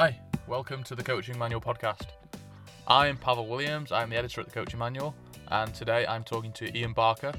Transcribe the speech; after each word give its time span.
Hi, 0.00 0.16
welcome 0.46 0.84
to 0.84 0.94
the 0.94 1.02
Coaching 1.02 1.36
Manual 1.36 1.60
podcast. 1.60 2.10
I 2.86 3.08
am 3.08 3.16
Pavel 3.16 3.48
Williams, 3.48 3.90
I'm 3.90 4.10
the 4.10 4.16
editor 4.16 4.40
at 4.40 4.46
the 4.46 4.52
Coaching 4.52 4.78
Manual, 4.78 5.12
and 5.48 5.74
today 5.74 6.06
I'm 6.06 6.22
talking 6.22 6.52
to 6.52 6.78
Ian 6.78 6.92
Barker. 6.92 7.32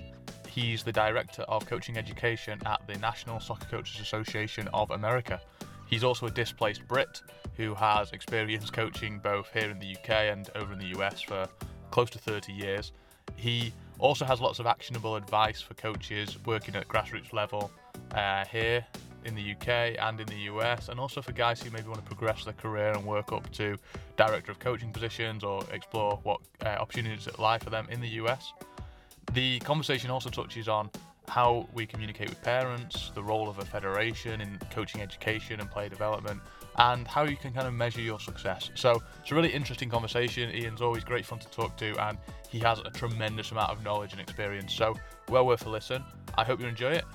He's 0.46 0.84
the 0.84 0.92
director 0.92 1.44
of 1.44 1.66
coaching 1.66 1.98
education 1.98 2.60
at 2.66 2.82
the 2.86 2.96
National 2.98 3.40
Soccer 3.40 3.66
Coaches 3.68 4.02
Association 4.02 4.68
of 4.74 4.92
America. 4.92 5.40
He's 5.88 6.04
also 6.04 6.26
a 6.26 6.32
displaced 6.32 6.86
Brit 6.86 7.22
who 7.56 7.74
has 7.76 8.12
experience 8.12 8.70
coaching 8.70 9.20
both 9.20 9.50
here 9.54 9.70
in 9.70 9.80
the 9.80 9.96
UK 9.96 10.10
and 10.10 10.50
over 10.56 10.74
in 10.74 10.80
the 10.80 11.00
US 11.00 11.22
for 11.22 11.48
close 11.92 12.10
to 12.10 12.20
30 12.20 12.52
years. 12.52 12.92
He 13.38 13.72
also 14.00 14.26
has 14.26 14.42
lots 14.42 14.60
of 14.60 14.66
actionable 14.66 15.16
advice 15.16 15.62
for 15.62 15.76
coaches 15.76 16.38
working 16.46 16.76
at 16.76 16.90
grassroots 16.90 17.32
level 17.32 17.72
uh, 18.14 18.44
here 18.44 18.86
in 19.26 19.36
the 19.36 19.52
UK 19.52 19.98
and 20.00 20.20
in 20.20 20.28
the 20.28 20.52
US, 20.52 20.90
and 20.90 21.00
also 21.00 21.22
for 21.22 21.32
guys 21.32 21.62
who 21.62 21.70
maybe 21.72 21.88
want 21.88 22.00
to 22.00 22.06
progress 22.06 22.44
their 22.44 22.54
career 22.54 22.92
and 22.92 23.06
work 23.06 23.32
up 23.32 23.50
to 23.54 23.78
director 24.18 24.52
of 24.52 24.60
coaching 24.60 24.92
positions 24.92 25.44
or 25.44 25.64
explore 25.72 26.20
what 26.24 26.40
uh, 26.66 26.70
opportunities 26.70 27.28
lie 27.38 27.58
for 27.60 27.70
them 27.70 27.88
in 27.90 28.02
the 28.02 28.10
US. 28.24 28.54
The 29.34 29.60
conversation 29.60 30.10
also 30.10 30.30
touches 30.30 30.68
on 30.68 30.90
how 31.30 31.68
we 31.74 31.86
communicate 31.86 32.30
with 32.30 32.42
parents, 32.42 33.12
the 33.14 33.24
role 33.24 33.50
of 33.50 33.60
a 33.60 33.66
federation 33.66 34.42
in 34.42 34.60
coaching 34.72 35.02
education 35.02 35.60
and 35.60 35.70
player 35.70 35.90
development, 35.90 36.42
and 36.78 37.08
how 37.08 37.24
you 37.24 37.36
can 37.36 37.54
kind 37.54 37.68
of 37.68 37.74
measure 37.74 38.02
your 38.02 38.20
success. 38.20 38.72
So 38.76 39.02
it's 39.22 39.32
a 39.32 39.36
really 39.36 39.50
interesting 39.50 39.90
conversation. 39.90 40.50
Ian's 40.50 40.82
always 40.82 41.04
great 41.04 41.26
fun 41.26 41.40
to 41.40 41.48
talk 41.50 41.78
to, 41.78 41.96
and 42.08 42.18
he 42.50 42.60
has 42.60 42.80
a 42.80 42.90
tremendous 42.90 43.52
amount 43.52 43.72
of 43.72 43.84
knowledge 43.84 44.12
and 44.12 44.22
experience. 44.22 44.74
So 44.74 44.96
well 45.30 45.46
worth 45.46 45.66
a 45.66 45.70
listen. 45.70 46.04
I 46.38 46.44
hope 46.44 46.60
you 46.60 46.68
enjoy 46.68 46.92
it. 46.92 47.06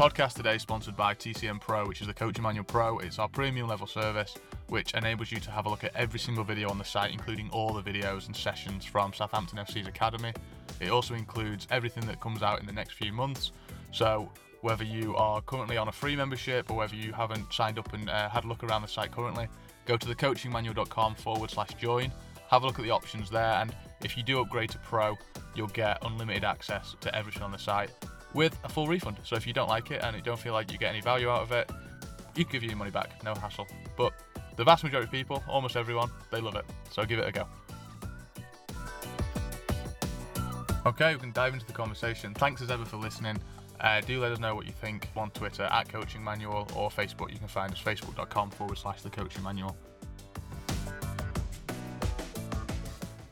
Podcast 0.00 0.32
today 0.32 0.54
is 0.54 0.62
sponsored 0.62 0.96
by 0.96 1.12
TCM 1.12 1.60
Pro, 1.60 1.86
which 1.86 2.00
is 2.00 2.06
the 2.06 2.14
Coaching 2.14 2.42
Manual 2.42 2.64
Pro. 2.64 3.00
It's 3.00 3.18
our 3.18 3.28
premium 3.28 3.68
level 3.68 3.86
service, 3.86 4.34
which 4.68 4.94
enables 4.94 5.30
you 5.30 5.38
to 5.40 5.50
have 5.50 5.66
a 5.66 5.68
look 5.68 5.84
at 5.84 5.94
every 5.94 6.18
single 6.18 6.42
video 6.42 6.70
on 6.70 6.78
the 6.78 6.84
site, 6.84 7.12
including 7.12 7.50
all 7.50 7.74
the 7.74 7.82
videos 7.82 8.24
and 8.24 8.34
sessions 8.34 8.82
from 8.86 9.12
Southampton 9.12 9.58
FC's 9.58 9.86
academy. 9.86 10.32
It 10.80 10.88
also 10.88 11.12
includes 11.12 11.68
everything 11.70 12.06
that 12.06 12.18
comes 12.18 12.42
out 12.42 12.60
in 12.60 12.66
the 12.66 12.72
next 12.72 12.94
few 12.94 13.12
months. 13.12 13.52
So, 13.92 14.32
whether 14.62 14.84
you 14.84 15.14
are 15.16 15.42
currently 15.42 15.76
on 15.76 15.88
a 15.88 15.92
free 15.92 16.16
membership 16.16 16.70
or 16.70 16.78
whether 16.78 16.96
you 16.96 17.12
haven't 17.12 17.52
signed 17.52 17.78
up 17.78 17.92
and 17.92 18.08
uh, 18.08 18.30
had 18.30 18.44
a 18.44 18.48
look 18.48 18.64
around 18.64 18.80
the 18.80 18.88
site 18.88 19.12
currently, 19.12 19.48
go 19.84 19.98
to 19.98 20.06
thecoachingmanual.com 20.06 21.14
forward 21.16 21.50
slash 21.50 21.74
join, 21.74 22.10
have 22.48 22.62
a 22.62 22.66
look 22.66 22.78
at 22.78 22.86
the 22.86 22.90
options 22.90 23.28
there, 23.28 23.52
and 23.60 23.76
if 24.02 24.16
you 24.16 24.22
do 24.22 24.40
upgrade 24.40 24.70
to 24.70 24.78
Pro, 24.78 25.18
you'll 25.54 25.66
get 25.66 25.98
unlimited 26.06 26.42
access 26.42 26.96
to 27.02 27.14
everything 27.14 27.42
on 27.42 27.52
the 27.52 27.58
site 27.58 27.90
with 28.34 28.56
a 28.64 28.68
full 28.68 28.86
refund. 28.86 29.18
So 29.24 29.36
if 29.36 29.46
you 29.46 29.52
don't 29.52 29.68
like 29.68 29.90
it 29.90 30.02
and 30.02 30.14
you 30.16 30.22
don't 30.22 30.38
feel 30.38 30.52
like 30.52 30.72
you 30.72 30.78
get 30.78 30.90
any 30.90 31.00
value 31.00 31.28
out 31.28 31.42
of 31.42 31.52
it, 31.52 31.70
you 32.34 32.44
give 32.44 32.62
you 32.62 32.68
your 32.68 32.78
money 32.78 32.90
back, 32.90 33.22
no 33.24 33.34
hassle. 33.34 33.66
But 33.96 34.12
the 34.56 34.64
vast 34.64 34.84
majority 34.84 35.06
of 35.06 35.12
people, 35.12 35.42
almost 35.48 35.76
everyone, 35.76 36.10
they 36.30 36.40
love 36.40 36.54
it. 36.56 36.64
So 36.90 37.04
give 37.04 37.18
it 37.18 37.28
a 37.28 37.32
go. 37.32 37.46
Okay, 40.86 41.14
we 41.14 41.20
can 41.20 41.32
dive 41.32 41.52
into 41.52 41.66
the 41.66 41.72
conversation. 41.72 42.32
Thanks 42.34 42.62
as 42.62 42.70
ever 42.70 42.84
for 42.84 42.96
listening. 42.96 43.36
Uh, 43.80 44.00
do 44.00 44.20
let 44.20 44.32
us 44.32 44.38
know 44.38 44.54
what 44.54 44.66
you 44.66 44.72
think 44.72 45.08
on 45.16 45.30
Twitter 45.30 45.64
at 45.64 45.88
Coaching 45.88 46.22
Manual 46.22 46.68
or 46.74 46.90
Facebook. 46.90 47.32
You 47.32 47.38
can 47.38 47.48
find 47.48 47.72
us 47.72 47.80
facebook.com 47.80 48.50
forward 48.50 48.78
slash 48.78 49.02
the 49.02 49.10
Coaching 49.10 49.42
Manual. 49.42 49.76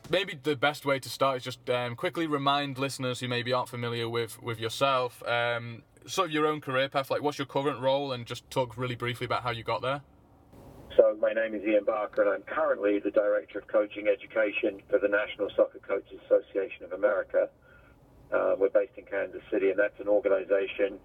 Maybe 0.09 0.37
the 0.41 0.55
best 0.55 0.85
way 0.85 0.99
to 0.99 1.09
start 1.09 1.37
is 1.37 1.43
just 1.43 1.69
um, 1.69 1.95
quickly 1.95 2.27
remind 2.27 2.77
listeners 2.77 3.19
who 3.19 3.27
maybe 3.27 3.53
aren't 3.53 3.69
familiar 3.69 4.09
with 4.09 4.41
with 4.41 4.59
yourself, 4.59 5.23
um, 5.27 5.83
sort 6.05 6.27
of 6.27 6.33
your 6.33 6.47
own 6.47 6.61
career 6.61 6.89
path. 6.89 7.09
Like, 7.09 7.21
what's 7.21 7.37
your 7.37 7.47
current 7.47 7.79
role, 7.79 8.11
and 8.11 8.25
just 8.25 8.49
talk 8.49 8.77
really 8.77 8.95
briefly 8.95 9.25
about 9.25 9.43
how 9.43 9.51
you 9.51 9.63
got 9.63 9.81
there. 9.81 10.01
So, 10.97 11.15
my 11.21 11.31
name 11.31 11.55
is 11.55 11.63
Ian 11.63 11.85
Barker, 11.85 12.23
and 12.23 12.31
I'm 12.31 12.41
currently 12.41 12.99
the 12.99 13.11
director 13.11 13.59
of 13.59 13.67
coaching 13.67 14.07
education 14.07 14.81
for 14.89 14.99
the 14.99 15.07
National 15.07 15.49
Soccer 15.55 15.79
Coaches 15.79 16.19
Association 16.25 16.83
of 16.85 16.93
America. 16.93 17.49
Uh, 18.33 18.55
we're 18.57 18.69
based 18.69 18.93
in 18.97 19.05
Kansas 19.05 19.41
City, 19.51 19.69
and 19.69 19.79
that's 19.79 19.99
an 19.99 20.07
organization 20.07 20.99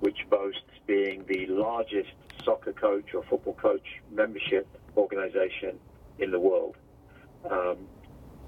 which 0.00 0.18
boasts 0.30 0.60
being 0.86 1.24
the 1.28 1.46
largest 1.46 2.10
soccer 2.44 2.72
coach 2.72 3.14
or 3.14 3.22
football 3.24 3.54
coach 3.54 3.86
membership 4.10 4.66
organization 4.96 5.78
in 6.18 6.30
the 6.30 6.40
world. 6.40 6.76
Um, 7.48 7.76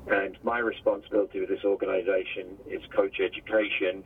and 0.07 0.37
my 0.43 0.59
responsibility 0.59 1.41
with 1.41 1.49
this 1.49 1.65
organization 1.65 2.59
is 2.67 2.83
coach 2.95 3.21
education, 3.21 4.05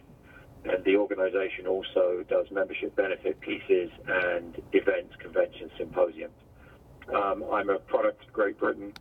and 0.65 0.85
the 0.85 0.97
organization 0.97 1.67
also 1.67 2.25
does 2.29 2.47
membership 2.51 2.95
benefit 2.95 3.41
pieces 3.41 3.91
and 4.07 4.61
events, 4.73 5.15
conventions, 5.19 5.71
symposiums. 5.77 6.35
Um, 7.15 7.45
I'm 7.53 7.71
a 7.71 7.79
product 7.79 8.25
of 8.27 8.33
Great 8.33 8.59
Britain, 8.59 8.93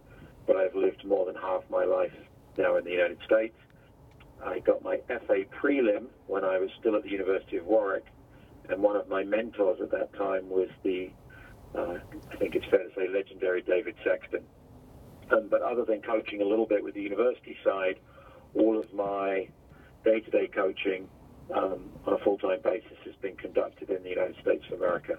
but 0.46 0.56
I've 0.56 0.76
lived 0.76 1.06
more 1.06 1.26
than 1.26 1.36
half 1.36 1.64
my 1.70 1.84
life 1.84 2.14
now 2.58 2.78
in 2.78 2.86
the 2.86 2.92
United 2.92 3.20
States. 3.26 3.56
I 4.44 4.60
got 4.60 4.84
my 4.84 4.98
FA 5.08 5.44
prelim 5.62 6.06
when 6.28 6.44
I 6.44 6.58
was 6.58 6.70
still 6.80 6.96
at 6.96 7.04
the 7.04 7.10
University 7.10 7.58
of 7.58 7.66
Warwick, 7.66 8.06
and 8.70 8.82
one 8.82 8.96
of 8.96 9.08
my 9.10 9.24
mentors 9.24 9.80
at 9.82 9.92
that 9.92 10.14
time 10.14 10.50
was 10.50 10.70
the, 10.84 11.12
uh, 11.76 11.98
I 12.32 12.36
think 12.38 12.56
it's 12.56 12.66
fair 12.68 12.84
to 12.84 12.90
say, 12.96 13.08
legendary 13.08 13.62
David 13.62 13.96
Sexton. 14.04 14.44
But 15.30 15.62
other 15.62 15.84
than 15.86 16.02
coaching 16.02 16.42
a 16.42 16.46
little 16.46 16.66
bit 16.66 16.84
with 16.84 16.94
the 16.94 17.02
university 17.02 17.56
side, 17.64 18.00
all 18.54 18.80
of 18.80 18.94
my 18.94 19.48
day-to-day 20.04 20.50
coaching 20.54 21.08
um, 21.56 21.90
on 22.06 22.14
a 22.14 22.18
full-time 22.24 22.60
basis 22.64 22.98
has 23.06 23.16
been 23.22 23.36
conducted 23.36 23.90
in 23.90 24.04
the 24.04 24.10
United 24.10 24.36
States 24.42 24.64
of 24.72 24.80
America. 24.80 25.18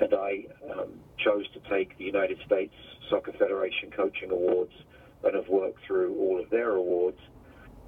And 0.00 0.14
I 0.14 0.44
um, 0.70 1.00
chose 1.18 1.44
to 1.54 1.60
take 1.70 1.96
the 1.98 2.04
United 2.04 2.38
States 2.46 2.74
Soccer 3.10 3.32
Federation 3.32 3.90
Coaching 3.90 4.30
Awards 4.30 4.72
and 5.24 5.34
have 5.34 5.48
worked 5.48 5.84
through 5.86 6.16
all 6.18 6.40
of 6.40 6.48
their 6.50 6.72
awards, 6.72 7.18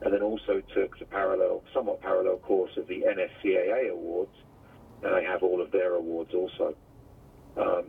and 0.02 0.12
then 0.12 0.22
also 0.22 0.60
took 0.74 0.98
the 0.98 1.04
parallel, 1.04 1.62
somewhat 1.72 2.00
parallel 2.00 2.38
course 2.38 2.72
of 2.76 2.88
the 2.88 3.04
NSCAA 3.06 3.90
awards, 3.92 4.34
and 5.02 5.14
I 5.14 5.22
have 5.22 5.42
all 5.42 5.60
of 5.60 5.70
their 5.70 5.94
awards 5.94 6.32
also. 6.34 6.74
Um, 7.56 7.84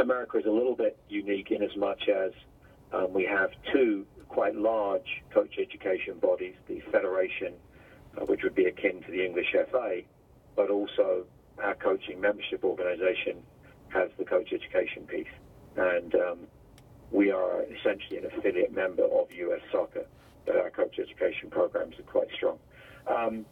America 0.00 0.38
is 0.38 0.46
a 0.46 0.50
little 0.50 0.74
bit 0.74 0.98
unique 1.08 1.50
in 1.50 1.62
as 1.62 1.76
much 1.76 2.08
as 2.08 2.32
um, 2.92 3.12
we 3.12 3.24
have 3.24 3.50
two 3.72 4.06
quite 4.28 4.54
large 4.54 5.22
coach 5.32 5.58
education 5.58 6.18
bodies, 6.18 6.54
the 6.66 6.80
Federation, 6.92 7.54
uh, 8.16 8.24
which 8.26 8.42
would 8.42 8.54
be 8.54 8.64
akin 8.64 9.02
to 9.02 9.10
the 9.10 9.24
English 9.24 9.54
FA, 9.70 10.00
but 10.56 10.70
also 10.70 11.24
our 11.62 11.74
coaching 11.74 12.20
membership 12.20 12.64
organization 12.64 13.42
has 13.88 14.10
the 14.18 14.24
coach 14.24 14.52
education 14.52 15.04
piece. 15.06 15.26
And 15.76 16.14
um, 16.14 16.38
we 17.10 17.30
are 17.30 17.62
essentially 17.64 18.18
an 18.18 18.26
affiliate 18.26 18.74
member 18.74 19.04
of 19.04 19.30
US 19.32 19.60
Soccer, 19.72 20.06
but 20.46 20.56
our 20.56 20.70
coach 20.70 20.98
education 20.98 21.50
programs 21.50 21.98
are 21.98 22.02
quite 22.02 22.28
strong. 22.34 22.58
Um, 23.06 23.44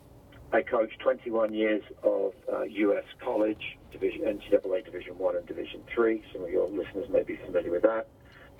I 0.52 0.62
coached 0.62 0.98
21 1.00 1.52
years 1.54 1.82
of 2.02 2.32
uh, 2.52 2.62
U.S. 2.62 3.04
college, 3.22 3.76
division 3.98 4.22
NCAA 4.22 4.84
Division 4.84 5.18
One 5.18 5.36
and 5.36 5.46
Division 5.46 5.82
Three. 5.94 6.22
Some 6.32 6.44
of 6.44 6.50
your 6.50 6.68
listeners 6.68 7.08
may 7.10 7.22
be 7.22 7.36
familiar 7.36 7.70
with 7.70 7.82
that. 7.82 8.08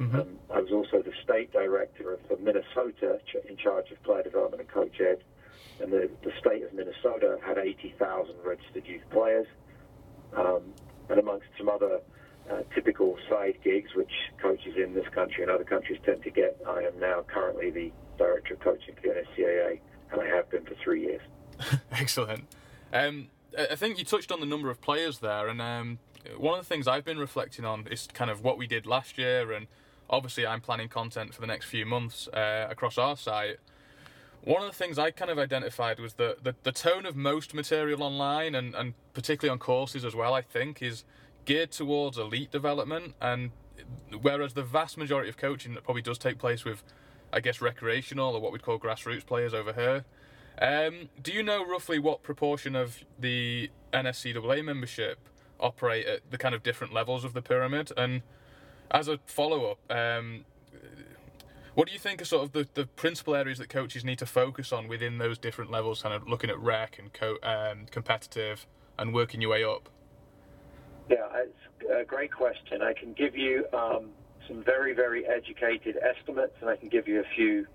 Mm-hmm. 0.00 0.20
Um, 0.20 0.38
I 0.52 0.60
was 0.60 0.72
also 0.72 1.02
the 1.02 1.12
state 1.24 1.52
director 1.52 2.12
of 2.12 2.20
for 2.28 2.36
Minnesota, 2.36 3.18
in 3.48 3.56
charge 3.56 3.90
of 3.90 4.02
player 4.02 4.22
development 4.22 4.60
and 4.60 4.70
coach 4.70 5.00
ed. 5.00 5.22
And 5.80 5.92
the, 5.92 6.10
the 6.22 6.32
state 6.40 6.62
of 6.62 6.72
Minnesota 6.72 7.38
had 7.44 7.58
80,000 7.58 8.34
registered 8.44 8.86
youth 8.86 9.02
players. 9.10 9.46
Um, 10.34 10.72
and 11.08 11.18
amongst 11.18 11.46
some 11.56 11.68
other 11.68 12.00
uh, 12.50 12.60
typical 12.74 13.16
side 13.28 13.58
gigs, 13.62 13.94
which 13.94 14.10
coaches 14.40 14.74
in 14.76 14.94
this 14.94 15.06
country 15.14 15.42
and 15.42 15.50
other 15.50 15.64
countries 15.64 15.98
tend 16.04 16.22
to 16.22 16.30
get, 16.30 16.60
I 16.66 16.82
am 16.82 16.98
now 16.98 17.24
currently 17.26 17.70
the 17.70 17.92
director 18.18 18.54
of 18.54 18.60
coaching 18.60 18.94
for 18.94 19.02
the 19.02 19.08
NSCAA, 19.08 19.80
and 20.12 20.20
I 20.20 20.26
have 20.26 20.50
been 20.50 20.64
for 20.64 20.74
three 20.82 21.02
years. 21.02 21.20
Excellent. 21.92 22.44
Um, 22.92 23.28
I 23.56 23.74
think 23.74 23.98
you 23.98 24.04
touched 24.04 24.30
on 24.30 24.40
the 24.40 24.46
number 24.46 24.70
of 24.70 24.80
players 24.80 25.20
there, 25.20 25.48
and 25.48 25.62
um, 25.62 25.98
one 26.36 26.58
of 26.58 26.64
the 26.64 26.68
things 26.68 26.86
I've 26.86 27.04
been 27.04 27.18
reflecting 27.18 27.64
on 27.64 27.86
is 27.90 28.06
kind 28.12 28.30
of 28.30 28.42
what 28.42 28.58
we 28.58 28.66
did 28.66 28.84
last 28.86 29.16
year, 29.16 29.52
and 29.52 29.66
obviously 30.10 30.46
I'm 30.46 30.60
planning 30.60 30.88
content 30.88 31.34
for 31.34 31.40
the 31.40 31.46
next 31.46 31.66
few 31.66 31.86
months 31.86 32.28
uh, 32.28 32.66
across 32.68 32.98
our 32.98 33.16
site. 33.16 33.56
One 34.42 34.62
of 34.62 34.68
the 34.68 34.76
things 34.76 34.98
I 34.98 35.10
kind 35.10 35.30
of 35.30 35.38
identified 35.38 35.98
was 35.98 36.14
that 36.14 36.44
the, 36.44 36.54
the 36.62 36.72
tone 36.72 37.06
of 37.06 37.16
most 37.16 37.54
material 37.54 38.02
online, 38.02 38.54
and, 38.54 38.74
and 38.74 38.94
particularly 39.14 39.52
on 39.52 39.58
courses 39.58 40.04
as 40.04 40.14
well, 40.14 40.34
I 40.34 40.42
think, 40.42 40.82
is 40.82 41.04
geared 41.46 41.72
towards 41.72 42.18
elite 42.18 42.50
development, 42.50 43.14
and 43.22 43.52
whereas 44.20 44.52
the 44.52 44.62
vast 44.62 44.98
majority 44.98 45.30
of 45.30 45.38
coaching 45.38 45.74
that 45.74 45.84
probably 45.84 46.02
does 46.02 46.18
take 46.18 46.38
place 46.38 46.64
with, 46.64 46.82
I 47.32 47.40
guess, 47.40 47.62
recreational 47.62 48.34
or 48.34 48.40
what 48.40 48.52
we'd 48.52 48.62
call 48.62 48.78
grassroots 48.78 49.24
players 49.24 49.54
over 49.54 49.72
here 49.72 50.04
um, 50.60 51.08
do 51.22 51.32
you 51.32 51.42
know 51.42 51.64
roughly 51.64 51.98
what 51.98 52.22
proportion 52.22 52.74
of 52.76 53.04
the 53.18 53.70
NSCAA 53.92 54.64
membership 54.64 55.18
operate 55.60 56.06
at 56.06 56.30
the 56.30 56.38
kind 56.38 56.54
of 56.54 56.62
different 56.62 56.92
levels 56.92 57.24
of 57.24 57.32
the 57.32 57.42
pyramid? 57.42 57.92
And 57.96 58.22
as 58.90 59.08
a 59.08 59.18
follow 59.26 59.70
up, 59.72 59.78
um, 59.90 60.44
What 61.74 61.88
do 61.88 61.92
you 61.92 61.98
think 61.98 62.22
are 62.22 62.24
sort 62.24 62.42
of 62.44 62.52
the, 62.52 62.66
the 62.72 62.86
principal 62.86 63.34
areas 63.34 63.58
that 63.58 63.68
coaches 63.68 64.02
need 64.02 64.18
to 64.20 64.26
focus 64.26 64.72
on 64.72 64.88
within 64.88 65.18
those 65.18 65.36
different 65.36 65.70
levels, 65.70 66.00
kind 66.00 66.14
of 66.14 66.26
looking 66.26 66.48
at 66.48 66.58
rec 66.58 66.98
and 66.98 67.12
co- 67.12 67.36
um, 67.42 67.84
competitive 67.90 68.66
and 68.98 69.12
working 69.12 69.42
your 69.42 69.50
way 69.50 69.62
up? 69.62 69.90
Yeah, 71.10 71.26
it's 71.34 71.90
a 72.00 72.02
great 72.04 72.32
question. 72.32 72.80
I 72.80 72.94
can 72.94 73.12
give 73.12 73.36
you 73.36 73.66
um, 73.74 74.08
some 74.48 74.62
very, 74.64 74.94
very 74.94 75.26
educated 75.26 75.98
estimates, 75.98 76.54
and 76.62 76.70
I 76.70 76.76
can 76.76 76.88
give 76.88 77.06
you 77.06 77.20
a 77.20 77.24
few, 77.36 77.66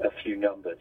a 0.00 0.10
few 0.22 0.36
numbers. 0.36 0.78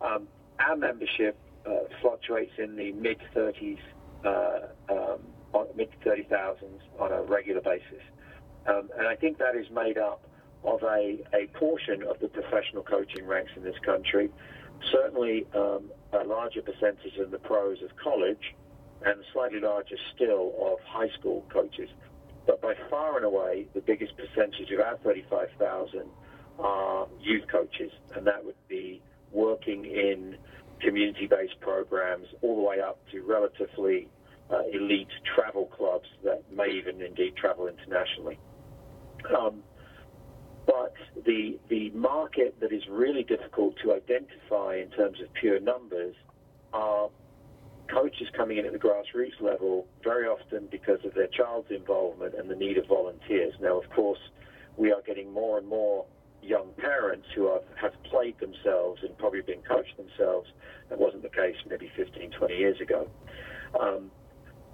Um, 0.00 0.28
our 0.60 0.76
membership 0.76 1.36
uh, 1.66 1.70
fluctuates 2.00 2.52
in 2.58 2.76
the 2.76 2.92
mid 2.92 3.18
30s, 3.34 3.78
uh, 4.24 4.60
um, 4.88 5.66
mid 5.76 5.90
30,000s 6.04 6.56
on 6.98 7.12
a 7.12 7.22
regular 7.22 7.60
basis, 7.60 8.02
um, 8.66 8.88
and 8.98 9.06
I 9.06 9.16
think 9.16 9.38
that 9.38 9.56
is 9.56 9.66
made 9.70 9.98
up 9.98 10.22
of 10.64 10.82
a, 10.82 11.18
a 11.32 11.46
portion 11.54 12.02
of 12.02 12.20
the 12.20 12.28
professional 12.28 12.82
coaching 12.82 13.26
ranks 13.26 13.52
in 13.56 13.62
this 13.62 13.78
country. 13.84 14.30
Certainly, 14.92 15.46
um, 15.54 15.90
a 16.12 16.24
larger 16.24 16.62
percentage 16.62 17.16
in 17.16 17.30
the 17.30 17.38
pros 17.38 17.82
of 17.82 17.90
college, 17.96 18.54
and 19.04 19.22
slightly 19.32 19.60
larger 19.60 19.96
still 20.14 20.52
of 20.60 20.78
high 20.86 21.08
school 21.18 21.44
coaches. 21.48 21.88
But 22.46 22.60
by 22.60 22.74
far 22.88 23.16
and 23.16 23.24
away, 23.24 23.66
the 23.74 23.80
biggest 23.80 24.14
percentage 24.16 24.70
of 24.70 24.80
our 24.80 24.96
35,000 24.98 26.02
are 26.58 27.06
youth 27.20 27.44
coaches, 27.48 27.92
and 28.14 28.26
that 28.26 28.44
would 28.44 28.56
be 28.68 29.00
working 29.32 29.84
in 29.84 30.36
community-based 30.80 31.60
programs 31.60 32.26
all 32.42 32.56
the 32.56 32.62
way 32.62 32.80
up 32.80 32.98
to 33.12 33.22
relatively 33.22 34.08
uh, 34.50 34.62
elite 34.72 35.08
travel 35.34 35.66
clubs 35.66 36.08
that 36.24 36.42
may 36.52 36.68
even 36.70 37.00
indeed 37.00 37.36
travel 37.36 37.68
internationally. 37.68 38.38
Um, 39.36 39.62
but 40.66 40.94
the 41.24 41.58
the 41.68 41.90
market 41.90 42.56
that 42.60 42.72
is 42.72 42.82
really 42.88 43.22
difficult 43.22 43.74
to 43.84 43.92
identify 43.92 44.76
in 44.76 44.90
terms 44.90 45.18
of 45.20 45.32
pure 45.34 45.60
numbers 45.60 46.14
are 46.72 47.10
coaches 47.92 48.28
coming 48.36 48.58
in 48.58 48.66
at 48.66 48.72
the 48.72 48.78
grassroots 48.78 49.40
level 49.40 49.86
very 50.02 50.26
often 50.26 50.68
because 50.70 50.98
of 51.04 51.12
their 51.14 51.26
child's 51.26 51.70
involvement 51.70 52.34
and 52.34 52.48
the 52.48 52.54
need 52.54 52.78
of 52.78 52.86
volunteers. 52.86 53.52
Now, 53.60 53.80
of 53.80 53.90
course, 53.90 54.20
we 54.76 54.92
are 54.92 55.02
getting 55.02 55.32
more 55.32 55.58
and 55.58 55.66
more 55.66 56.06
young 56.42 56.72
parents 56.78 57.26
who 57.34 57.52
have, 57.52 57.62
have 57.80 58.02
played 58.04 58.38
themselves 58.40 59.02
and 59.02 59.16
probably 59.18 59.42
been 59.42 59.62
coached 59.62 59.96
themselves. 59.96 60.48
That 60.88 60.98
wasn't 60.98 61.22
the 61.22 61.28
case 61.28 61.56
maybe 61.68 61.90
15, 61.96 62.30
20 62.30 62.54
years 62.54 62.80
ago. 62.80 63.08
Um, 63.78 64.10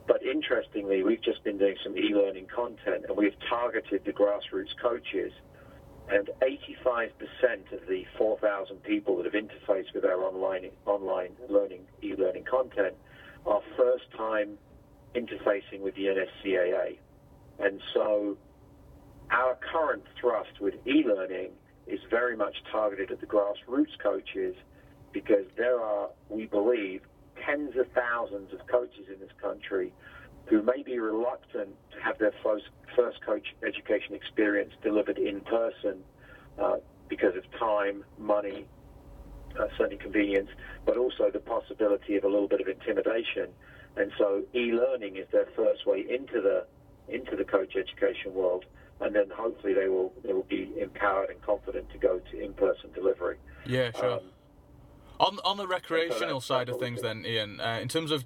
but 0.06 0.22
interestingly, 0.24 1.02
we've 1.02 1.22
just 1.22 1.42
been 1.44 1.58
doing 1.58 1.76
some 1.82 1.96
e-learning 1.96 2.46
content 2.54 3.04
and 3.08 3.16
we've 3.16 3.34
targeted 3.48 4.04
the 4.04 4.12
grassroots 4.12 4.74
coaches 4.80 5.32
and 6.08 6.30
85% 6.40 7.10
of 7.72 7.88
the 7.88 8.04
4,000 8.16 8.82
people 8.84 9.16
that 9.16 9.24
have 9.24 9.34
interfaced 9.34 9.92
with 9.92 10.04
our 10.04 10.22
online 10.22 10.70
online 10.86 11.32
learning 11.48 11.82
e-learning 12.02 12.44
content 12.44 12.94
are 13.44 13.60
first 13.76 14.04
time 14.16 14.56
interfacing 15.16 15.80
with 15.80 15.94
the 15.96 16.04
NSCAA. 16.04 16.98
And 17.58 17.80
so 17.92 18.36
our 19.30 19.56
current 19.72 20.04
thrust 20.20 20.60
with 20.60 20.74
e-learning 20.86 21.50
is 21.86 22.00
very 22.10 22.36
much 22.36 22.56
targeted 22.70 23.10
at 23.10 23.20
the 23.20 23.26
grassroots 23.26 23.98
coaches 24.02 24.54
because 25.12 25.46
there 25.56 25.80
are, 25.80 26.08
we 26.28 26.46
believe, 26.46 27.02
tens 27.44 27.76
of 27.76 27.86
thousands 27.92 28.52
of 28.52 28.66
coaches 28.66 29.06
in 29.12 29.20
this 29.20 29.30
country 29.40 29.92
who 30.46 30.62
may 30.62 30.82
be 30.82 30.98
reluctant 30.98 31.70
to 31.92 32.00
have 32.00 32.18
their 32.18 32.32
first, 32.42 32.64
coach 33.24 33.54
education 33.66 34.14
experience 34.14 34.72
delivered 34.82 35.18
in 35.18 35.40
person 35.40 35.98
uh, 36.58 36.76
because 37.08 37.36
of 37.36 37.44
time, 37.58 38.04
money, 38.18 38.64
uh, 39.58 39.66
certainly 39.76 39.96
convenience, 39.96 40.48
but 40.84 40.96
also 40.96 41.30
the 41.30 41.40
possibility 41.40 42.16
of 42.16 42.24
a 42.24 42.28
little 42.28 42.48
bit 42.48 42.60
of 42.60 42.68
intimidation. 42.68 43.48
And 43.96 44.12
so 44.18 44.42
e-learning 44.54 45.16
is 45.16 45.26
their 45.32 45.48
first 45.56 45.86
way 45.86 46.04
into 46.08 46.40
the 46.40 46.66
into 47.08 47.36
the 47.36 47.44
coach 47.44 47.76
education 47.76 48.34
world, 48.34 48.64
and 49.00 49.14
then 49.14 49.30
hopefully 49.30 49.74
they 49.74 49.88
will 49.88 50.12
they 50.24 50.32
will 50.32 50.44
be 50.44 50.72
empowered 50.80 51.30
and 51.30 51.40
confident 51.42 51.90
to 51.90 51.98
go 51.98 52.20
to 52.30 52.40
in-person 52.40 52.90
delivery. 52.94 53.36
Yeah, 53.64 53.90
sure. 53.92 54.14
Um, 54.14 54.20
on 55.18 55.38
on 55.44 55.56
the 55.56 55.66
recreational 55.66 56.40
so 56.40 56.54
side 56.54 56.68
of 56.68 56.78
things, 56.78 57.02
then 57.02 57.24
Ian, 57.26 57.60
uh, 57.60 57.78
in 57.80 57.88
terms 57.88 58.10
of 58.10 58.24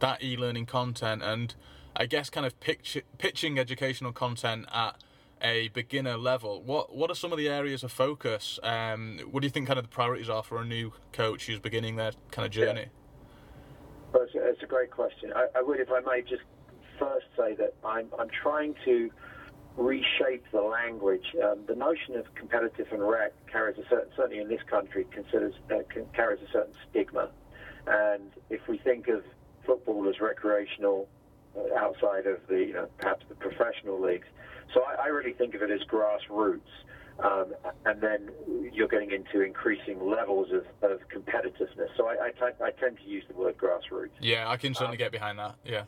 that 0.00 0.22
e-learning 0.22 0.66
content 0.66 1.22
and 1.22 1.54
I 1.96 2.06
guess 2.06 2.30
kind 2.30 2.46
of 2.46 2.58
pitch, 2.60 3.02
pitching 3.18 3.58
educational 3.58 4.12
content 4.12 4.66
at 4.72 4.96
a 5.42 5.68
beginner 5.68 6.16
level, 6.16 6.62
what 6.62 6.94
what 6.94 7.10
are 7.10 7.14
some 7.14 7.32
of 7.32 7.38
the 7.38 7.48
areas 7.48 7.82
of 7.82 7.92
focus? 7.92 8.58
Um, 8.62 9.18
what 9.30 9.40
do 9.40 9.46
you 9.46 9.50
think 9.50 9.66
kind 9.66 9.78
of 9.78 9.84
the 9.84 9.88
priorities 9.88 10.28
are 10.28 10.42
for 10.42 10.60
a 10.60 10.64
new 10.64 10.92
coach 11.12 11.46
who's 11.46 11.58
beginning 11.58 11.96
their 11.96 12.12
kind 12.30 12.46
of 12.46 12.52
journey? 12.52 12.82
Yeah. 12.82 12.86
Well, 14.12 14.22
it's, 14.22 14.34
a, 14.34 14.48
it's, 14.48 14.62
a, 14.62 14.66
great 14.66 14.90
question. 14.90 15.34
I, 15.36 15.48
I, 15.58 15.60
would, 15.60 15.80
if 15.80 15.90
I 15.90 16.00
may, 16.00 16.22
just 16.22 16.42
first 16.98 17.26
say 17.36 17.54
that 17.56 17.74
I'm 17.84 18.08
I'm 18.18 18.28
trying 18.30 18.74
to 18.84 19.10
reshape 19.78 20.44
the 20.52 20.60
language. 20.60 21.24
Um, 21.42 21.60
the 21.66 21.74
notion 21.74 22.16
of 22.16 22.26
competitive 22.34 22.88
and 22.90 23.06
rec 23.08 23.32
carries 23.50 23.78
a 23.78 23.88
certain, 23.88 24.10
certainly 24.16 24.42
in 24.42 24.48
this 24.48 24.60
country, 24.68 25.06
considers 25.10 25.54
uh, 25.70 25.76
carries 26.14 26.40
a 26.42 26.52
certain 26.52 26.74
stigma. 26.90 27.30
And 27.86 28.30
if 28.50 28.60
we 28.68 28.78
think 28.78 29.08
of 29.08 29.22
football 29.64 30.08
as 30.08 30.20
recreational 30.20 31.08
uh, 31.56 31.78
outside 31.78 32.26
of 32.26 32.38
the, 32.48 32.58
you 32.58 32.72
know, 32.74 32.88
perhaps 32.98 33.24
the 33.28 33.36
professional 33.36 34.00
leagues, 34.00 34.26
so 34.74 34.82
I, 34.82 35.04
I 35.04 35.06
really 35.06 35.32
think 35.32 35.54
of 35.54 35.62
it 35.62 35.70
as 35.70 35.80
grassroots. 35.88 36.60
Um, 37.24 37.52
and 37.84 38.00
then 38.00 38.30
you're 38.72 38.86
getting 38.86 39.10
into 39.10 39.44
increasing 39.44 40.08
levels 40.08 40.52
of, 40.52 40.64
of 40.88 41.00
competitiveness. 41.08 41.88
So 41.96 42.06
I, 42.06 42.26
I, 42.26 42.30
t- 42.30 42.62
I 42.62 42.70
tend 42.70 42.98
to 42.98 43.10
use 43.10 43.24
the 43.28 43.34
word 43.34 43.56
grassroots. 43.58 44.10
Yeah, 44.20 44.48
I 44.48 44.56
can 44.56 44.72
certainly 44.72 44.96
um, 44.96 44.98
get 44.98 45.10
behind 45.10 45.36
that. 45.40 45.56
Yeah. 45.64 45.82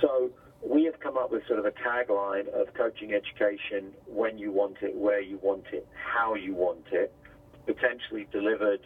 So 0.00 0.30
we 0.62 0.84
have 0.84 0.98
come 1.00 1.16
up 1.16 1.30
with 1.30 1.46
sort 1.46 1.58
of 1.58 1.66
a 1.66 1.70
tagline 1.70 2.48
of 2.48 2.72
coaching 2.74 3.12
education 3.12 3.92
when 4.06 4.38
you 4.38 4.52
want 4.52 4.76
it, 4.82 4.94
where 4.94 5.20
you 5.20 5.38
want 5.42 5.64
it, 5.72 5.86
how 5.94 6.34
you 6.34 6.54
want 6.54 6.84
it, 6.90 7.14
potentially 7.66 8.26
delivered 8.32 8.80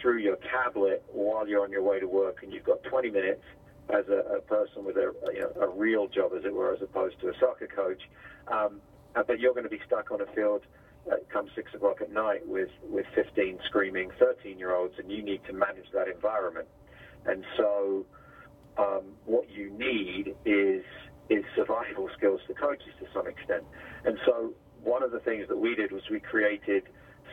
through 0.00 0.18
your 0.18 0.36
tablet 0.36 1.04
while 1.12 1.46
you're 1.46 1.62
on 1.62 1.70
your 1.70 1.82
way 1.82 2.00
to 2.00 2.08
work 2.08 2.42
and 2.42 2.52
you've 2.52 2.64
got 2.64 2.82
20 2.84 3.10
minutes 3.10 3.42
as 3.90 4.04
a, 4.08 4.36
a 4.36 4.40
person 4.40 4.84
with 4.84 4.96
a, 4.96 5.12
you 5.32 5.40
know, 5.40 5.52
a 5.62 5.68
real 5.68 6.08
job, 6.08 6.32
as 6.36 6.44
it 6.44 6.52
were, 6.52 6.72
as 6.72 6.82
opposed 6.82 7.20
to 7.20 7.28
a 7.28 7.32
soccer 7.38 7.66
coach. 7.66 8.00
Um, 8.48 8.80
uh, 9.14 9.22
but 9.22 9.38
you're 9.38 9.52
going 9.52 9.64
to 9.64 9.70
be 9.70 9.80
stuck 9.86 10.10
on 10.10 10.20
a 10.20 10.26
field 10.34 10.62
uh, 11.10 11.16
come 11.32 11.48
six 11.54 11.72
o'clock 11.74 12.00
at 12.00 12.12
night 12.12 12.46
with, 12.46 12.70
with 12.88 13.06
15 13.14 13.58
screaming 13.66 14.10
13 14.18 14.58
year 14.58 14.74
olds, 14.74 14.94
and 14.98 15.10
you 15.10 15.22
need 15.22 15.40
to 15.46 15.52
manage 15.52 15.86
that 15.92 16.08
environment. 16.08 16.66
And 17.26 17.44
so, 17.56 18.06
um, 18.78 19.02
what 19.26 19.50
you 19.50 19.70
need 19.70 20.34
is 20.44 20.82
is 21.28 21.44
survival 21.56 22.08
skills 22.16 22.40
for 22.46 22.54
coaches 22.54 22.92
to 23.00 23.06
some 23.14 23.26
extent. 23.26 23.64
And 24.04 24.18
so, 24.26 24.52
one 24.82 25.02
of 25.02 25.12
the 25.12 25.20
things 25.20 25.46
that 25.48 25.56
we 25.56 25.74
did 25.74 25.92
was 25.92 26.02
we 26.10 26.20
created 26.20 26.84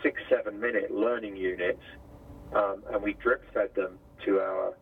six, 0.04 0.22
seven 0.30 0.60
minute 0.60 0.92
learning 0.92 1.36
units, 1.36 1.82
um, 2.54 2.84
and 2.94 3.02
we 3.02 3.14
drip 3.14 3.44
fed 3.54 3.74
them 3.76 3.98
to 4.26 4.40
our 4.40 4.74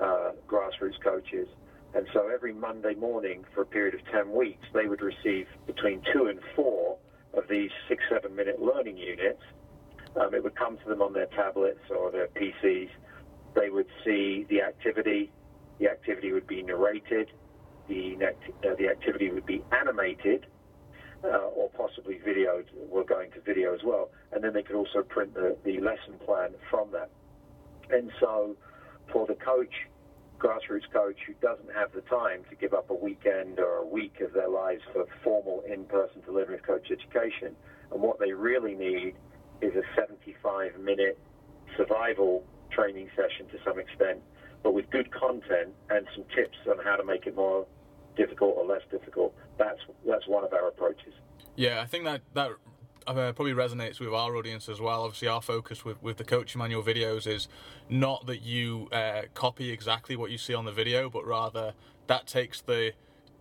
uh, 0.00 0.32
grassroots 0.46 1.00
coaches. 1.02 1.48
And 1.94 2.06
so 2.12 2.28
every 2.32 2.52
Monday 2.52 2.94
morning 2.94 3.44
for 3.54 3.62
a 3.62 3.66
period 3.66 3.94
of 3.94 4.00
10 4.12 4.30
weeks, 4.32 4.64
they 4.72 4.86
would 4.86 5.00
receive 5.00 5.46
between 5.66 6.02
two 6.12 6.26
and 6.26 6.38
four 6.54 6.98
of 7.34 7.44
these 7.48 7.70
six, 7.88 8.02
seven 8.08 8.34
minute 8.34 8.60
learning 8.60 8.96
units. 8.96 9.42
Um, 10.20 10.34
it 10.34 10.42
would 10.42 10.56
come 10.56 10.78
to 10.78 10.88
them 10.88 11.02
on 11.02 11.12
their 11.12 11.26
tablets 11.26 11.80
or 11.90 12.10
their 12.10 12.28
PCs. 12.28 12.90
They 13.54 13.70
would 13.70 13.86
see 14.04 14.46
the 14.48 14.62
activity. 14.62 15.32
The 15.78 15.88
activity 15.88 16.32
would 16.32 16.46
be 16.46 16.62
narrated. 16.62 17.30
The, 17.88 18.16
uh, 18.22 18.74
the 18.78 18.88
activity 18.88 19.30
would 19.30 19.46
be 19.46 19.62
animated 19.72 20.46
uh, 21.24 21.48
or 21.54 21.70
possibly 21.70 22.20
videoed. 22.26 22.66
We're 22.88 23.04
going 23.04 23.30
to 23.32 23.40
video 23.40 23.74
as 23.74 23.80
well. 23.84 24.10
And 24.32 24.42
then 24.42 24.52
they 24.52 24.62
could 24.62 24.76
also 24.76 25.02
print 25.02 25.34
the, 25.34 25.56
the 25.64 25.80
lesson 25.80 26.14
plan 26.24 26.50
from 26.70 26.90
that. 26.92 27.10
And 27.90 28.10
so 28.20 28.56
for 29.12 29.26
the 29.26 29.34
coach, 29.34 29.72
grassroots 30.38 30.90
coach 30.92 31.16
who 31.26 31.34
doesn't 31.42 31.72
have 31.74 31.92
the 31.92 32.00
time 32.02 32.42
to 32.48 32.56
give 32.56 32.72
up 32.72 32.90
a 32.90 32.94
weekend 32.94 33.58
or 33.58 33.76
a 33.76 33.86
week 33.86 34.20
of 34.20 34.32
their 34.32 34.48
lives 34.48 34.82
for 34.92 35.04
formal 35.22 35.62
in-person 35.70 36.22
delivery 36.24 36.54
of 36.54 36.62
coach 36.62 36.90
education, 36.90 37.54
and 37.92 38.00
what 38.00 38.18
they 38.18 38.32
really 38.32 38.74
need 38.74 39.14
is 39.60 39.72
a 39.76 40.00
75-minute 40.00 41.18
survival 41.76 42.44
training 42.70 43.10
session 43.14 43.46
to 43.50 43.58
some 43.64 43.78
extent, 43.78 44.20
but 44.62 44.74
with 44.74 44.90
good 44.90 45.10
content 45.10 45.70
and 45.88 46.06
some 46.14 46.24
tips 46.34 46.56
on 46.68 46.78
how 46.84 46.96
to 46.96 47.04
make 47.04 47.26
it 47.26 47.34
more 47.34 47.66
difficult 48.16 48.54
or 48.56 48.66
less 48.66 48.82
difficult. 48.90 49.34
That's 49.58 49.80
that's 50.06 50.26
one 50.26 50.44
of 50.44 50.52
our 50.52 50.68
approaches. 50.68 51.14
Yeah, 51.56 51.80
I 51.80 51.86
think 51.86 52.04
that 52.04 52.22
that 52.34 52.50
uh, 53.06 53.32
probably 53.32 53.52
resonates 53.52 54.00
with 54.00 54.12
our 54.12 54.36
audience 54.36 54.68
as 54.68 54.80
well. 54.80 55.04
Obviously, 55.04 55.28
our 55.28 55.42
focus 55.42 55.84
with, 55.84 56.02
with 56.02 56.16
the 56.16 56.24
coaching 56.24 56.58
manual 56.58 56.82
videos 56.82 57.26
is 57.26 57.48
not 57.88 58.26
that 58.26 58.42
you 58.42 58.88
uh, 58.92 59.22
copy 59.34 59.70
exactly 59.70 60.16
what 60.16 60.30
you 60.30 60.38
see 60.38 60.54
on 60.54 60.64
the 60.64 60.72
video, 60.72 61.08
but 61.08 61.26
rather 61.26 61.74
that 62.06 62.26
takes 62.26 62.60
the 62.60 62.92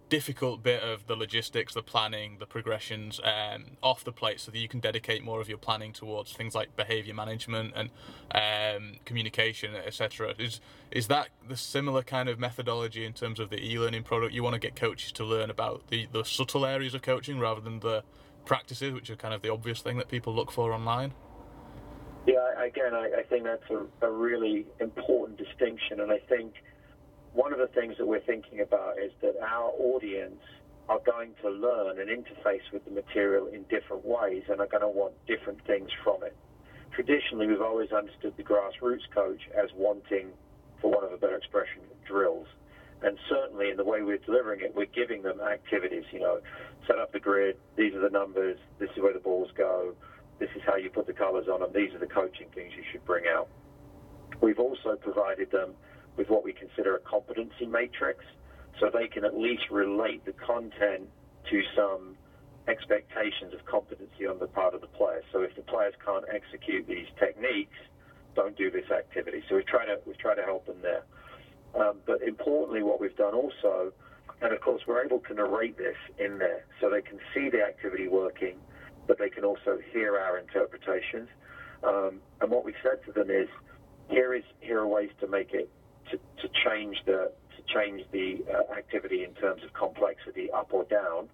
difficult 0.09 0.63
bit 0.63 0.81
of 0.81 1.07
the 1.07 1.15
logistics, 1.15 1.73
the 1.73 1.83
planning, 1.83 2.37
the 2.39 2.45
progressions 2.45 3.19
um, 3.23 3.77
off 3.81 4.03
the 4.03 4.11
plate, 4.11 4.39
so 4.39 4.51
that 4.51 4.57
you 4.57 4.67
can 4.67 4.79
dedicate 4.79 5.23
more 5.23 5.39
of 5.39 5.47
your 5.47 5.57
planning 5.57 5.93
towards 5.93 6.33
things 6.33 6.55
like 6.55 6.75
behaviour 6.75 7.13
management 7.13 7.73
and 7.75 7.89
um, 8.31 8.95
communication, 9.05 9.75
etc. 9.75 10.33
Is 10.37 10.59
is 10.91 11.07
that 11.07 11.29
the 11.47 11.55
similar 11.55 12.01
kind 12.01 12.27
of 12.27 12.39
methodology 12.39 13.05
in 13.05 13.13
terms 13.13 13.39
of 13.39 13.49
the 13.49 13.63
e-learning 13.63 14.03
product? 14.03 14.33
You 14.33 14.43
want 14.43 14.55
to 14.55 14.59
get 14.59 14.75
coaches 14.75 15.11
to 15.13 15.23
learn 15.23 15.49
about 15.49 15.87
the 15.87 16.07
the 16.11 16.23
subtle 16.23 16.65
areas 16.65 16.93
of 16.93 17.01
coaching 17.01 17.39
rather 17.39 17.61
than 17.61 17.79
the 17.79 18.03
practices, 18.45 18.93
which 18.93 19.09
are 19.09 19.15
kind 19.15 19.33
of 19.33 19.41
the 19.41 19.49
obvious 19.49 19.81
thing 19.81 19.97
that 19.97 20.09
people 20.09 20.33
look 20.33 20.51
for 20.51 20.73
online. 20.73 21.13
Yeah, 22.25 22.61
again, 22.61 22.93
I, 22.93 23.19
I 23.19 23.23
think 23.23 23.43
that's 23.43 23.69
a, 23.69 23.85
a 24.05 24.11
really 24.11 24.65
important 24.79 25.37
distinction, 25.37 26.01
and 26.01 26.11
I 26.11 26.19
think 26.27 26.53
one 27.33 27.53
of 27.53 27.59
the 27.59 27.67
things 27.67 27.95
that 27.97 28.05
we're 28.05 28.21
thinking 28.21 28.61
about 28.61 28.99
is 28.99 29.11
that 29.21 29.35
our 29.41 29.71
audience 29.77 30.41
are 30.87 30.99
going 31.05 31.31
to 31.43 31.49
learn 31.49 31.99
and 31.99 32.09
interface 32.09 32.65
with 32.73 32.83
the 32.85 32.91
material 32.91 33.45
in 33.47 33.63
different 33.69 34.03
ways 34.03 34.43
and 34.49 34.59
are 34.59 34.67
going 34.67 34.81
to 34.81 34.89
want 34.89 35.13
different 35.27 35.63
things 35.67 35.89
from 36.03 36.23
it. 36.23 36.35
Traditionally, 36.91 37.47
we've 37.47 37.61
always 37.61 37.91
understood 37.91 38.33
the 38.37 38.43
grassroots 38.43 39.07
coach 39.13 39.41
as 39.55 39.69
wanting, 39.75 40.29
for 40.81 40.89
want 40.89 41.05
of 41.05 41.13
a 41.13 41.17
better 41.17 41.37
expression, 41.37 41.81
drills. 42.07 42.47
And 43.03 43.17
certainly 43.29 43.69
in 43.69 43.77
the 43.77 43.83
way 43.83 44.01
we're 44.01 44.17
delivering 44.17 44.61
it, 44.61 44.75
we're 44.75 44.87
giving 44.87 45.21
them 45.21 45.39
activities, 45.39 46.03
you 46.11 46.19
know, 46.19 46.39
set 46.87 46.97
up 46.97 47.13
the 47.13 47.19
grid, 47.19 47.57
these 47.77 47.93
are 47.93 48.01
the 48.01 48.09
numbers, 48.09 48.57
this 48.79 48.89
is 48.95 49.01
where 49.01 49.13
the 49.13 49.19
balls 49.19 49.49
go, 49.55 49.93
this 50.39 50.49
is 50.55 50.61
how 50.65 50.75
you 50.75 50.89
put 50.89 51.05
the 51.05 51.13
colors 51.13 51.47
on 51.47 51.61
them, 51.61 51.69
these 51.73 51.93
are 51.93 51.99
the 51.99 52.07
coaching 52.07 52.47
things 52.55 52.73
you 52.75 52.83
should 52.91 53.05
bring 53.05 53.25
out. 53.27 53.47
We've 54.41 54.59
also 54.59 54.95
provided 54.99 55.51
them 55.51 55.75
with 56.17 56.29
what 56.29 56.43
we 56.43 56.53
consider 56.53 56.95
a 56.95 56.99
competency 56.99 57.65
matrix, 57.65 58.23
so 58.79 58.89
they 58.93 59.07
can 59.07 59.25
at 59.25 59.37
least 59.37 59.63
relate 59.71 60.25
the 60.25 60.33
content 60.33 61.07
to 61.49 61.61
some 61.75 62.15
expectations 62.67 63.53
of 63.53 63.65
competency 63.65 64.27
on 64.27 64.37
the 64.39 64.47
part 64.47 64.73
of 64.73 64.81
the 64.81 64.87
players. 64.87 65.23
So 65.31 65.41
if 65.41 65.55
the 65.55 65.63
players 65.63 65.93
can't 66.05 66.25
execute 66.31 66.87
these 66.87 67.07
techniques, 67.19 67.77
don't 68.35 68.55
do 68.57 68.69
this 68.69 68.89
activity. 68.91 69.43
So 69.49 69.55
we 69.55 69.63
try 69.63 69.85
to 69.85 69.97
we 70.05 70.13
try 70.13 70.35
to 70.35 70.43
help 70.43 70.65
them 70.65 70.77
there. 70.81 71.03
Um, 71.75 71.97
but 72.05 72.21
importantly, 72.21 72.83
what 72.83 72.99
we've 72.99 73.15
done 73.15 73.33
also, 73.33 73.91
and 74.41 74.53
of 74.53 74.61
course 74.61 74.81
we're 74.87 75.03
able 75.03 75.19
to 75.27 75.33
narrate 75.33 75.77
this 75.77 75.97
in 76.17 76.37
there, 76.37 76.65
so 76.79 76.89
they 76.89 77.01
can 77.01 77.19
see 77.33 77.49
the 77.49 77.61
activity 77.63 78.07
working, 78.07 78.55
but 79.07 79.17
they 79.19 79.29
can 79.29 79.43
also 79.43 79.79
hear 79.91 80.17
our 80.17 80.37
interpretations. 80.37 81.27
Um, 81.83 82.19
and 82.41 82.51
what 82.51 82.65
we 82.65 82.73
said 82.83 83.03
to 83.05 83.11
them 83.11 83.29
is, 83.29 83.47
here 84.09 84.33
is 84.33 84.43
here 84.59 84.79
are 84.79 84.87
ways 84.87 85.09
to 85.21 85.27
make 85.27 85.53
it 85.53 85.69
to, 86.11 86.17
to 86.17 86.49
change 86.65 86.97
the 87.05 87.31
to 87.55 87.73
change 87.73 88.03
the 88.11 88.43
uh, 88.49 88.73
activity 88.77 89.23
in 89.23 89.33
terms 89.33 89.63
of 89.63 89.73
complexity 89.73 90.49
up 90.51 90.69
or 90.71 90.85
down. 90.85 91.29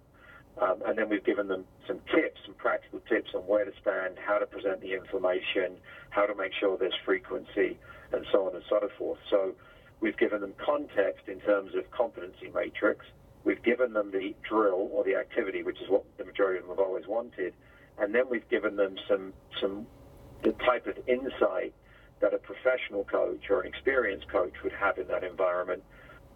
Um, 0.60 0.82
and 0.86 0.96
then 0.96 1.10
we've 1.10 1.24
given 1.24 1.48
them 1.48 1.64
some 1.86 1.98
tips, 2.14 2.40
some 2.46 2.54
practical 2.54 3.00
tips 3.08 3.30
on 3.34 3.42
where 3.42 3.64
to 3.64 3.72
stand, 3.80 4.16
how 4.18 4.38
to 4.38 4.46
present 4.46 4.80
the 4.80 4.94
information, 4.94 5.76
how 6.10 6.24
to 6.24 6.34
make 6.34 6.52
sure 6.58 6.78
there's 6.78 6.96
frequency, 7.04 7.78
and 8.12 8.24
so 8.32 8.46
on 8.46 8.54
and 8.54 8.64
so 8.68 8.88
forth. 8.96 9.18
So 9.28 9.54
we've 10.00 10.16
given 10.16 10.40
them 10.40 10.54
context 10.64 11.28
in 11.28 11.40
terms 11.40 11.74
of 11.74 11.90
competency 11.90 12.50
matrix. 12.54 13.04
We've 13.44 13.62
given 13.62 13.92
them 13.92 14.10
the 14.10 14.34
drill 14.48 14.88
or 14.92 15.04
the 15.04 15.16
activity, 15.16 15.62
which 15.62 15.80
is 15.80 15.90
what 15.90 16.04
the 16.16 16.24
majority 16.24 16.58
of 16.58 16.66
them 16.66 16.76
have 16.76 16.84
always 16.84 17.06
wanted, 17.06 17.52
and 17.98 18.14
then 18.14 18.24
we've 18.30 18.48
given 18.48 18.76
them 18.76 18.96
some 19.08 19.32
some 19.60 19.86
the 20.42 20.52
type 20.52 20.86
of 20.86 20.96
insight 21.06 21.74
that 22.20 22.32
a 22.32 22.38
professional 22.38 23.04
coach 23.04 23.50
or 23.50 23.60
an 23.60 23.66
experienced 23.66 24.28
coach 24.28 24.54
would 24.62 24.72
have 24.72 24.98
in 24.98 25.06
that 25.08 25.22
environment, 25.24 25.82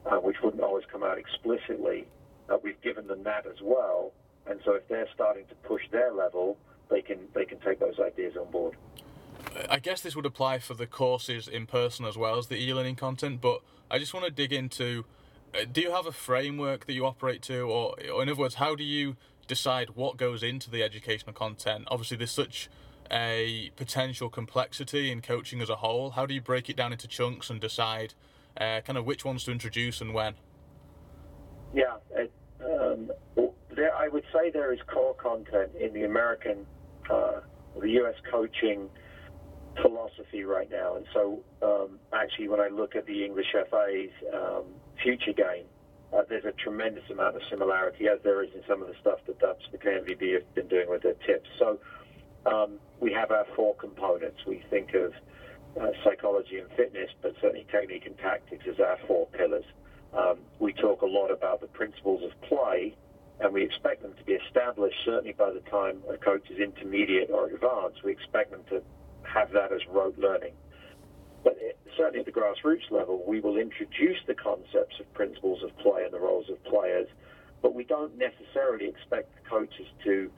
uh, 0.07 0.17
which 0.17 0.37
wouldn't 0.43 0.63
always 0.63 0.85
come 0.91 1.03
out 1.03 1.19
explicitly. 1.19 2.07
Uh, 2.49 2.59
we've 2.63 2.81
given 2.83 3.07
them 3.07 3.23
that 3.23 3.47
as 3.47 3.57
well, 3.63 4.13
and 4.47 4.61
so 4.65 4.75
if 4.75 4.87
they're 4.89 5.09
starting 5.15 5.45
to 5.47 5.55
push 5.67 5.83
their 5.91 6.13
level, 6.13 6.57
they 6.91 7.01
can 7.01 7.19
they 7.35 7.45
can 7.45 7.59
take 7.61 7.79
those 7.79 7.99
ideas 8.01 8.37
on 8.37 8.51
board. 8.51 8.77
I 9.69 9.79
guess 9.79 10.01
this 10.01 10.15
would 10.17 10.27
apply 10.27 10.59
for 10.59 10.75
the 10.75 10.87
courses 10.87 11.49
in 11.49 11.67
person 11.67 12.05
as 12.05 12.17
well 12.17 12.39
as 12.39 12.49
the 12.49 12.57
e-learning 12.57 12.97
content, 12.97 13.41
but 13.41 13.61
I 13.91 13.99
just 13.99 14.13
want 14.13 14.27
to 14.27 14.33
dig 14.33 14.53
into. 14.53 15.05
Uh, 15.53 15.65
do 15.71 15.81
you 15.81 15.91
have 15.91 16.07
a 16.07 16.13
framework 16.13 16.87
that 16.87 16.93
you 16.93 17.05
operate 17.05 17.43
to, 17.43 17.63
or, 17.63 17.97
or 18.13 18.23
in 18.23 18.29
other 18.29 18.37
words, 18.37 18.57
how 18.57 18.77
do 18.77 18.85
you 18.85 19.17
decide 19.49 19.91
what 19.97 20.17
goes 20.17 20.45
into 20.45 20.71
the 20.71 20.83
educational 20.83 21.33
content? 21.33 21.85
Obviously, 21.89 22.17
there's 22.17 22.31
such 22.31 22.69
a 23.11 23.71
potential 23.76 24.29
complexity 24.29 25.11
in 25.11 25.21
coaching 25.23 25.61
as 25.61 25.69
a 25.69 25.76
whole? 25.76 26.11
How 26.11 26.26
do 26.26 26.35
you 26.35 26.40
break 26.40 26.69
it 26.69 26.76
down 26.76 26.93
into 26.93 27.09
chunks 27.09 27.50
and 27.50 27.61
decide 27.61 28.14
uh, 28.57 28.81
kind 28.81 28.99
of 28.99 29.07
which 29.07 29.25
ones 29.25 29.45
to 29.45 29.52
introduce 29.52 30.00
and 30.00 30.14
when? 30.14 30.35
Yeah, 31.75 31.97
it, 32.11 32.33
um, 32.64 33.11
there, 33.75 33.95
I 33.95 34.09
would 34.09 34.25
say 34.33 34.50
there 34.50 34.73
is 34.73 34.81
core 34.93 35.14
content 35.14 35.71
in 35.79 35.93
the 35.93 36.05
American, 36.05 36.67
uh, 37.11 37.40
the 37.81 37.90
U.S. 37.90 38.14
coaching 38.31 38.88
philosophy 39.81 40.45
right 40.45 40.71
now. 40.71 40.97
And 40.97 41.07
so, 41.12 41.40
um, 41.62 41.99
actually, 42.12 42.49
when 42.49 42.61
I 42.61 42.69
look 42.69 42.97
at 42.97 43.07
the 43.07 43.25
English 43.25 43.47
FA's 43.52 44.11
um, 44.35 44.64
future 45.02 45.33
game, 45.33 45.67
uh, 46.12 46.23
there's 46.29 46.45
a 46.45 46.52
tremendous 46.52 47.05
amount 47.11 47.37
of 47.37 47.43
similarity, 47.49 48.09
as 48.09 48.19
there 48.25 48.43
is 48.43 48.50
in 48.55 48.62
some 48.69 48.83
of 48.83 48.88
the 48.88 48.95
stuff 49.00 49.21
that 49.26 49.38
the 49.38 49.79
KNVB, 49.79 50.35
have 50.35 50.55
been 50.55 50.67
doing 50.67 50.90
with 50.90 51.02
their 51.02 51.14
tips. 51.26 51.49
So, 51.59 51.79
um, 52.47 52.79
we 53.01 53.13
have 53.13 53.31
our 53.31 53.47
four 53.57 53.75
components. 53.77 54.39
We 54.47 54.63
think 54.71 54.95
of 54.95 55.13
uh, 55.81 55.91
psychology 56.05 56.59
and 56.59 56.69
fitness, 56.77 57.11
but 57.23 57.35
certainly 57.41 57.67
technique 57.71 58.07
and 58.07 58.17
tactics 58.19 58.65
as 58.69 58.81
our 58.81 58.99
four 59.07 59.27
pillars. 59.27 59.65
Um, 60.17 60.39
we 60.59 60.73
talk 60.73 61.03
a 61.03 61.07
lot 61.07 61.31
about 61.31 61.61
the 61.61 61.69
principles 61.69 62.23
of 62.25 62.33
play, 62.49 62.97
and 63.41 63.53
we 63.53 63.63
expect 63.63 64.03
them 64.03 64.15
to 64.19 64.25
be 64.25 64.33
established 64.33 64.97
certainly 65.05 65.33
by 65.33 65.51
the 65.53 65.61
time 65.71 66.03
a 66.13 66.17
coach 66.17 66.51
is 66.51 66.59
intermediate 66.59 67.31
or 67.31 67.47
advanced. 67.47 68.03
We 68.05 68.13
expect 68.13 68.51
them 68.51 68.63
to 68.71 68.83
have 69.23 69.53
that 69.53 69.73
as 69.73 69.81
rote 69.89 70.19
learning. 70.19 70.55
But 71.45 71.57
it, 71.59 71.79
certainly 71.97 72.21
at 72.21 72.27
the 72.27 72.33
grassroots 72.33 72.91
level, 72.91 73.23
we 73.27 73.41
will 73.41 73.57
introduce 73.57 74.19
the 74.27 74.35
concepts 74.35 74.99
of 74.99 75.13
principles 75.15 75.63
of 75.63 75.77
play 75.79 76.05
and 76.05 76.13
the 76.13 76.21
roles 76.21 76.51
of 76.51 76.63
players, 76.65 77.07
but 77.63 77.75
we 77.75 77.85
don't 77.85 78.17
necessarily 78.19 78.89
expect 78.89 79.33
the 79.37 79.49
coaches 79.49 79.87
to 80.05 80.31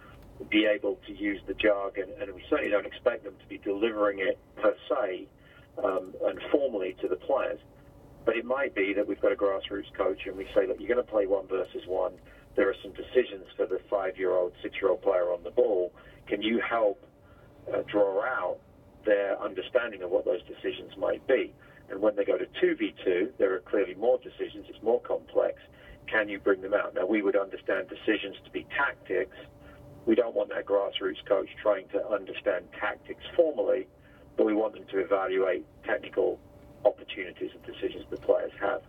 be 0.51 0.67
able 0.67 0.99
to 1.07 1.13
use 1.13 1.41
the 1.47 1.55
jargon, 1.55 2.09
and 2.21 2.33
we 2.35 2.43
certainly 2.49 2.71
don't 2.71 2.87
expect 2.87 3.25
them 3.25 3.35
to 3.41 3.47
be 3.49 3.59
delivering 3.59 4.19
it 4.19 4.39
per 4.61 4.75
se 4.89 5.27
um, 5.83 6.15
and 6.25 6.41
formally 6.51 6.97
to 7.01 7.09
the 7.09 7.17
players. 7.17 7.61
But 8.25 8.37
it 8.37 8.45
might 8.45 8.75
be 8.75 8.93
that 8.95 9.07
we've 9.07 9.21
got 9.21 9.33
a 9.33 9.37
grassroots 9.37 9.93
coach 9.97 10.27
and 10.27 10.37
we 10.37 10.47
say, 10.55 10.67
look, 10.67 10.77
you're 10.79 10.89
going 10.89 11.05
to 11.05 11.11
play 11.11 11.27
one 11.27 11.47
versus 11.49 11.83
one. 11.87 12.13
There 12.55 12.69
are 12.69 12.77
some 12.83 12.93
decisions 12.93 13.47
for 13.57 13.67
the 13.67 13.81
five-year-old, 13.91 14.53
six-year-old 14.63 15.03
player 15.03 15.33
on 15.33 15.43
the 15.43 15.51
ball. 15.51 15.93
Can 16.27 16.43
you 16.43 16.61
help 16.61 17.05
uh, 17.73 17.83
draw 17.91 18.23
out 18.23 18.59
their 19.05 19.41
understanding 19.43 20.03
of 20.03 20.11
what 20.11 20.25
those 20.25 20.43
decisions 20.43 20.97
might 20.97 21.27
be? 21.27 21.53
And 21.91 22.01
when 22.01 22.15
they 22.15 22.25
go 22.25 22.39
to 22.39 22.47
2v2, 22.63 23.33
there 23.39 23.55
are 23.55 23.61
clearly 23.61 23.95
more 23.95 24.19
decisions. 24.19 24.67
It's 24.69 24.83
more 24.83 25.01
complex. 25.01 25.59
Can 26.07 26.29
you 26.29 26.39
bring 26.39 26.61
them 26.61 26.75
out? 26.75 26.95
Now, 26.95 27.07
we 27.07 27.23
would 27.23 27.37
understand 27.37 27.89
decisions 27.89 28.37
to 28.45 28.51
be 28.51 28.67
tactics 28.77 29.37
we 30.07 30.15
don't 30.15 30.35
want 30.35 30.49
that 30.51 30.67
grassroots 30.67 31.25
coach 31.29 31.49
trying 31.63 31.89
to 31.89 32.07
understand 32.09 32.65
tactics 32.79 33.23
formally, 33.37 33.87
but 34.37 34.47
we 34.47 34.55
want 34.55 34.75
them 34.75 34.85
to 34.91 34.99
evaluate 34.99 35.65
technical 35.85 36.39
opportunities 36.85 37.51
and 37.55 37.63
decisions 37.65 38.05
the 38.11 38.17
players 38.17 38.53
have. 38.61 38.83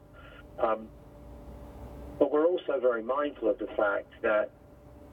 Um, 0.59 0.87
but 2.19 2.31
we're 2.31 2.45
also 2.45 2.79
very 2.79 3.03
mindful 3.03 3.49
of 3.49 3.59
the 3.59 3.67
fact 3.77 4.07
that, 4.21 4.49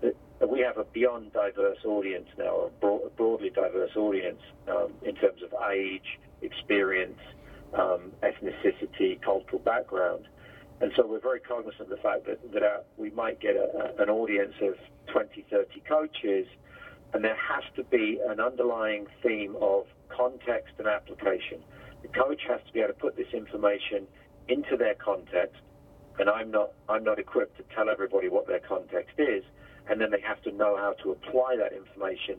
that 0.02 0.48
we 0.48 0.60
have 0.60 0.78
a 0.78 0.84
beyond 0.84 1.32
diverse 1.32 1.78
audience 1.84 2.28
now, 2.38 2.56
a, 2.66 2.70
broad, 2.80 3.02
a 3.06 3.10
broadly 3.10 3.50
diverse 3.50 3.90
audience 3.96 4.40
um, 4.68 4.92
in 5.04 5.14
terms 5.16 5.42
of 5.42 5.52
age, 5.70 6.18
experience, 6.42 7.18
um, 7.78 8.12
ethnicity, 8.22 9.20
cultural 9.22 9.60
background. 9.60 10.26
And 10.80 10.92
so 10.96 11.06
we're 11.06 11.20
very 11.20 11.40
cognizant 11.40 11.82
of 11.82 11.88
the 11.90 11.96
fact 11.98 12.26
that, 12.26 12.52
that 12.52 12.62
our, 12.62 12.80
we 12.96 13.10
might 13.10 13.38
get 13.40 13.54
a, 13.54 13.94
a, 13.98 14.02
an 14.02 14.08
audience 14.08 14.54
of 14.62 14.74
20, 15.12 15.44
30 15.50 15.80
coaches, 15.86 16.46
and 17.12 17.22
there 17.22 17.36
has 17.36 17.64
to 17.76 17.84
be 17.84 18.20
an 18.26 18.40
underlying 18.40 19.06
theme 19.22 19.56
of 19.60 19.86
context 20.08 20.74
and 20.78 20.86
application. 20.86 21.60
The 22.02 22.08
coach 22.08 22.42
has 22.48 22.60
to 22.66 22.72
be 22.72 22.80
able 22.80 22.94
to 22.94 22.98
put 22.98 23.16
this 23.16 23.32
information 23.34 24.06
into 24.48 24.76
their 24.76 24.94
context, 24.94 25.60
and 26.18 26.30
I'm 26.30 26.50
not, 26.50 26.72
I'm 26.88 27.04
not 27.04 27.18
equipped 27.18 27.58
to 27.58 27.64
tell 27.74 27.90
everybody 27.90 28.28
what 28.28 28.46
their 28.46 28.60
context 28.60 29.18
is, 29.18 29.44
and 29.88 30.00
then 30.00 30.10
they 30.10 30.20
have 30.20 30.40
to 30.42 30.52
know 30.52 30.76
how 30.76 30.94
to 31.02 31.10
apply 31.10 31.56
that 31.56 31.72
information 31.72 32.38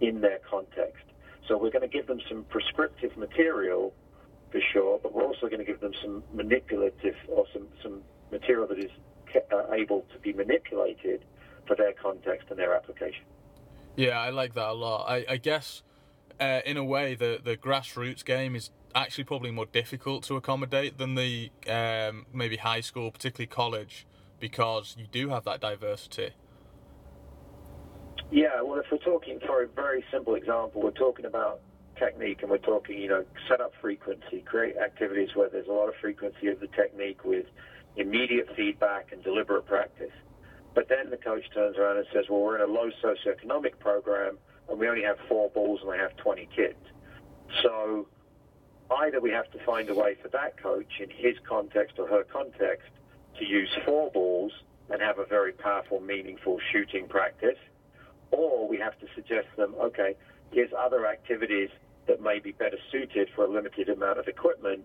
in 0.00 0.20
their 0.20 0.38
context. 0.48 1.04
So 1.48 1.58
we're 1.58 1.70
going 1.70 1.88
to 1.88 1.88
give 1.88 2.06
them 2.06 2.20
some 2.28 2.44
prescriptive 2.44 3.16
material 3.18 3.92
for 4.54 4.60
sure, 4.72 5.00
but 5.02 5.12
we're 5.12 5.24
also 5.24 5.48
going 5.48 5.58
to 5.58 5.64
give 5.64 5.80
them 5.80 5.92
some 6.00 6.22
manipulative 6.32 7.16
or 7.26 7.44
some, 7.52 7.66
some 7.82 8.02
material 8.30 8.68
that 8.68 8.78
is 8.78 8.90
uh, 9.52 9.72
able 9.72 10.06
to 10.12 10.18
be 10.20 10.32
manipulated 10.32 11.24
for 11.66 11.74
their 11.74 11.92
context 11.92 12.46
and 12.50 12.58
their 12.58 12.72
application. 12.72 13.24
Yeah, 13.96 14.20
I 14.20 14.30
like 14.30 14.54
that 14.54 14.68
a 14.68 14.72
lot. 14.72 15.06
I, 15.08 15.24
I 15.28 15.36
guess, 15.38 15.82
uh, 16.38 16.60
in 16.64 16.76
a 16.76 16.84
way, 16.84 17.16
the, 17.16 17.40
the 17.42 17.56
grassroots 17.56 18.24
game 18.24 18.54
is 18.54 18.70
actually 18.94 19.24
probably 19.24 19.50
more 19.50 19.66
difficult 19.66 20.22
to 20.24 20.36
accommodate 20.36 20.98
than 20.98 21.16
the 21.16 21.50
um, 21.68 22.26
maybe 22.32 22.58
high 22.58 22.80
school, 22.80 23.10
particularly 23.10 23.48
college 23.48 24.06
because 24.38 24.94
you 24.96 25.08
do 25.10 25.30
have 25.30 25.42
that 25.44 25.60
diversity? 25.60 26.30
Yeah, 28.30 28.62
well, 28.62 28.78
if 28.78 28.86
we're 28.92 28.98
talking 28.98 29.40
for 29.44 29.64
a 29.64 29.66
very 29.66 30.04
simple 30.12 30.36
example, 30.36 30.80
we're 30.80 30.92
talking 30.92 31.24
about 31.24 31.60
technique 31.96 32.42
and 32.42 32.50
we're 32.50 32.58
talking, 32.58 32.98
you 32.98 33.08
know, 33.08 33.24
set 33.48 33.60
up 33.60 33.72
frequency, 33.80 34.42
create 34.44 34.76
activities 34.76 35.30
where 35.34 35.48
there's 35.48 35.68
a 35.68 35.72
lot 35.72 35.88
of 35.88 35.94
frequency 36.00 36.48
of 36.48 36.60
the 36.60 36.68
technique 36.68 37.24
with 37.24 37.46
immediate 37.96 38.48
feedback 38.56 39.12
and 39.12 39.22
deliberate 39.22 39.66
practice. 39.66 40.12
But 40.74 40.88
then 40.88 41.10
the 41.10 41.16
coach 41.16 41.44
turns 41.54 41.76
around 41.76 41.98
and 41.98 42.06
says, 42.12 42.24
well, 42.28 42.40
we're 42.40 42.56
in 42.56 42.68
a 42.68 42.72
low 42.72 42.90
socioeconomic 43.02 43.78
program 43.78 44.38
and 44.68 44.78
we 44.78 44.88
only 44.88 45.02
have 45.02 45.16
four 45.28 45.50
balls 45.50 45.80
and 45.82 45.90
I 45.90 45.96
have 45.98 46.16
20 46.16 46.48
kids. 46.54 46.78
So 47.62 48.06
either 48.90 49.20
we 49.20 49.30
have 49.30 49.50
to 49.52 49.64
find 49.64 49.88
a 49.88 49.94
way 49.94 50.16
for 50.20 50.28
that 50.28 50.60
coach 50.60 51.00
in 51.00 51.10
his 51.10 51.36
context 51.48 51.98
or 51.98 52.08
her 52.08 52.24
context 52.24 52.88
to 53.38 53.44
use 53.44 53.70
four 53.84 54.10
balls 54.10 54.52
and 54.90 55.00
have 55.00 55.18
a 55.18 55.24
very 55.24 55.52
powerful, 55.52 56.00
meaningful 56.00 56.58
shooting 56.72 57.08
practice, 57.08 57.58
or 58.30 58.68
we 58.68 58.78
have 58.78 58.98
to 59.00 59.06
suggest 59.14 59.46
to 59.54 59.62
them, 59.62 59.74
okay, 59.80 60.14
here's 60.50 60.70
other 60.76 61.06
activities 61.06 61.70
that 62.06 62.20
may 62.20 62.38
be 62.38 62.52
better 62.52 62.78
suited 62.90 63.28
for 63.34 63.44
a 63.44 63.50
limited 63.50 63.88
amount 63.88 64.18
of 64.18 64.28
equipment, 64.28 64.80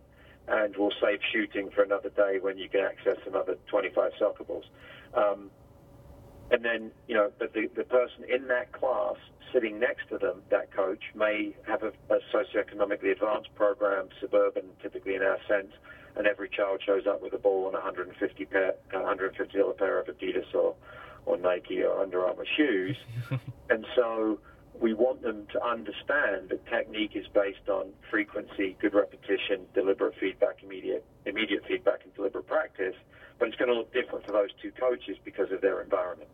and 0.47 0.75
we'll 0.77 0.93
save 1.01 1.19
shooting 1.31 1.69
for 1.69 1.83
another 1.83 2.09
day 2.09 2.39
when 2.41 2.57
you 2.57 2.69
can 2.69 2.81
access 2.81 3.17
another 3.27 3.55
25 3.67 4.11
soccer 4.17 4.43
balls. 4.43 4.65
Um, 5.13 5.49
and 6.51 6.65
then, 6.65 6.91
you 7.07 7.15
know, 7.15 7.31
but 7.37 7.53
the, 7.53 7.69
the 7.75 7.83
person 7.83 8.23
in 8.27 8.47
that 8.47 8.71
class 8.71 9.15
sitting 9.53 9.79
next 9.79 10.09
to 10.09 10.17
them, 10.17 10.41
that 10.49 10.71
coach, 10.71 11.03
may 11.15 11.55
have 11.67 11.83
a, 11.83 11.91
a 12.13 12.19
socioeconomically 12.33 13.11
advanced 13.11 13.53
program, 13.55 14.09
suburban, 14.19 14.63
typically 14.81 15.15
in 15.15 15.21
our 15.21 15.37
sense, 15.47 15.71
and 16.15 16.27
every 16.27 16.49
child 16.49 16.81
shows 16.85 17.03
up 17.07 17.21
with 17.21 17.33
a 17.33 17.37
ball 17.37 17.65
and 17.65 17.73
150 17.73 18.45
pair, 18.45 18.73
150 18.91 19.57
dollar 19.57 19.73
pair 19.73 19.99
of 19.99 20.07
Adidas 20.07 20.53
or, 20.53 20.75
or 21.25 21.37
Nike 21.37 21.81
or 21.81 21.99
Under 21.99 22.25
Armour 22.25 22.45
shoes. 22.57 22.97
and 23.69 23.85
so 23.95 24.39
we 24.79 24.93
want 24.93 25.21
them 25.21 25.45
to 25.51 25.63
understand 25.63 26.49
that 26.49 26.65
technique 26.67 27.11
is 27.15 27.25
based 27.33 27.67
on 27.69 27.91
frequency, 28.09 28.77
good 28.79 28.93
repetition, 28.93 29.65
deliberate 29.73 30.15
feedback, 30.19 30.63
immediate 30.63 31.05
immediate 31.25 31.63
feedback, 31.67 32.01
and 32.03 32.13
deliberate 32.15 32.47
practice. 32.47 32.95
But 33.37 33.49
it's 33.49 33.57
going 33.57 33.69
to 33.69 33.75
look 33.75 33.93
different 33.93 34.25
for 34.25 34.31
those 34.31 34.49
two 34.61 34.71
coaches 34.71 35.17
because 35.23 35.51
of 35.51 35.61
their 35.61 35.81
environment. 35.81 36.29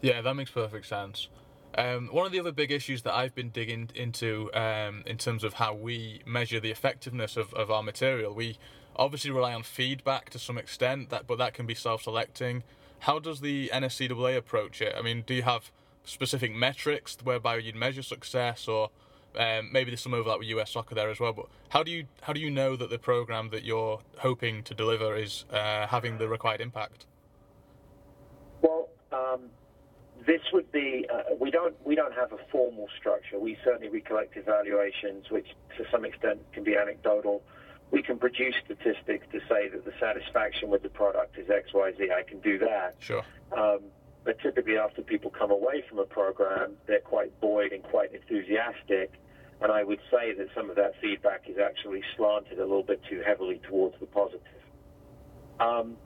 Yeah, 0.00 0.20
that 0.20 0.34
makes 0.34 0.50
perfect 0.50 0.86
sense. 0.86 1.28
Um, 1.76 2.08
one 2.12 2.24
of 2.24 2.32
the 2.32 2.38
other 2.38 2.52
big 2.52 2.70
issues 2.70 3.02
that 3.02 3.14
I've 3.14 3.34
been 3.34 3.48
digging 3.48 3.90
into 3.94 4.50
um, 4.54 5.02
in 5.06 5.18
terms 5.18 5.42
of 5.42 5.54
how 5.54 5.74
we 5.74 6.22
measure 6.24 6.60
the 6.60 6.70
effectiveness 6.70 7.36
of, 7.36 7.52
of 7.54 7.70
our 7.70 7.82
material, 7.82 8.32
we 8.34 8.58
obviously 8.96 9.30
rely 9.30 9.54
on 9.54 9.62
feedback 9.62 10.30
to 10.30 10.38
some 10.38 10.56
extent, 10.56 11.10
that 11.10 11.26
but 11.26 11.38
that 11.38 11.54
can 11.54 11.66
be 11.66 11.74
self-selecting. 11.74 12.62
How 13.00 13.18
does 13.18 13.40
the 13.40 13.70
NSCAA 13.72 14.36
approach 14.36 14.80
it? 14.80 14.94
I 14.96 15.02
mean, 15.02 15.24
do 15.26 15.34
you 15.34 15.42
have 15.42 15.72
specific 16.04 16.54
metrics 16.54 17.16
whereby 17.22 17.56
you'd 17.56 17.74
measure 17.74 18.02
success, 18.02 18.68
or 18.68 18.90
um, 19.38 19.70
maybe 19.72 19.90
there's 19.90 20.00
some 20.00 20.14
overlap 20.14 20.38
with 20.38 20.48
US 20.48 20.72
soccer 20.72 20.94
there 20.94 21.10
as 21.10 21.20
well? 21.20 21.32
But 21.32 21.46
how 21.70 21.82
do 21.82 21.90
you 21.90 22.06
how 22.22 22.32
do 22.32 22.40
you 22.40 22.50
know 22.50 22.76
that 22.76 22.90
the 22.90 22.98
program 22.98 23.50
that 23.50 23.64
you're 23.64 24.00
hoping 24.18 24.62
to 24.64 24.74
deliver 24.74 25.16
is 25.16 25.44
uh, 25.50 25.86
having 25.86 26.18
the 26.18 26.28
required 26.28 26.60
impact? 26.60 27.06
Well. 28.62 28.88
Um 29.12 29.50
this 30.26 30.40
would 30.52 30.70
be 30.72 31.06
uh, 31.12 31.34
we 31.38 31.50
don't 31.50 31.74
we 31.84 31.94
don't 31.94 32.14
have 32.14 32.32
a 32.32 32.38
formal 32.50 32.88
structure. 32.98 33.38
We 33.38 33.58
certainly 33.64 33.88
we 33.88 34.00
collect 34.00 34.36
evaluations, 34.36 35.30
which 35.30 35.48
to 35.76 35.84
some 35.90 36.04
extent 36.04 36.40
can 36.52 36.64
be 36.64 36.76
anecdotal. 36.76 37.42
We 37.90 38.02
can 38.02 38.18
produce 38.18 38.54
statistics 38.64 39.26
to 39.32 39.40
say 39.48 39.68
that 39.68 39.84
the 39.84 39.92
satisfaction 40.00 40.70
with 40.70 40.82
the 40.82 40.88
product 40.88 41.38
is 41.38 41.50
X 41.50 41.72
Y 41.74 41.92
Z. 41.98 42.10
I 42.10 42.22
can 42.22 42.40
do 42.40 42.58
that. 42.58 42.96
Sure. 42.98 43.22
Um, 43.52 43.80
but 44.24 44.38
typically, 44.40 44.78
after 44.78 45.02
people 45.02 45.30
come 45.30 45.50
away 45.50 45.84
from 45.88 45.98
a 45.98 46.04
program, 46.04 46.72
they're 46.86 47.00
quite 47.00 47.38
buoyed 47.40 47.72
and 47.72 47.82
quite 47.82 48.14
enthusiastic. 48.14 49.12
And 49.60 49.70
I 49.70 49.84
would 49.84 50.00
say 50.10 50.34
that 50.34 50.48
some 50.54 50.70
of 50.70 50.76
that 50.76 50.92
feedback 51.00 51.42
is 51.48 51.56
actually 51.58 52.02
slanted 52.16 52.58
a 52.58 52.62
little 52.62 52.82
bit 52.82 53.00
too 53.08 53.22
heavily 53.24 53.60
towards 53.68 53.96
the 54.00 54.06
positive. 54.06 54.40
Um, 55.60 55.96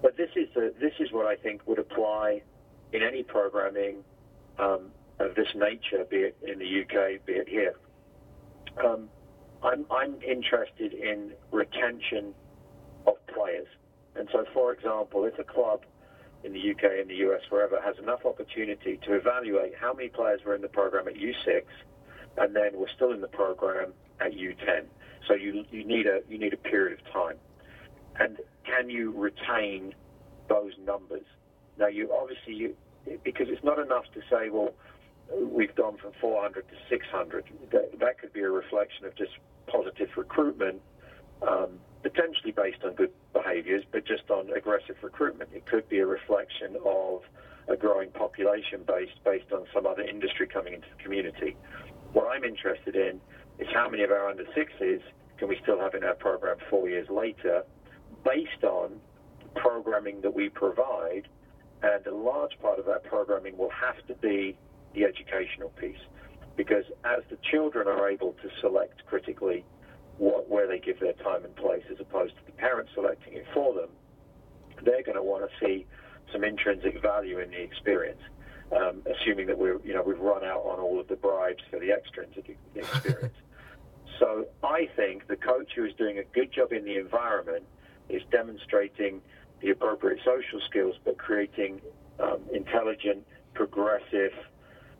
but 0.00 0.16
this 0.16 0.30
is 0.34 0.48
the, 0.54 0.74
this 0.80 0.92
is 0.98 1.12
what 1.12 1.26
I 1.26 1.36
think 1.36 1.66
would 1.66 1.78
apply 1.78 2.42
in 2.92 3.02
any 3.02 3.22
programming 3.22 3.98
um, 4.58 4.90
of 5.18 5.34
this 5.34 5.48
nature, 5.54 6.04
be 6.10 6.16
it 6.16 6.36
in 6.42 6.58
the 6.58 6.82
UK, 6.82 7.24
be 7.24 7.34
it 7.34 7.48
here. 7.48 7.74
Um, 8.84 9.08
I'm, 9.62 9.86
I'm 9.90 10.20
interested 10.22 10.92
in 10.92 11.32
retention 11.52 12.34
of 13.06 13.14
players. 13.26 13.68
And 14.16 14.28
so, 14.32 14.44
for 14.52 14.72
example, 14.72 15.24
if 15.24 15.38
a 15.38 15.44
club 15.44 15.82
in 16.44 16.52
the 16.52 16.70
UK, 16.70 17.00
in 17.00 17.08
the 17.08 17.16
US, 17.28 17.40
wherever, 17.50 17.80
has 17.80 17.96
enough 17.98 18.24
opportunity 18.24 18.98
to 19.04 19.14
evaluate 19.14 19.74
how 19.80 19.92
many 19.92 20.08
players 20.08 20.40
were 20.44 20.54
in 20.54 20.62
the 20.62 20.68
program 20.68 21.08
at 21.08 21.14
U6 21.14 21.62
and 22.38 22.56
then 22.56 22.74
were 22.74 22.90
still 22.94 23.12
in 23.12 23.20
the 23.20 23.28
program 23.28 23.92
at 24.20 24.32
U10. 24.32 24.84
So 25.28 25.34
you, 25.34 25.64
you, 25.70 25.84
need 25.84 26.06
a, 26.06 26.20
you 26.28 26.38
need 26.38 26.52
a 26.52 26.56
period 26.56 26.98
of 26.98 27.12
time. 27.12 27.36
And 28.18 28.38
can 28.64 28.90
you 28.90 29.12
retain 29.12 29.94
those 30.48 30.72
numbers? 30.84 31.24
Now, 31.78 31.86
you 31.86 32.12
obviously, 32.12 32.54
you, 32.54 32.74
because 33.24 33.46
it's 33.48 33.64
not 33.64 33.78
enough 33.78 34.04
to 34.14 34.20
say, 34.30 34.50
well, 34.50 34.70
we've 35.40 35.74
gone 35.74 35.96
from 35.96 36.12
400 36.20 36.66
to 36.68 36.74
600. 36.88 37.44
That, 37.72 37.98
that 38.00 38.18
could 38.18 38.32
be 38.32 38.40
a 38.40 38.50
reflection 38.50 39.06
of 39.06 39.16
just 39.16 39.32
positive 39.66 40.08
recruitment, 40.16 40.80
um, 41.46 41.78
potentially 42.02 42.52
based 42.52 42.82
on 42.84 42.94
good 42.94 43.12
behaviors, 43.32 43.84
but 43.90 44.04
just 44.04 44.30
on 44.30 44.50
aggressive 44.50 44.96
recruitment. 45.02 45.50
It 45.52 45.66
could 45.66 45.88
be 45.88 45.98
a 45.98 46.06
reflection 46.06 46.76
of 46.84 47.22
a 47.68 47.76
growing 47.76 48.10
population 48.10 48.82
base 48.86 49.10
based 49.24 49.52
on 49.52 49.66
some 49.72 49.86
other 49.86 50.02
industry 50.02 50.46
coming 50.46 50.74
into 50.74 50.86
the 50.96 51.02
community. 51.02 51.56
What 52.12 52.26
I'm 52.26 52.44
interested 52.44 52.96
in 52.96 53.20
is 53.58 53.68
how 53.72 53.88
many 53.88 54.02
of 54.02 54.10
our 54.10 54.28
under 54.28 54.44
sixes 54.54 55.00
can 55.38 55.48
we 55.48 55.58
still 55.62 55.78
have 55.78 55.94
in 55.94 56.04
our 56.04 56.14
program 56.14 56.56
four 56.68 56.88
years 56.88 57.08
later 57.08 57.62
based 58.24 58.64
on 58.64 59.00
programming 59.54 60.20
that 60.22 60.34
we 60.34 60.48
provide 60.48 61.28
and 61.82 62.06
a 62.06 62.14
large 62.14 62.52
part 62.60 62.78
of 62.78 62.86
that 62.86 63.04
programming 63.04 63.56
will 63.56 63.70
have 63.70 64.04
to 64.06 64.14
be 64.14 64.56
the 64.94 65.04
educational 65.04 65.70
piece. 65.70 65.96
Because 66.56 66.84
as 67.04 67.22
the 67.30 67.38
children 67.50 67.88
are 67.88 68.08
able 68.08 68.32
to 68.42 68.48
select 68.60 69.04
critically 69.06 69.64
what, 70.22 70.48
where 70.48 70.68
they 70.68 70.78
give 70.78 71.00
their 71.00 71.14
time 71.14 71.44
and 71.44 71.54
place 71.56 71.82
as 71.90 71.98
opposed 71.98 72.32
to 72.36 72.46
the 72.46 72.52
parents 72.52 72.92
selecting 72.94 73.32
it 73.34 73.44
for 73.52 73.74
them, 73.74 73.88
they're 74.84 75.02
going 75.02 75.16
to 75.16 75.22
want 75.22 75.42
to 75.42 75.66
see 75.66 75.84
some 76.32 76.44
intrinsic 76.44 77.02
value 77.02 77.40
in 77.40 77.50
the 77.50 77.60
experience. 77.60 78.20
Um, 78.70 79.02
assuming 79.04 79.48
that 79.48 79.58
we're, 79.58 79.78
you 79.84 79.92
know, 79.92 80.02
we've 80.02 80.20
run 80.20 80.44
out 80.44 80.60
on 80.60 80.78
all 80.78 80.98
of 80.98 81.08
the 81.08 81.16
bribes 81.16 81.62
for 81.68 81.78
the 81.78 81.90
extrinsic 81.90 82.56
experience. 82.74 83.34
so 84.18 84.46
I 84.62 84.88
think 84.96 85.26
the 85.26 85.36
coach 85.36 85.72
who 85.76 85.84
is 85.84 85.92
doing 85.98 86.18
a 86.18 86.24
good 86.32 86.52
job 86.52 86.72
in 86.72 86.84
the 86.84 86.96
environment 86.96 87.64
is 88.08 88.22
demonstrating 88.30 89.20
the 89.60 89.70
appropriate 89.70 90.20
social 90.24 90.60
skills, 90.70 90.94
but 91.04 91.18
creating 91.18 91.82
um, 92.18 92.40
intelligent, 92.54 93.26
progressive, 93.54 94.32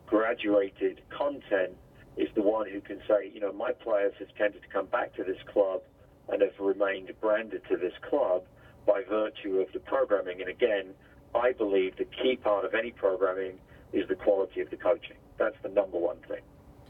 graduated 0.05 1.01
content 1.09 1.75
is 2.17 2.29
the 2.35 2.41
one 2.41 2.69
who 2.69 2.81
can 2.81 2.99
say, 3.07 3.31
you 3.33 3.39
know, 3.39 3.51
my 3.51 3.71
players 3.71 4.13
have 4.19 4.33
tended 4.35 4.61
to 4.61 4.67
come 4.67 4.85
back 4.87 5.15
to 5.15 5.23
this 5.23 5.37
club 5.51 5.81
and 6.29 6.41
have 6.41 6.57
remained 6.59 7.11
branded 7.19 7.61
to 7.69 7.77
this 7.77 7.93
club 8.07 8.43
by 8.85 9.01
virtue 9.09 9.59
of 9.59 9.71
the 9.73 9.79
programming. 9.79 10.41
And 10.41 10.49
again, 10.49 10.93
I 11.35 11.53
believe 11.53 11.97
the 11.97 12.05
key 12.05 12.35
part 12.35 12.65
of 12.65 12.73
any 12.73 12.91
programming 12.91 13.59
is 13.91 14.07
the 14.07 14.15
quality 14.15 14.61
of 14.61 14.69
the 14.69 14.77
coaching. 14.77 15.17
That's 15.37 15.55
the 15.63 15.69
number 15.69 15.97
one 15.97 16.17
thing. 16.27 16.41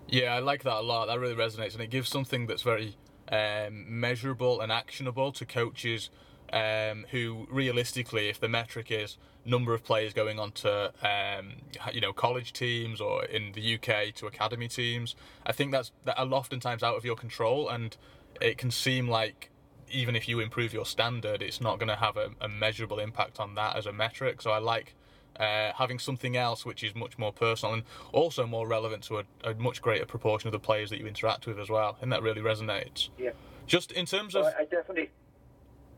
Yeah, 0.07 0.35
I 0.35 0.39
like 0.39 0.63
that 0.63 0.79
a 0.79 0.81
lot. 0.81 1.07
That 1.07 1.19
really 1.19 1.35
resonates, 1.35 1.73
and 1.73 1.81
it 1.81 1.89
gives 1.89 2.09
something 2.09 2.45
that's 2.45 2.61
very 2.61 2.97
um, 3.29 3.85
measurable 3.87 4.59
and 4.59 4.71
actionable 4.71 5.31
to 5.31 5.45
coaches 5.45 6.09
um, 6.53 7.07
who 7.09 7.47
realistically, 7.49 8.29
if 8.29 8.39
the 8.39 8.47
metric 8.47 8.91
is 8.91 9.17
number 9.43 9.73
of 9.73 9.83
players 9.83 10.13
going 10.13 10.39
on 10.39 10.51
to 10.51 10.93
um, 11.01 11.53
you 11.91 11.99
know 11.99 12.13
college 12.13 12.53
teams 12.53 13.01
or 13.01 13.25
in 13.25 13.51
the 13.53 13.75
UK 13.75 14.13
to 14.15 14.27
academy 14.27 14.67
teams, 14.67 15.15
I 15.45 15.51
think 15.51 15.71
that's 15.71 15.91
that 16.05 16.17
are 16.17 16.27
oftentimes 16.27 16.83
out 16.83 16.95
of 16.95 17.03
your 17.03 17.15
control, 17.15 17.67
and 17.67 17.97
it 18.39 18.59
can 18.59 18.69
seem 18.69 19.07
like 19.07 19.49
even 19.91 20.15
if 20.15 20.27
you 20.27 20.39
improve 20.39 20.73
your 20.73 20.85
standard, 20.85 21.41
it's 21.41 21.59
not 21.59 21.79
going 21.79 21.89
to 21.89 21.95
have 21.95 22.17
a, 22.17 22.29
a, 22.41 22.47
measurable 22.47 22.99
impact 22.99 23.39
on 23.39 23.53
that 23.55 23.75
as 23.75 23.85
a 23.85 23.93
metric. 23.93 24.41
So 24.41 24.51
I 24.51 24.59
like. 24.59 24.95
Uh, 25.39 25.73
having 25.77 25.97
something 25.97 26.37
else 26.37 26.63
which 26.63 26.83
is 26.83 26.93
much 26.93 27.17
more 27.17 27.33
personal 27.33 27.73
and 27.73 27.81
also 28.11 28.45
more 28.45 28.67
relevant 28.67 29.01
to 29.01 29.17
a, 29.17 29.23
a, 29.43 29.55
much 29.55 29.81
greater 29.81 30.05
proportion 30.05 30.47
of 30.47 30.51
the 30.51 30.59
players 30.59 30.91
that 30.91 30.99
you 30.99 31.07
interact 31.07 31.47
with 31.47 31.57
as 31.57 31.71
well, 31.71 31.97
and 32.01 32.11
that 32.11 32.21
really 32.21 32.39
resonates. 32.39 33.09
Yeah. 33.17 33.31
Just 33.65 33.91
in 33.93 34.05
terms 34.05 34.35
of, 34.35 34.45
I 34.45 34.65
definitely 34.65 35.09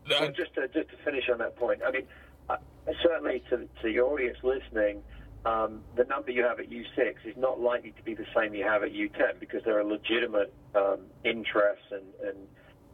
so 0.08 0.28
just 0.28 0.54
to 0.54 0.68
just 0.68 0.90
to 0.90 0.96
finish 1.04 1.24
on 1.30 1.38
that 1.38 1.56
point, 1.56 1.80
I 1.86 1.90
mean, 1.90 2.06
uh, 2.48 2.56
certainly 3.02 3.42
to 3.50 3.68
to 3.82 3.90
your 3.90 4.12
audience 4.12 4.38
listening, 4.42 5.02
um, 5.44 5.82
the 5.96 6.04
number 6.04 6.30
you 6.30 6.42
have 6.42 6.58
at 6.60 6.70
U6 6.70 7.14
is 7.24 7.36
not 7.36 7.60
likely 7.60 7.92
to 7.92 8.02
be 8.02 8.14
the 8.14 8.26
same 8.34 8.54
you 8.54 8.64
have 8.64 8.82
at 8.82 8.92
U10 8.92 9.38
because 9.38 9.62
there 9.64 9.78
are 9.78 9.84
legitimate 9.84 10.52
um, 10.74 11.00
interests 11.24 11.86
and, 11.90 12.04
and 12.26 12.36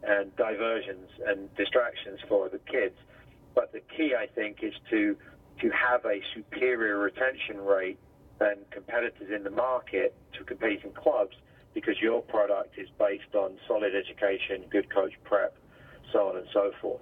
and 0.03 0.35
diversions 0.35 1.09
and 1.27 1.53
distractions 1.55 2.19
for 2.27 2.49
the 2.49 2.59
kids. 2.59 2.95
But 3.55 3.71
the 3.71 3.81
key, 3.95 4.13
I 4.17 4.27
think, 4.27 4.57
is 4.61 4.73
to 4.89 5.15
to 5.61 5.69
have 5.69 6.05
a 6.05 6.19
superior 6.35 6.97
retention 6.97 7.61
rate 7.61 7.99
than 8.39 8.55
competitors 8.71 9.29
in 9.33 9.43
the 9.43 9.51
market 9.51 10.15
to 10.37 10.43
compete 10.43 10.83
in 10.83 10.91
clubs 10.91 11.35
because 11.73 11.95
your 12.01 12.21
product 12.21 12.77
is 12.77 12.89
based 12.99 13.33
on 13.33 13.57
solid 13.67 13.93
education, 13.95 14.65
good 14.69 14.93
coach 14.93 15.13
prep, 15.23 15.55
so 16.11 16.29
on 16.29 16.37
and 16.37 16.47
so 16.53 16.71
forth. 16.81 17.01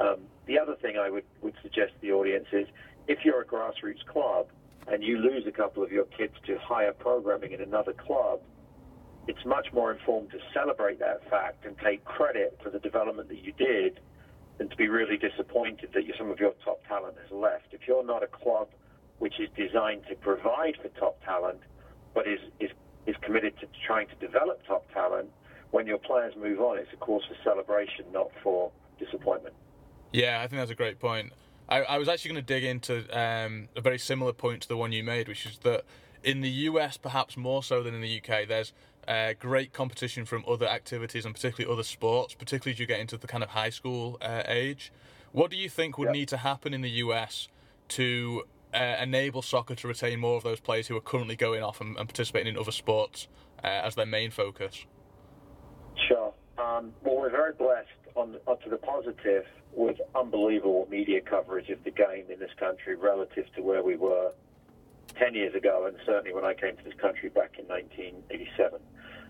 Um, 0.00 0.20
the 0.46 0.58
other 0.58 0.74
thing 0.80 0.96
I 0.96 1.10
would, 1.10 1.24
would 1.42 1.54
suggest 1.62 1.92
to 1.94 2.00
the 2.00 2.12
audience 2.12 2.46
is 2.52 2.66
if 3.08 3.24
you're 3.24 3.42
a 3.42 3.44
grassroots 3.44 4.04
club 4.06 4.46
and 4.88 5.02
you 5.02 5.18
lose 5.18 5.44
a 5.46 5.52
couple 5.52 5.82
of 5.82 5.92
your 5.92 6.04
kids 6.04 6.34
to 6.46 6.58
higher 6.58 6.92
programming 6.92 7.52
in 7.52 7.60
another 7.60 7.92
club, 7.92 8.40
it's 9.28 9.44
much 9.44 9.68
more 9.72 9.92
informed 9.92 10.30
to 10.30 10.38
celebrate 10.52 10.98
that 10.98 11.28
fact 11.30 11.64
and 11.64 11.76
take 11.78 12.04
credit 12.04 12.58
for 12.62 12.70
the 12.70 12.80
development 12.80 13.28
that 13.28 13.44
you 13.44 13.52
did 13.52 14.00
than 14.58 14.68
to 14.68 14.76
be 14.76 14.88
really 14.88 15.16
disappointed 15.16 15.90
that 15.94 16.02
some 16.18 16.30
of 16.30 16.40
your 16.40 16.54
top 16.64 16.84
talent 16.88 17.14
has 17.22 17.30
left. 17.30 17.66
If 17.70 17.82
you're 17.86 18.04
not 18.04 18.22
a 18.22 18.26
club 18.26 18.68
which 19.18 19.38
is 19.38 19.48
designed 19.56 20.02
to 20.08 20.16
provide 20.16 20.74
for 20.82 20.88
top 20.98 21.22
talent, 21.24 21.60
but 22.14 22.26
is, 22.26 22.40
is, 22.58 22.70
is 23.06 23.14
committed 23.22 23.54
to 23.60 23.68
trying 23.86 24.08
to 24.08 24.16
develop 24.16 24.66
top 24.66 24.92
talent, 24.92 25.30
when 25.72 25.86
your 25.86 25.98
players 25.98 26.34
move 26.36 26.60
on, 26.60 26.78
it's 26.78 26.92
a 26.92 26.96
cause 26.96 27.22
for 27.26 27.36
celebration, 27.42 28.04
not 28.12 28.30
for 28.42 28.70
disappointment. 28.98 29.54
Yeah, 30.12 30.40
I 30.40 30.46
think 30.46 30.60
that's 30.60 30.70
a 30.70 30.76
great 30.76 31.00
point. 31.00 31.32
I, 31.68 31.82
I 31.82 31.98
was 31.98 32.08
actually 32.08 32.32
going 32.32 32.44
to 32.44 32.54
dig 32.54 32.64
into 32.64 33.04
um, 33.18 33.68
a 33.74 33.80
very 33.80 33.98
similar 33.98 34.32
point 34.32 34.62
to 34.62 34.68
the 34.68 34.76
one 34.76 34.92
you 34.92 35.02
made, 35.02 35.28
which 35.28 35.46
is 35.46 35.58
that 35.58 35.84
in 36.22 36.42
the 36.42 36.50
US, 36.50 36.98
perhaps 36.98 37.36
more 37.36 37.62
so 37.62 37.82
than 37.82 37.94
in 37.94 38.02
the 38.02 38.20
UK, 38.20 38.46
there's 38.46 38.74
uh, 39.08 39.32
great 39.38 39.72
competition 39.72 40.26
from 40.26 40.44
other 40.46 40.68
activities 40.68 41.24
and 41.24 41.34
particularly 41.34 41.72
other 41.72 41.82
sports, 41.82 42.34
particularly 42.34 42.74
as 42.74 42.78
you 42.78 42.86
get 42.86 43.00
into 43.00 43.16
the 43.16 43.26
kind 43.26 43.42
of 43.42 43.50
high 43.50 43.70
school 43.70 44.18
uh, 44.20 44.42
age. 44.46 44.92
What 45.32 45.50
do 45.50 45.56
you 45.56 45.70
think 45.70 45.96
would 45.96 46.08
yep. 46.08 46.14
need 46.14 46.28
to 46.28 46.36
happen 46.36 46.74
in 46.74 46.82
the 46.82 46.90
US 46.90 47.48
to 47.88 48.44
uh, 48.74 48.96
enable 49.00 49.40
soccer 49.40 49.74
to 49.74 49.88
retain 49.88 50.20
more 50.20 50.36
of 50.36 50.42
those 50.42 50.60
players 50.60 50.88
who 50.88 50.96
are 50.96 51.00
currently 51.00 51.36
going 51.36 51.62
off 51.62 51.80
and, 51.80 51.96
and 51.96 52.06
participating 52.06 52.54
in 52.54 52.60
other 52.60 52.72
sports 52.72 53.28
uh, 53.64 53.68
as 53.68 53.94
their 53.94 54.06
main 54.06 54.30
focus? 54.30 54.84
Um, 56.62 56.92
well, 57.02 57.16
we're 57.16 57.30
very 57.30 57.52
blessed 57.54 57.88
on, 58.14 58.36
on 58.46 58.58
to 58.60 58.70
the 58.70 58.76
positive 58.76 59.44
with 59.72 59.96
unbelievable 60.14 60.86
media 60.90 61.20
coverage 61.20 61.70
of 61.70 61.82
the 61.82 61.90
game 61.90 62.26
in 62.30 62.38
this 62.38 62.52
country 62.58 62.94
relative 62.94 63.46
to 63.56 63.62
where 63.62 63.82
we 63.82 63.96
were 63.96 64.32
10 65.18 65.34
years 65.34 65.54
ago, 65.54 65.86
and 65.86 65.96
certainly 66.06 66.32
when 66.32 66.44
I 66.44 66.54
came 66.54 66.76
to 66.76 66.84
this 66.84 66.94
country 67.00 67.30
back 67.30 67.58
in 67.58 67.66
1987. 67.66 68.78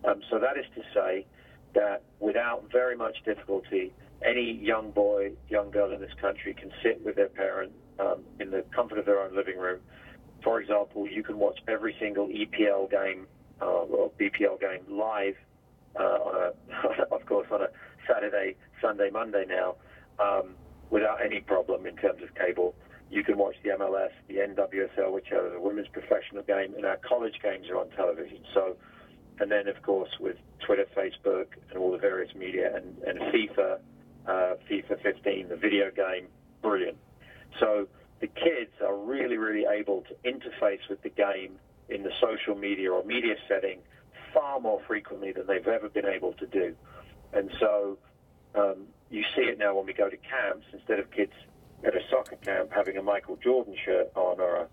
Um, 0.04 0.20
so 0.30 0.38
that 0.40 0.58
is 0.58 0.66
to 0.74 0.82
say 0.92 1.26
that 1.74 2.02
without 2.20 2.70
very 2.70 2.96
much 2.96 3.16
difficulty, 3.24 3.94
any 4.24 4.52
young 4.52 4.90
boy, 4.90 5.32
young 5.48 5.70
girl 5.70 5.90
in 5.92 6.00
this 6.00 6.12
country 6.20 6.52
can 6.52 6.70
sit 6.82 7.02
with 7.04 7.16
their 7.16 7.28
parent 7.28 7.72
um, 7.98 8.22
in 8.40 8.50
the 8.50 8.62
comfort 8.74 8.98
of 8.98 9.06
their 9.06 9.20
own 9.20 9.34
living 9.34 9.56
room. 9.56 9.80
For 10.42 10.60
example, 10.60 11.08
you 11.08 11.22
can 11.22 11.38
watch 11.38 11.60
every 11.66 11.96
single 11.98 12.28
EPL 12.28 12.90
game 12.90 13.26
uh, 13.62 13.64
or 13.64 14.10
BPL 14.20 14.60
game 14.60 14.82
live 14.90 15.36
on 16.00 16.52
a, 16.52 17.14
of 17.14 17.26
course, 17.26 17.46
on 17.50 17.62
a 17.62 17.68
Saturday, 18.06 18.56
Sunday, 18.80 19.10
Monday 19.10 19.44
now, 19.48 19.76
um, 20.18 20.54
without 20.90 21.24
any 21.24 21.40
problem 21.40 21.86
in 21.86 21.96
terms 21.96 22.22
of 22.22 22.34
cable. 22.34 22.74
You 23.10 23.22
can 23.22 23.36
watch 23.36 23.56
the 23.62 23.70
MLS, 23.70 24.10
the 24.28 24.36
NWSL, 24.36 25.12
whichever 25.12 25.50
the 25.50 25.60
women's 25.60 25.88
professional 25.88 26.42
game, 26.42 26.74
and 26.74 26.86
our 26.86 26.96
college 26.96 27.34
games 27.42 27.68
are 27.68 27.78
on 27.78 27.90
television. 27.90 28.38
So, 28.54 28.76
and 29.38 29.50
then 29.50 29.68
of 29.68 29.82
course 29.82 30.10
with 30.18 30.36
Twitter, 30.64 30.86
Facebook, 30.96 31.46
and 31.68 31.78
all 31.78 31.92
the 31.92 31.98
various 31.98 32.34
media, 32.34 32.74
and, 32.74 32.96
and 33.06 33.18
FIFA, 33.18 33.78
uh, 34.26 34.54
FIFA 34.70 35.02
15, 35.02 35.48
the 35.48 35.56
video 35.56 35.90
game, 35.90 36.28
brilliant. 36.62 36.96
So 37.60 37.86
the 38.20 38.28
kids 38.28 38.70
are 38.82 38.96
really, 38.96 39.36
really 39.36 39.66
able 39.66 40.02
to 40.02 40.14
interface 40.28 40.88
with 40.88 41.02
the 41.02 41.10
game 41.10 41.56
in 41.88 42.02
the 42.02 42.12
social 42.20 42.54
media 42.54 42.90
or 42.90 43.04
media 43.04 43.34
setting 43.48 43.80
far 44.32 44.60
more 44.60 44.80
frequently 44.86 45.32
than 45.32 45.46
they've 45.46 45.66
ever 45.66 45.88
been 45.88 46.06
able 46.06 46.32
to 46.34 46.46
do. 46.46 46.74
And 47.32 47.50
so 47.60 47.98
um, 48.54 48.86
you 49.10 49.22
see 49.34 49.42
it 49.42 49.58
now 49.58 49.74
when 49.74 49.86
we 49.86 49.92
go 49.92 50.08
to 50.08 50.16
camps, 50.16 50.66
instead 50.72 50.98
of 50.98 51.10
kids 51.10 51.32
at 51.84 51.94
a 51.94 52.00
soccer 52.10 52.36
camp 52.36 52.70
having 52.74 52.96
a 52.96 53.02
Michael 53.02 53.36
Jordan 53.36 53.74
shirt 53.84 54.10
on 54.14 54.40
or 54.40 54.56
a 54.56 54.68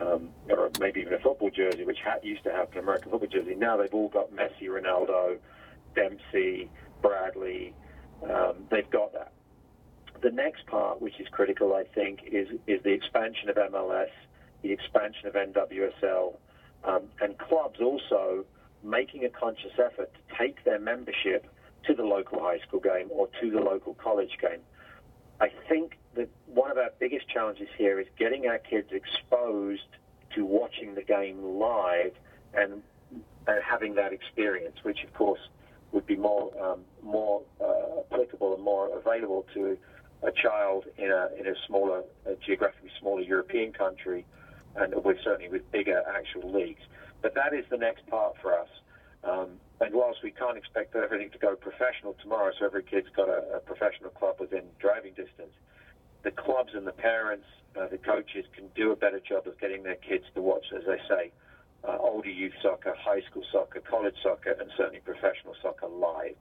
um, 0.00 0.30
or 0.48 0.70
maybe 0.80 1.00
even 1.00 1.12
a 1.12 1.18
football 1.18 1.50
jersey, 1.50 1.84
which 1.84 1.98
ha- 2.02 2.16
used 2.22 2.44
to 2.44 2.50
have 2.50 2.72
an 2.72 2.78
American 2.78 3.10
football 3.10 3.28
jersey. 3.28 3.54
Now 3.54 3.76
they've 3.76 3.92
all 3.92 4.08
got 4.08 4.32
Messi, 4.32 4.62
Ronaldo, 4.62 5.36
Dempsey, 5.94 6.70
Bradley. 7.02 7.74
Um, 8.22 8.64
they've 8.70 8.88
got 8.88 9.12
that. 9.12 9.32
The 10.22 10.30
next 10.30 10.66
part, 10.66 11.02
which 11.02 11.18
is 11.20 11.26
critical, 11.30 11.74
I 11.74 11.84
think, 11.94 12.20
is 12.30 12.48
is 12.66 12.82
the 12.84 12.92
expansion 12.92 13.48
of 13.48 13.56
MLS, 13.56 14.10
the 14.62 14.72
expansion 14.72 15.26
of 15.26 15.34
NWSL, 15.34 16.36
um, 16.84 17.02
and 17.20 17.36
clubs 17.38 17.80
also 17.80 18.44
making 18.82 19.24
a 19.24 19.28
conscious 19.28 19.72
effort 19.78 20.12
to 20.14 20.36
take 20.36 20.64
their 20.64 20.78
membership 20.78 21.46
to 21.86 21.94
the 21.94 22.04
local 22.04 22.40
high 22.40 22.58
school 22.60 22.80
game 22.80 23.08
or 23.10 23.28
to 23.40 23.50
the 23.50 23.60
local 23.60 23.94
college 23.94 24.38
game. 24.40 24.60
I 25.40 25.50
think 25.68 25.98
that 26.14 26.28
one 26.46 26.70
of 26.70 26.78
our 26.78 26.90
biggest 27.00 27.28
challenges 27.28 27.68
here 27.76 27.98
is 27.98 28.06
getting 28.18 28.46
our 28.46 28.58
kids 28.58 28.88
exposed 28.92 29.88
to 30.34 30.44
watching 30.44 30.94
the 30.94 31.02
game 31.02 31.42
live 31.42 32.12
and, 32.54 32.82
and 33.46 33.62
having 33.64 33.94
that 33.96 34.12
experience, 34.12 34.76
which 34.82 35.02
of 35.04 35.12
course 35.14 35.40
would 35.90 36.06
be 36.06 36.16
more 36.16 36.50
um, 36.62 36.80
more 37.02 37.42
uh, 37.60 38.00
applicable 38.10 38.54
and 38.54 38.62
more 38.62 38.96
available 38.96 39.44
to 39.54 39.76
a 40.22 40.30
child 40.30 40.84
in 40.96 41.10
a 41.10 41.28
in 41.38 41.46
a 41.46 41.54
smaller, 41.66 42.02
a 42.26 42.34
geographically 42.36 42.90
smaller 43.00 43.20
European 43.20 43.72
country, 43.72 44.24
and 44.76 44.94
with 45.04 45.18
certainly 45.22 45.50
with 45.50 45.70
bigger 45.70 46.02
actual 46.14 46.50
leagues. 46.50 46.82
But 47.22 47.34
that 47.34 47.54
is 47.54 47.64
the 47.70 47.78
next 47.78 48.06
part 48.08 48.34
for 48.42 48.58
us. 48.58 48.68
Um, 49.24 49.60
and 49.80 49.94
whilst 49.94 50.22
we 50.22 50.32
can't 50.32 50.56
expect 50.56 50.94
everything 50.94 51.30
to 51.30 51.38
go 51.38 51.54
professional 51.56 52.14
tomorrow, 52.22 52.52
so 52.58 52.66
every 52.66 52.82
kid's 52.82 53.08
got 53.16 53.28
a, 53.28 53.56
a 53.56 53.60
professional 53.60 54.10
club 54.10 54.36
within 54.40 54.64
driving 54.78 55.14
distance, 55.14 55.54
the 56.22 56.30
clubs 56.30 56.70
and 56.74 56.86
the 56.86 56.92
parents, 56.92 57.46
uh, 57.80 57.88
the 57.88 57.98
coaches 57.98 58.44
can 58.54 58.66
do 58.74 58.92
a 58.92 58.96
better 58.96 59.20
job 59.20 59.46
of 59.46 59.58
getting 59.60 59.82
their 59.82 59.96
kids 59.96 60.24
to 60.34 60.42
watch, 60.42 60.66
as 60.76 60.84
they 60.86 60.98
say, 61.08 61.32
uh, 61.84 61.96
older 61.98 62.30
youth 62.30 62.52
soccer, 62.62 62.94
high 62.98 63.22
school 63.28 63.44
soccer, 63.50 63.80
college 63.80 64.14
soccer, 64.22 64.52
and 64.52 64.70
certainly 64.76 65.00
professional 65.00 65.54
soccer 65.62 65.88
live. 65.88 66.36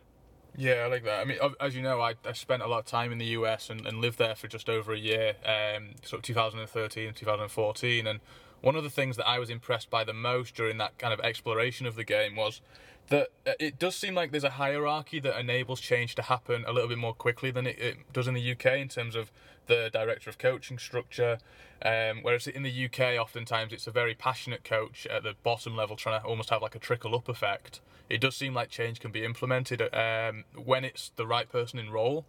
Yeah, 0.57 0.83
I 0.83 0.87
like 0.87 1.03
that. 1.05 1.21
I 1.21 1.25
mean, 1.25 1.37
as 1.59 1.75
you 1.75 1.81
know, 1.81 2.01
I, 2.01 2.15
I 2.25 2.33
spent 2.33 2.61
a 2.61 2.67
lot 2.67 2.79
of 2.79 2.85
time 2.85 3.11
in 3.11 3.17
the 3.17 3.25
US 3.27 3.69
and, 3.69 3.87
and 3.87 4.01
lived 4.01 4.17
there 4.17 4.35
for 4.35 4.47
just 4.47 4.69
over 4.69 4.93
a 4.93 4.97
year, 4.97 5.35
um, 5.45 5.91
sort 6.03 6.19
of 6.19 6.23
2013, 6.23 7.13
2014. 7.13 8.07
And 8.07 8.19
one 8.61 8.75
of 8.75 8.83
the 8.83 8.89
things 8.89 9.17
that 9.17 9.27
I 9.27 9.39
was 9.39 9.49
impressed 9.49 9.89
by 9.89 10.03
the 10.03 10.13
most 10.13 10.55
during 10.55 10.77
that 10.77 10.97
kind 10.97 11.13
of 11.13 11.19
exploration 11.19 11.85
of 11.85 11.95
the 11.95 12.03
game 12.03 12.35
was 12.35 12.61
that 13.09 13.29
uh, 13.45 13.51
it 13.59 13.77
does 13.77 13.95
seem 13.95 14.15
like 14.15 14.31
there's 14.31 14.43
a 14.43 14.51
hierarchy 14.51 15.19
that 15.19 15.39
enables 15.39 15.79
change 15.81 16.15
to 16.15 16.21
happen 16.23 16.63
a 16.67 16.71
little 16.71 16.89
bit 16.89 16.97
more 16.97 17.13
quickly 17.13 17.51
than 17.51 17.67
it, 17.67 17.77
it 17.79 18.13
does 18.13 18.27
in 18.27 18.33
the 18.33 18.51
UK 18.51 18.77
in 18.77 18.87
terms 18.87 19.15
of 19.15 19.31
the 19.67 19.89
director 19.91 20.29
of 20.29 20.37
coaching 20.37 20.77
structure. 20.77 21.37
Um, 21.83 22.19
whereas 22.21 22.47
in 22.47 22.63
the 22.63 22.85
UK, 22.85 23.19
oftentimes 23.19 23.73
it's 23.73 23.87
a 23.87 23.91
very 23.91 24.13
passionate 24.13 24.63
coach 24.63 25.07
at 25.07 25.23
the 25.23 25.35
bottom 25.43 25.75
level 25.75 25.95
trying 25.95 26.21
to 26.21 26.27
almost 26.27 26.49
have 26.49 26.61
like 26.61 26.75
a 26.75 26.79
trickle 26.79 27.15
up 27.15 27.27
effect. 27.27 27.81
It 28.09 28.21
does 28.21 28.35
seem 28.35 28.53
like 28.53 28.69
change 28.69 28.99
can 28.99 29.11
be 29.11 29.23
implemented 29.23 29.81
um, 29.93 30.43
when 30.55 30.83
it's 30.83 31.11
the 31.15 31.25
right 31.25 31.49
person 31.49 31.79
in 31.79 31.89
role. 31.89 32.25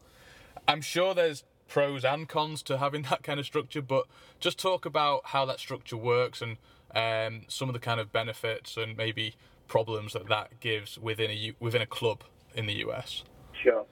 I'm 0.68 0.80
sure 0.80 1.14
there's 1.14 1.44
pros 1.72 2.04
and 2.04 2.28
cons 2.28 2.62
to 2.62 2.76
having 2.76 3.02
that 3.10 3.22
kind 3.22 3.40
of 3.40 3.46
structure, 3.46 3.80
but 3.80 4.04
just 4.40 4.58
talk 4.58 4.84
about 4.84 5.22
how 5.26 5.46
that 5.46 5.58
structure 5.58 5.96
works 5.96 6.42
and 6.42 6.58
um, 6.94 7.46
some 7.48 7.68
of 7.68 7.72
the 7.72 7.80
kind 7.80 7.98
of 7.98 8.12
benefits 8.12 8.76
and 8.76 8.94
maybe 8.94 9.34
problems 9.68 10.12
that 10.12 10.28
that 10.28 10.60
gives 10.60 10.98
within 10.98 11.30
a 11.30 11.54
within 11.58 11.80
a 11.80 11.86
club 11.86 12.24
in 12.54 12.66
the 12.66 12.74
US. 12.86 13.24
Sure. 13.62 13.86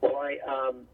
Well, 0.00 0.16
I 0.16 0.38
um, 0.48 0.88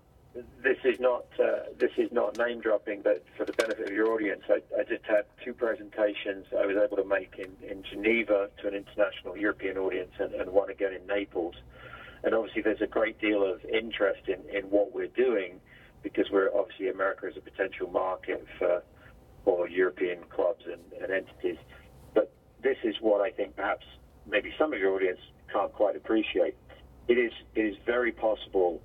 this 0.63 0.77
is 0.85 1.01
not 1.01 1.25
uh, 1.43 1.71
this 1.79 1.93
is 1.97 2.13
not 2.13 2.37
name 2.37 2.61
dropping, 2.61 3.01
but 3.01 3.25
for 3.39 3.47
the 3.47 3.55
benefit 3.55 3.89
of 3.89 3.95
your 3.95 4.13
audience, 4.13 4.43
I, 4.51 4.61
I, 4.79 4.85
just 4.85 5.07
had 5.07 5.25
two 5.43 5.55
presentations 5.55 6.45
I 6.53 6.67
was 6.67 6.77
able 6.77 6.99
to 6.99 7.09
make 7.09 7.37
in, 7.39 7.51
in 7.67 7.83
Geneva 7.83 8.51
to 8.61 8.69
an 8.69 8.75
international 8.75 9.39
European 9.39 9.79
audience, 9.79 10.13
and, 10.19 10.35
and 10.35 10.51
one 10.51 10.69
again 10.69 10.93
in 10.93 11.07
Naples. 11.07 11.55
And 12.25 12.35
obviously, 12.35 12.61
there's 12.61 12.83
a 12.83 12.87
great 12.87 13.19
deal 13.19 13.43
of 13.43 13.65
interest 13.65 14.29
in, 14.29 14.41
in 14.55 14.65
what 14.69 14.93
we're 14.93 15.07
doing 15.07 15.61
because 16.13 16.31
we're 16.31 16.51
obviously 16.57 16.89
America 16.89 17.27
is 17.27 17.37
a 17.37 17.41
potential 17.41 17.91
market 17.91 18.47
for 18.59 18.81
for 19.45 19.69
European 19.69 20.19
clubs 20.31 20.63
and, 20.65 20.81
and 21.03 21.13
entities. 21.13 21.59
But 22.15 22.33
this 22.63 22.77
is 22.85 22.95
what 23.01 23.21
I 23.21 23.31
think 23.31 23.57
perhaps 23.57 23.85
maybe 24.25 24.53
some 24.57 24.73
of 24.73 24.79
your 24.79 24.95
audience 24.95 25.19
can't 25.53 25.73
quite 25.73 25.97
appreciate. 25.97 26.55
It 27.09 27.15
is 27.15 27.33
it 27.57 27.63
is 27.63 27.77
very 27.85 28.13
possible 28.13 28.81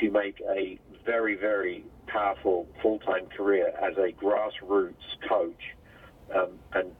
to 0.00 0.10
make 0.10 0.40
a 0.48 0.78
very 1.04 1.36
very 1.36 1.84
powerful 2.06 2.66
full 2.80 2.98
time 3.00 3.26
career 3.36 3.68
as 3.82 3.94
a 3.98 4.12
grassroots 4.12 5.04
coach, 5.28 5.62
um, 6.34 6.52
and 6.72 6.92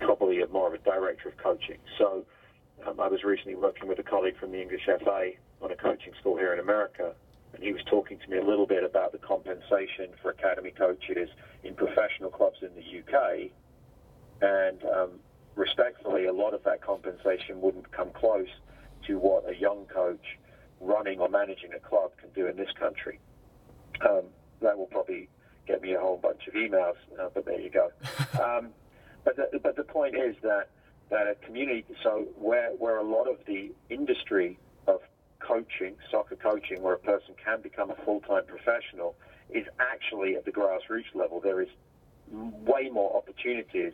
probably 0.00 0.40
a 0.40 0.48
more 0.48 0.68
of 0.68 0.74
a 0.74 0.78
director 0.78 1.28
of 1.28 1.36
coaching. 1.36 1.78
So, 1.98 2.24
um, 2.86 2.98
I 2.98 3.08
was 3.08 3.24
recently 3.24 3.56
working 3.56 3.88
with 3.88 3.98
a 3.98 4.02
colleague 4.02 4.38
from 4.40 4.52
the 4.52 4.62
English 4.62 4.86
FA 4.86 5.32
on 5.60 5.70
a 5.70 5.76
coaching 5.76 6.14
school 6.18 6.36
here 6.38 6.54
in 6.54 6.60
America, 6.60 7.12
and 7.58 7.66
he 7.66 7.72
was 7.72 7.82
talking 7.90 8.20
to 8.20 8.30
me 8.30 8.38
a 8.38 8.44
little 8.44 8.66
bit 8.66 8.84
about 8.84 9.10
the 9.10 9.18
compensation 9.18 10.10
for 10.22 10.30
academy 10.30 10.70
coaches 10.70 11.28
in 11.64 11.74
professional 11.74 12.30
clubs 12.30 12.58
in 12.62 12.70
the 12.76 13.00
UK. 13.00 13.50
And 14.40 14.84
um, 14.84 15.10
respectfully, 15.56 16.26
a 16.26 16.32
lot 16.32 16.54
of 16.54 16.62
that 16.62 16.80
compensation 16.80 17.60
wouldn't 17.60 17.90
come 17.90 18.10
close 18.14 18.46
to 19.08 19.18
what 19.18 19.50
a 19.50 19.56
young 19.56 19.86
coach 19.86 20.38
running 20.80 21.18
or 21.18 21.28
managing 21.28 21.72
a 21.74 21.80
club 21.80 22.12
can 22.20 22.30
do 22.30 22.46
in 22.46 22.56
this 22.56 22.70
country. 22.78 23.18
Um, 24.08 24.26
that 24.62 24.78
will 24.78 24.86
probably 24.86 25.28
get 25.66 25.82
me 25.82 25.94
a 25.94 26.00
whole 26.00 26.16
bunch 26.16 26.46
of 26.46 26.54
emails, 26.54 26.94
uh, 27.20 27.28
but 27.34 27.44
there 27.44 27.60
you 27.60 27.70
go. 27.70 27.90
um, 28.40 28.68
but 29.24 29.34
the, 29.34 29.58
but 29.60 29.74
the 29.74 29.82
point 29.82 30.14
is 30.14 30.36
that 30.42 30.70
that 31.10 31.26
a 31.26 31.34
community, 31.44 31.84
so 32.04 32.28
where 32.36 32.70
where 32.70 32.98
a 32.98 33.02
lot 33.02 33.26
of 33.26 33.38
the 33.46 33.72
industry 33.90 34.60
of 34.86 35.00
coaching, 35.40 35.96
soccer 36.10 36.36
coaching, 36.36 36.82
where 36.82 36.94
a 36.94 36.98
person 36.98 37.34
can 37.42 37.60
become 37.60 37.90
a 37.90 37.96
full 38.04 38.20
time 38.20 38.44
professional, 38.46 39.14
is 39.50 39.66
actually 39.78 40.36
at 40.36 40.44
the 40.44 40.52
grassroots 40.52 41.14
level. 41.14 41.40
There 41.40 41.62
is 41.62 41.68
way 42.30 42.90
more 42.90 43.16
opportunities 43.16 43.92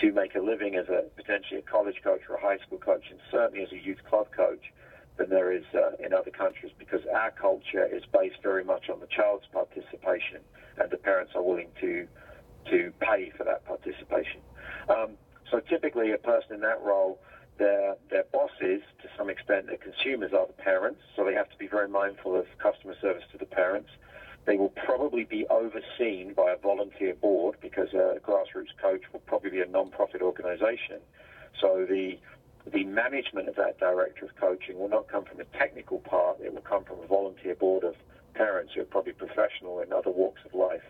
to 0.00 0.12
make 0.12 0.34
a 0.34 0.40
living 0.40 0.74
as 0.74 0.88
a 0.88 1.04
potentially 1.16 1.60
a 1.60 1.62
college 1.62 1.96
coach 2.02 2.20
or 2.28 2.36
a 2.36 2.40
high 2.40 2.58
school 2.58 2.78
coach, 2.78 3.04
and 3.10 3.18
certainly 3.30 3.62
as 3.62 3.72
a 3.72 3.78
youth 3.78 4.02
club 4.08 4.26
coach 4.36 4.72
than 5.16 5.30
there 5.30 5.52
is 5.52 5.64
uh, 5.74 5.92
in 6.04 6.12
other 6.12 6.30
countries 6.30 6.72
because 6.78 7.00
our 7.14 7.30
culture 7.30 7.86
is 7.86 8.02
based 8.12 8.36
very 8.42 8.64
much 8.64 8.90
on 8.90 9.00
the 9.00 9.06
child's 9.06 9.46
participation 9.52 10.40
and 10.78 10.90
the 10.90 10.96
parents 10.96 11.32
are 11.34 11.42
willing 11.42 11.68
to 11.80 12.06
to 12.70 12.92
pay 13.00 13.32
for 13.36 13.44
that 13.44 13.64
participation. 13.64 14.40
Um, 14.88 15.12
so 15.50 15.60
typically 15.60 16.12
a 16.12 16.18
person 16.18 16.54
in 16.54 16.60
that 16.60 16.82
role, 16.82 17.20
their, 17.58 17.96
their 18.10 18.24
bosses, 18.32 18.82
to 19.02 19.08
some 19.16 19.30
extent, 19.30 19.66
their 19.66 19.78
consumers 19.78 20.32
are 20.32 20.46
the 20.46 20.52
parents, 20.52 21.00
so 21.14 21.24
they 21.24 21.34
have 21.34 21.50
to 21.50 21.56
be 21.56 21.66
very 21.66 21.88
mindful 21.88 22.36
of 22.36 22.46
customer 22.58 22.94
service 23.00 23.24
to 23.32 23.38
the 23.38 23.46
parents. 23.46 23.90
They 24.44 24.56
will 24.56 24.70
probably 24.86 25.24
be 25.24 25.46
overseen 25.48 26.34
by 26.34 26.52
a 26.52 26.56
volunteer 26.56 27.14
board 27.14 27.56
because 27.60 27.88
a 27.94 28.20
grassroots 28.22 28.76
coach 28.80 29.02
will 29.12 29.20
probably 29.20 29.50
be 29.50 29.60
a 29.60 29.66
non-profit 29.66 30.22
organization. 30.22 31.00
So 31.60 31.86
the 31.88 32.18
the 32.72 32.84
management 32.84 33.48
of 33.48 33.54
that 33.54 33.78
director 33.78 34.24
of 34.24 34.34
coaching 34.36 34.76
will 34.76 34.88
not 34.88 35.06
come 35.06 35.24
from 35.24 35.40
a 35.40 35.44
technical 35.56 36.00
part, 36.00 36.40
it 36.40 36.52
will 36.52 36.62
come 36.62 36.82
from 36.82 36.98
a 36.98 37.06
volunteer 37.06 37.54
board 37.54 37.84
of 37.84 37.94
parents 38.34 38.72
who 38.74 38.80
are 38.80 38.86
probably 38.86 39.12
professional 39.12 39.80
in 39.80 39.92
other 39.92 40.10
walks 40.10 40.40
of 40.44 40.52
life, 40.52 40.82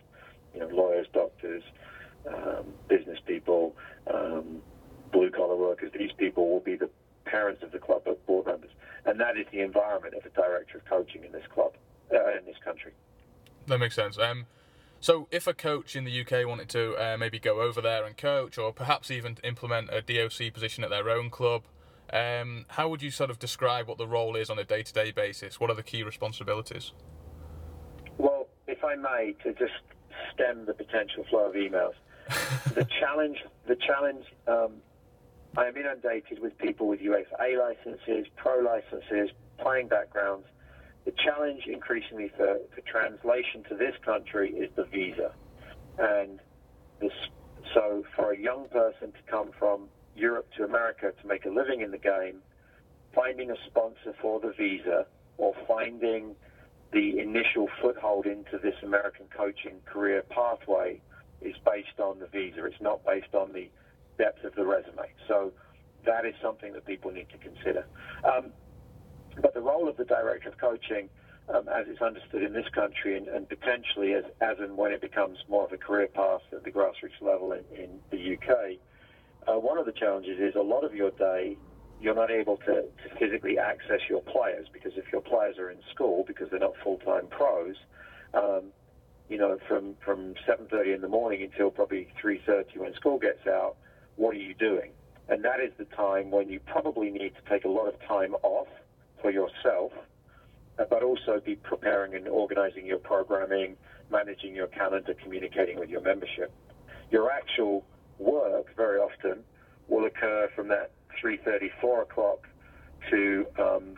you 0.54 0.60
know, 0.60 0.68
lawyers, 0.68 1.06
doctors, 1.12 1.62
um, 2.26 2.64
business 2.88 3.18
people, 3.26 3.76
um, 4.12 4.62
blue 5.16 5.30
collar 5.30 5.56
workers. 5.56 5.90
These 5.98 6.12
people 6.18 6.50
will 6.50 6.60
be 6.60 6.76
the 6.76 6.90
parents 7.24 7.62
of 7.62 7.72
the 7.72 7.78
club 7.78 8.02
board 8.26 8.46
members, 8.46 8.70
and 9.06 9.18
that 9.18 9.36
is 9.36 9.46
the 9.50 9.60
environment 9.60 10.14
of 10.14 10.24
a 10.26 10.30
director 10.30 10.78
of 10.78 10.84
coaching 10.84 11.24
in 11.24 11.32
this 11.32 11.46
club, 11.52 11.72
uh, 12.12 12.38
in 12.38 12.44
this 12.44 12.56
country. 12.62 12.92
That 13.66 13.78
makes 13.78 13.94
sense. 13.94 14.18
Um, 14.18 14.46
so, 15.00 15.26
if 15.30 15.46
a 15.46 15.54
coach 15.54 15.96
in 15.96 16.04
the 16.04 16.20
UK 16.20 16.46
wanted 16.46 16.68
to 16.70 16.94
uh, 16.96 17.16
maybe 17.16 17.38
go 17.38 17.60
over 17.60 17.80
there 17.80 18.04
and 18.04 18.16
coach, 18.16 18.58
or 18.58 18.72
perhaps 18.72 19.10
even 19.10 19.38
implement 19.42 19.88
a 19.90 20.02
DOC 20.02 20.52
position 20.52 20.84
at 20.84 20.90
their 20.90 21.08
own 21.08 21.30
club, 21.30 21.64
um, 22.12 22.66
how 22.68 22.88
would 22.88 23.02
you 23.02 23.10
sort 23.10 23.30
of 23.30 23.38
describe 23.38 23.88
what 23.88 23.98
the 23.98 24.06
role 24.06 24.36
is 24.36 24.50
on 24.50 24.58
a 24.58 24.64
day-to-day 24.64 25.12
basis? 25.12 25.58
What 25.58 25.70
are 25.70 25.76
the 25.76 25.82
key 25.82 26.02
responsibilities? 26.02 26.92
Well, 28.18 28.48
if 28.68 28.84
I 28.84 28.94
may, 28.94 29.34
to 29.42 29.52
just 29.54 29.72
stem 30.32 30.66
the 30.66 30.74
potential 30.74 31.24
flow 31.28 31.48
of 31.48 31.54
emails, 31.54 31.94
the 32.74 32.86
challenge, 33.00 33.38
the 33.66 33.76
challenge. 33.76 34.24
Um, 34.46 34.82
I 35.56 35.68
am 35.68 35.76
inundated 35.76 36.38
with 36.40 36.58
people 36.58 36.86
with 36.86 37.00
UEFA 37.00 37.58
licenses, 37.58 38.26
pro 38.36 38.58
licenses, 38.58 39.30
playing 39.58 39.88
backgrounds. 39.88 40.46
The 41.06 41.12
challenge 41.12 41.62
increasingly 41.66 42.30
for, 42.36 42.58
for 42.74 42.80
translation 42.82 43.64
to 43.70 43.74
this 43.74 43.94
country 44.04 44.50
is 44.50 44.70
the 44.76 44.84
visa. 44.84 45.32
And 45.98 46.40
this, 47.00 47.12
so 47.72 48.04
for 48.14 48.32
a 48.32 48.38
young 48.38 48.68
person 48.68 49.12
to 49.12 49.30
come 49.30 49.50
from 49.58 49.88
Europe 50.14 50.46
to 50.58 50.64
America 50.64 51.12
to 51.22 51.26
make 51.26 51.46
a 51.46 51.50
living 51.50 51.80
in 51.80 51.90
the 51.90 51.98
game, 51.98 52.42
finding 53.14 53.50
a 53.50 53.56
sponsor 53.66 54.14
for 54.20 54.40
the 54.40 54.52
visa 54.58 55.06
or 55.38 55.54
finding 55.66 56.34
the 56.92 57.18
initial 57.18 57.68
foothold 57.80 58.26
into 58.26 58.58
this 58.62 58.74
American 58.82 59.24
coaching 59.34 59.80
career 59.86 60.22
pathway 60.28 61.00
is 61.40 61.54
based 61.64 61.98
on 61.98 62.18
the 62.18 62.26
visa. 62.26 62.66
It's 62.66 62.80
not 62.82 63.02
based 63.06 63.34
on 63.34 63.52
the 63.54 63.70
depth 64.18 64.44
of 64.44 64.54
the 64.54 64.64
resume. 64.64 65.06
So 65.28 65.52
that 66.04 66.24
is 66.24 66.34
something 66.42 66.72
that 66.72 66.86
people 66.86 67.10
need 67.10 67.28
to 67.30 67.38
consider. 67.38 67.86
Um, 68.24 68.52
but 69.40 69.54
the 69.54 69.60
role 69.60 69.88
of 69.88 69.96
the 69.96 70.04
director 70.04 70.48
of 70.48 70.58
coaching, 70.58 71.08
um, 71.54 71.68
as 71.68 71.86
it's 71.88 72.00
understood 72.00 72.42
in 72.42 72.52
this 72.52 72.66
country 72.74 73.16
and, 73.16 73.28
and, 73.28 73.48
potentially 73.48 74.14
as, 74.14 74.24
as 74.40 74.56
and 74.58 74.76
when 74.76 74.92
it 74.92 75.00
becomes 75.00 75.38
more 75.48 75.64
of 75.64 75.72
a 75.72 75.76
career 75.76 76.08
path 76.08 76.40
at 76.52 76.64
the 76.64 76.70
grassroots 76.70 77.20
level 77.20 77.52
in, 77.52 77.62
in 77.76 77.98
the 78.10 78.34
UK, 78.34 78.78
uh, 79.46 79.58
one 79.58 79.78
of 79.78 79.86
the 79.86 79.92
challenges 79.92 80.38
is 80.40 80.54
a 80.56 80.62
lot 80.62 80.84
of 80.84 80.94
your 80.94 81.10
day 81.12 81.56
you're 82.00 82.14
not 82.14 82.30
able 82.30 82.56
to, 82.58 82.82
to 82.82 83.16
physically 83.18 83.58
access 83.58 84.00
your 84.08 84.20
players 84.20 84.66
because 84.72 84.92
if 84.96 85.04
your 85.12 85.22
players 85.22 85.56
are 85.58 85.70
in 85.70 85.78
school 85.94 86.24
because 86.26 86.48
they're 86.50 86.60
not 86.60 86.74
full-time 86.82 87.26
pros, 87.28 87.74
um, 88.34 88.64
you 89.28 89.38
know, 89.38 89.56
from, 89.66 89.94
from 90.04 90.34
7.30 90.48 90.94
in 90.94 91.00
the 91.00 91.08
morning 91.08 91.42
until 91.42 91.70
probably 91.70 92.08
3.30 92.22 92.76
when 92.76 92.94
school 92.94 93.18
gets 93.18 93.46
out, 93.46 93.76
what 94.16 94.34
are 94.34 94.38
you 94.38 94.54
doing? 94.54 94.90
And 95.28 95.44
that 95.44 95.60
is 95.60 95.72
the 95.78 95.84
time 95.96 96.30
when 96.30 96.48
you 96.48 96.60
probably 96.60 97.10
need 97.10 97.32
to 97.34 97.50
take 97.50 97.64
a 97.64 97.68
lot 97.68 97.88
of 97.88 97.94
time 98.06 98.34
off 98.42 98.68
for 99.20 99.30
yourself, 99.30 99.92
uh, 100.78 100.84
but 100.88 101.02
also 101.02 101.40
be 101.44 101.56
preparing 101.56 102.14
and 102.14 102.28
organizing 102.28 102.86
your 102.86 102.98
programming, 102.98 103.76
managing 104.10 104.54
your 104.54 104.68
calendar, 104.68 105.14
communicating 105.22 105.78
with 105.78 105.88
your 105.88 106.00
membership. 106.00 106.52
Your 107.10 107.30
actual 107.30 107.84
work 108.18 108.66
very 108.76 108.98
often 108.98 109.44
will 109.88 110.06
occur 110.06 110.48
from 110.54 110.68
that 110.68 110.92
3.30, 111.22 111.70
4 111.80 112.02
o'clock 112.02 112.46
to 113.10 113.46
um, 113.58 113.94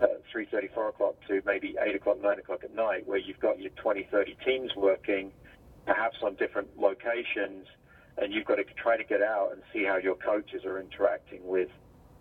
uh, 0.00 0.06
3.30, 0.34 0.72
4 0.74 0.88
o'clock 0.88 1.14
to 1.28 1.42
maybe 1.44 1.74
8 1.80 1.96
o'clock, 1.96 2.16
9 2.22 2.38
o'clock 2.38 2.60
at 2.64 2.74
night, 2.74 3.06
where 3.06 3.18
you've 3.18 3.40
got 3.40 3.60
your 3.60 3.70
20, 3.82 4.08
30 4.10 4.36
teams 4.44 4.70
working, 4.76 5.32
perhaps 5.86 6.16
on 6.22 6.34
different 6.36 6.68
locations, 6.78 7.66
and 8.18 8.32
you've 8.32 8.44
got 8.44 8.56
to 8.56 8.64
try 8.76 8.96
to 8.96 9.04
get 9.04 9.22
out 9.22 9.50
and 9.52 9.62
see 9.72 9.84
how 9.84 9.96
your 9.96 10.14
coaches 10.16 10.64
are 10.64 10.78
interacting 10.80 11.40
with 11.46 11.68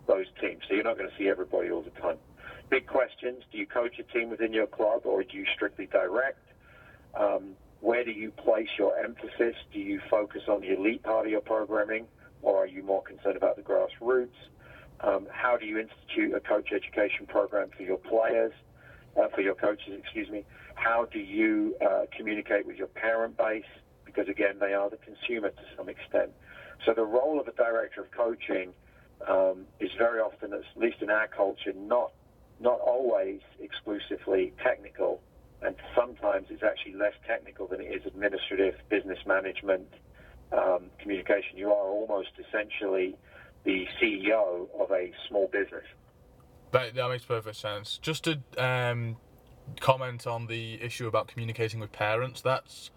those 0.07 0.25
teams. 0.39 0.63
So 0.67 0.75
you're 0.75 0.83
not 0.83 0.97
going 0.97 1.09
to 1.09 1.15
see 1.17 1.29
everybody 1.29 1.69
all 1.69 1.81
the 1.81 2.01
time. 2.01 2.17
Big 2.69 2.87
questions. 2.87 3.43
Do 3.51 3.57
you 3.57 3.65
coach 3.67 3.99
a 3.99 4.03
team 4.03 4.29
within 4.29 4.53
your 4.53 4.67
club 4.67 5.01
or 5.05 5.23
do 5.23 5.37
you 5.37 5.45
strictly 5.53 5.87
direct? 5.87 6.39
Um, 7.13 7.55
where 7.81 8.05
do 8.05 8.11
you 8.11 8.31
place 8.31 8.69
your 8.77 8.97
emphasis? 8.97 9.55
Do 9.73 9.79
you 9.79 9.99
focus 10.09 10.43
on 10.47 10.61
the 10.61 10.73
elite 10.73 11.03
part 11.03 11.25
of 11.25 11.31
your 11.31 11.41
programming 11.41 12.05
or 12.41 12.63
are 12.63 12.67
you 12.67 12.83
more 12.83 13.03
concerned 13.03 13.37
about 13.37 13.57
the 13.57 13.63
grassroots? 13.63 14.29
Um, 15.01 15.27
how 15.31 15.57
do 15.57 15.65
you 15.65 15.79
institute 15.79 16.33
a 16.33 16.39
coach 16.39 16.69
education 16.71 17.25
program 17.27 17.69
for 17.75 17.83
your 17.83 17.97
players, 17.97 18.53
uh, 19.17 19.27
for 19.33 19.41
your 19.41 19.55
coaches, 19.55 19.93
excuse 19.97 20.29
me? 20.29 20.45
How 20.75 21.05
do 21.11 21.19
you 21.19 21.75
uh, 21.81 22.01
communicate 22.15 22.65
with 22.65 22.77
your 22.77 22.87
parent 22.87 23.35
base? 23.37 23.63
Because 24.13 24.29
again, 24.29 24.55
they 24.59 24.73
are 24.73 24.89
the 24.89 24.97
consumer 24.97 25.49
to 25.49 25.63
some 25.77 25.89
extent. 25.89 26.31
So 26.85 26.93
the 26.93 27.05
role 27.05 27.39
of 27.39 27.47
a 27.47 27.51
director 27.51 28.01
of 28.01 28.11
coaching 28.11 28.73
um, 29.27 29.65
is 29.79 29.91
very 29.97 30.19
often, 30.19 30.53
at 30.53 30.61
least 30.75 30.97
in 31.01 31.09
our 31.09 31.27
culture, 31.27 31.73
not 31.75 32.11
not 32.59 32.79
always 32.79 33.39
exclusively 33.59 34.53
technical, 34.63 35.19
and 35.63 35.75
sometimes 35.95 36.47
it's 36.51 36.61
actually 36.61 36.93
less 36.93 37.13
technical 37.27 37.65
than 37.67 37.81
it 37.81 37.85
is 37.85 38.05
administrative, 38.05 38.75
business 38.89 39.17
management, 39.25 39.87
um, 40.51 40.91
communication. 40.99 41.57
You 41.57 41.69
are 41.69 41.87
almost 41.87 42.29
essentially 42.37 43.15
the 43.63 43.87
CEO 43.99 44.67
of 44.79 44.91
a 44.91 45.11
small 45.27 45.47
business. 45.47 45.85
That, 46.71 46.93
that 46.95 47.09
makes 47.09 47.25
perfect 47.25 47.55
sense. 47.57 47.99
Just 48.01 48.23
to 48.25 48.39
um, 48.57 49.17
comment 49.79 50.27
on 50.27 50.47
the 50.47 50.81
issue 50.81 51.07
about 51.07 51.27
communicating 51.27 51.79
with 51.79 51.91
parents, 51.91 52.41
that's 52.41 52.91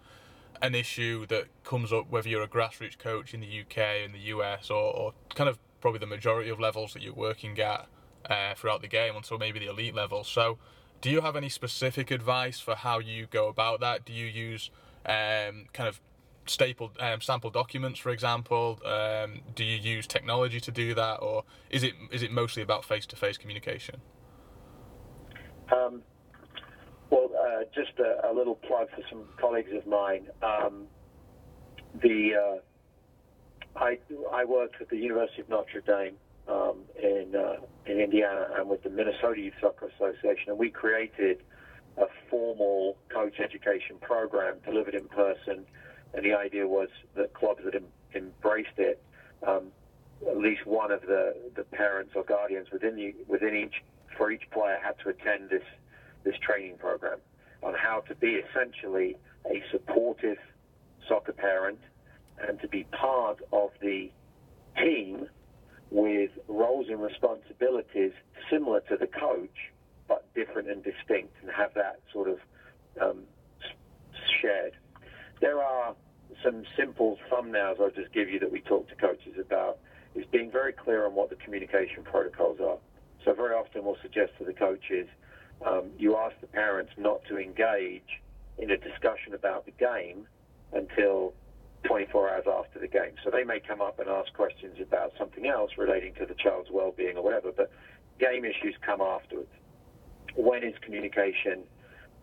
an 0.61 0.75
issue 0.75 1.25
that 1.27 1.45
comes 1.63 1.91
up 1.91 2.09
whether 2.09 2.29
you're 2.29 2.43
a 2.43 2.47
grassroots 2.47 2.97
coach 2.97 3.33
in 3.33 3.41
the 3.41 3.61
UK, 3.61 4.05
in 4.05 4.11
the 4.11 4.19
US, 4.19 4.69
or, 4.69 4.95
or 4.95 5.13
kind 5.33 5.49
of 5.49 5.59
probably 5.81 5.99
the 5.99 6.07
majority 6.07 6.49
of 6.49 6.59
levels 6.59 6.93
that 6.93 7.01
you're 7.01 7.13
working 7.13 7.59
at 7.59 7.87
uh, 8.29 8.53
throughout 8.55 8.81
the 8.81 8.87
game 8.87 9.15
until 9.15 9.37
maybe 9.37 9.59
the 9.59 9.67
elite 9.67 9.93
level. 9.93 10.23
So, 10.23 10.57
do 11.01 11.09
you 11.09 11.21
have 11.21 11.35
any 11.35 11.49
specific 11.49 12.09
advice 12.09 12.59
for 12.59 12.75
how 12.75 12.99
you 12.99 13.27
go 13.27 13.47
about 13.47 13.81
that? 13.81 14.05
Do 14.05 14.13
you 14.13 14.25
use 14.25 14.71
um, 15.05 15.65
kind 15.73 15.87
of 15.87 16.01
stapled 16.47 16.91
um, 16.99 17.21
sample 17.21 17.49
documents, 17.49 17.99
for 17.99 18.09
example? 18.09 18.79
Um, 18.85 19.41
do 19.53 19.63
you 19.63 19.77
use 19.77 20.07
technology 20.07 20.59
to 20.59 20.71
do 20.71 20.93
that, 20.95 21.17
or 21.17 21.43
is 21.69 21.83
it 21.83 21.93
is 22.11 22.23
it 22.23 22.31
mostly 22.31 22.63
about 22.63 22.85
face-to-face 22.85 23.37
communication? 23.37 24.01
Um, 25.71 26.03
uh, 27.55 27.63
just 27.73 27.97
a, 27.99 28.29
a, 28.29 28.31
little 28.33 28.55
plug 28.55 28.87
for 28.89 29.01
some 29.09 29.23
colleagues 29.39 29.71
of 29.73 29.85
mine. 29.87 30.27
Um, 30.41 30.83
the 32.01 32.31
uh, 32.35 33.79
I 33.79 33.97
I 34.31 34.45
worked 34.45 34.81
at 34.81 34.89
the 34.89 34.97
University 34.97 35.41
of 35.41 35.49
Notre 35.49 35.81
Dame 35.81 36.15
um, 36.47 36.79
in 37.01 37.33
uh, 37.35 37.57
in 37.85 37.99
Indiana 37.99 38.47
and 38.57 38.69
with 38.69 38.83
the 38.83 38.89
Minnesota 38.89 39.39
Youth 39.39 39.53
Soccer 39.61 39.87
Association, 39.95 40.49
and 40.49 40.57
we 40.57 40.69
created 40.69 41.43
a 41.97 42.05
formal 42.29 42.97
coach 43.09 43.39
education 43.39 43.97
program 44.01 44.55
delivered 44.65 44.95
in 44.95 45.07
person, 45.07 45.65
and 46.13 46.25
the 46.25 46.33
idea 46.33 46.67
was 46.67 46.89
that 47.15 47.33
clubs 47.33 47.61
that 47.63 47.75
em- 47.75 47.85
embraced 48.13 48.77
it, 48.77 49.01
um, 49.47 49.67
at 50.29 50.37
least 50.37 50.65
one 50.65 50.91
of 50.91 51.01
the, 51.01 51.35
the 51.55 51.63
parents 51.63 52.11
or 52.15 52.23
guardians 52.23 52.67
within 52.73 52.95
the, 52.97 53.15
within 53.27 53.55
each 53.55 53.75
for 54.17 54.31
each 54.31 54.43
player 54.51 54.77
had 54.83 54.97
to 54.99 55.09
attend 55.09 55.49
this 55.49 55.63
this 56.25 56.35
training 56.41 56.77
program 56.77 57.19
on 57.65 57.73
how 57.73 58.01
to 58.07 58.15
be 58.15 58.39
essentially 58.39 59.17
a 59.47 59.61
supportive 59.71 60.37
soccer 61.09 61.33
parent 61.33 61.79
and 62.47 62.59
to 62.61 62.67
be 62.67 62.85
part 62.91 63.39
of 63.51 63.71
the 63.81 64.11
team 64.77 65.27
with 65.89 66.31
roles 66.47 66.87
and 66.89 67.01
responsibilities 67.01 68.11
similar 68.51 68.81
to 68.81 68.97
the 68.97 69.07
coach, 69.07 69.73
but 70.07 70.31
different 70.35 70.69
and 70.69 70.83
distinct, 70.83 71.33
and 71.41 71.49
have 71.51 71.73
that 71.73 71.99
sort 72.13 72.29
of 72.29 72.37
um, 73.01 73.23
shared. 74.41 74.73
There 75.41 75.61
are 75.61 75.95
some 76.43 76.63
simple 76.77 77.17
thumbnails 77.31 77.79
I'll 77.79 77.89
just 77.89 78.13
give 78.13 78.29
you 78.29 78.39
that 78.39 78.51
we 78.51 78.61
talk 78.61 78.87
to 78.89 78.95
coaches 78.95 79.33
about 79.39 79.79
is 80.13 80.25
being 80.31 80.51
very 80.51 80.71
clear 80.71 81.05
on 81.05 81.15
what 81.15 81.29
the 81.29 81.35
communication 81.35 82.03
protocols 82.03 82.59
are. 82.61 82.77
So 83.23 83.33
very 83.33 83.55
often 83.55 83.83
we'll 83.83 83.97
suggest 84.01 84.31
to 84.39 84.45
the 84.45 84.53
coaches, 84.53 85.07
um, 85.65 85.91
you 85.97 86.17
ask 86.17 86.35
the 86.41 86.47
parents 86.47 86.91
not 86.97 87.23
to 87.29 87.37
engage 87.37 88.21
in 88.57 88.71
a 88.71 88.77
discussion 88.77 89.33
about 89.33 89.65
the 89.65 89.71
game 89.71 90.27
until 90.73 91.33
24 91.83 92.29
hours 92.29 92.43
after 92.47 92.79
the 92.79 92.87
game. 92.87 93.11
So 93.23 93.29
they 93.29 93.43
may 93.43 93.59
come 93.59 93.81
up 93.81 93.99
and 93.99 94.09
ask 94.09 94.33
questions 94.33 94.77
about 94.81 95.13
something 95.17 95.47
else 95.47 95.71
relating 95.77 96.13
to 96.15 96.25
the 96.25 96.33
child's 96.33 96.69
well-being 96.71 97.17
or 97.17 97.23
whatever, 97.23 97.51
but 97.55 97.71
game 98.19 98.45
issues 98.45 98.75
come 98.85 99.01
afterwards. 99.01 99.51
When 100.35 100.63
is 100.63 100.73
communication? 100.81 101.63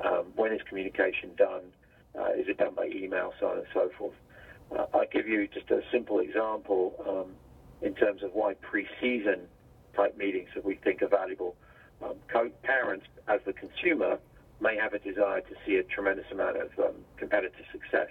Um, 0.05 0.27
when 0.37 0.53
is 0.53 0.61
communication 0.68 1.31
done? 1.37 1.62
Uh, 2.18 2.33
is 2.33 2.49
it 2.49 2.59
done 2.59 2.75
by 2.75 2.87
email, 2.87 3.33
so 3.40 3.49
on 3.49 3.59
and 3.59 3.66
so 3.73 3.90
forth? 3.97 4.14
Uh, 4.77 4.87
I'll 4.95 5.07
give 5.11 5.29
you 5.29 5.47
just 5.49 5.71
a 5.71 5.81
simple 5.90 6.18
example 6.21 6.95
um, 7.09 7.33
in 7.87 7.95
terms 7.95 8.23
of 8.23 8.31
why 8.33 8.55
pre-season 8.55 9.40
type 9.95 10.16
meetings 10.16 10.49
that 10.55 10.64
we 10.64 10.77
think 10.77 11.03
are 11.03 11.09
valuable. 11.09 11.57
Um, 12.03 12.17
parents, 12.62 13.07
as 13.29 13.41
the 13.47 13.53
consumer, 13.53 14.19
may 14.61 14.77
have 14.77 14.93
a 14.93 14.99
desire 14.99 15.41
to 15.41 15.55
see 15.67 15.77
a 15.77 15.83
tremendous 15.83 16.27
amount 16.31 16.57
of 16.57 16.71
um, 16.79 16.95
competitive 17.17 17.65
success. 17.73 18.09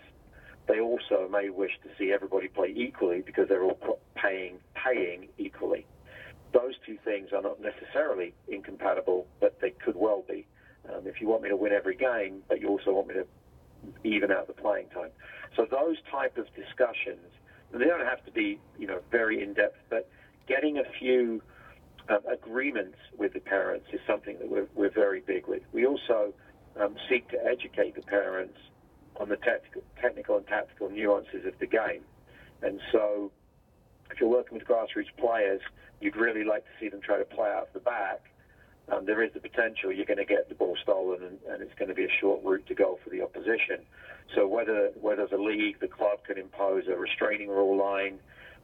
They 0.68 0.80
also 0.80 1.28
may 1.32 1.50
wish 1.50 1.72
to 1.84 1.90
see 1.98 2.12
everybody 2.12 2.48
play 2.48 2.74
equally 2.76 3.22
because 3.22 3.48
they're 3.50 3.64
all 3.64 4.00
paying 4.16 4.60
paying 4.76 5.30
equally. 5.38 5.86
Those 6.54 6.74
two 6.86 6.98
things 7.04 7.30
are 7.34 7.42
not 7.42 7.60
necessarily 7.62 8.34
incompatible, 8.48 9.28
but 9.40 9.60
they 9.62 9.72
could 9.72 9.96
well 9.96 10.24
be. 10.28 10.46
Um, 10.90 11.08
if 11.08 11.22
you 11.22 11.28
want 11.28 11.44
me 11.44 11.50
to 11.50 11.56
win 11.56 11.72
every 11.72 11.96
game, 11.96 12.44
but 12.48 12.60
you 12.60 12.68
also 12.68 12.92
want 12.92 13.08
me 13.08 13.16
to 13.16 13.26
even 14.04 14.32
out 14.32 14.48
the 14.48 14.54
playing 14.54 14.88
time. 14.90 15.10
So 15.56 15.66
those 15.70 15.98
type 16.12 16.38
of 16.38 16.46
discussions, 16.56 17.26
they 17.72 17.86
don't 17.86 18.06
have 18.06 18.24
to 18.26 18.32
be, 18.32 18.60
you 18.78 18.88
know, 18.88 19.00
very 19.12 19.42
in 19.42 19.54
depth, 19.54 19.78
but 19.90 20.10
getting 20.48 20.78
a 20.78 20.84
few 21.00 21.42
um, 22.12 22.20
agreements 22.32 22.98
with 23.18 23.34
the 23.34 23.40
parents 23.40 23.88
is 23.94 24.00
something 24.06 24.38
that 24.40 24.50
we're, 24.50 24.68
we're 24.76 24.92
very 24.92 25.22
big 25.22 25.48
with. 25.48 25.62
We 25.74 25.86
also 25.86 26.34
um, 26.80 26.96
seek 27.10 27.30
to 27.30 27.38
educate 27.46 27.96
the 27.96 28.02
parents 28.02 28.58
on 29.20 29.30
the 29.30 29.38
technical, 29.38 29.84
technical 30.02 30.38
and 30.38 30.48
tactical 30.48 30.90
nuances 30.90 31.46
of 31.46 31.54
the 31.60 31.68
game. 31.68 32.04
And 32.62 32.80
so, 32.92 33.32
if 34.12 34.20
you're 34.20 34.30
working 34.30 34.58
with 34.58 34.68
grassroots 34.68 35.16
players, 35.18 35.62
you'd 36.00 36.16
really 36.16 36.44
like 36.44 36.64
to 36.64 36.72
see 36.80 36.90
them 36.90 37.02
try 37.02 37.18
to 37.18 37.26
play 37.26 37.50
out 37.50 37.74
the 37.74 37.80
back. 37.80 38.22
Um, 38.92 39.06
there 39.06 39.24
is 39.24 39.32
the 39.34 39.40
potential 39.40 39.92
you're 39.92 40.06
going 40.06 40.18
to 40.18 40.26
get 40.26 40.50
the 40.50 40.56
ball 40.56 40.76
stolen, 40.82 41.24
and, 41.24 41.38
and 41.50 41.62
it's 41.62 41.74
going 41.76 41.90
to 41.90 41.96
be 41.96 42.04
a 42.04 42.12
short 42.20 42.44
route 42.44 42.68
to 42.68 42.76
goal 42.76 43.00
for 43.04 43.10
the 43.10 43.22
opposition. 43.22 43.80
So 44.36 44.48
whether 44.48 44.92
whether 45.00 45.28
the 45.28 45.38
league, 45.38 45.80
the 45.80 45.88
club 45.88 46.26
can 46.26 46.38
impose 46.38 46.84
a 46.88 46.96
restraining 46.96 47.50
rule 47.50 47.78
line, 47.78 48.20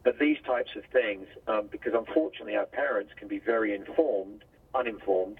but 0.08 0.18
these 0.18 0.38
types 0.46 0.70
of 0.74 0.84
things, 0.90 1.26
um, 1.48 1.68
because 1.70 1.92
unfortunately 1.92 2.56
our 2.56 2.64
parents 2.64 3.12
can 3.18 3.28
be 3.28 3.38
very 3.38 3.74
informed, 3.74 4.42
uninformed, 4.74 5.38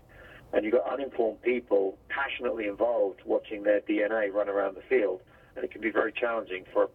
and 0.52 0.62
you've 0.62 0.74
got 0.74 0.87
uninformed 0.92 1.40
people 1.40 1.96
passionately 2.11 2.66
involved 2.66 3.20
watching 3.24 3.62
their 3.62 3.81
DNA 3.81 4.31
run 4.31 4.46
around 4.46 4.76
the 4.76 4.83
field, 4.87 5.22
and 5.57 5.64
it 5.64 5.70
can 5.70 5.81
be 5.81 5.90
very 5.90 6.12
challenging 6.12 6.66
for 6.70 6.90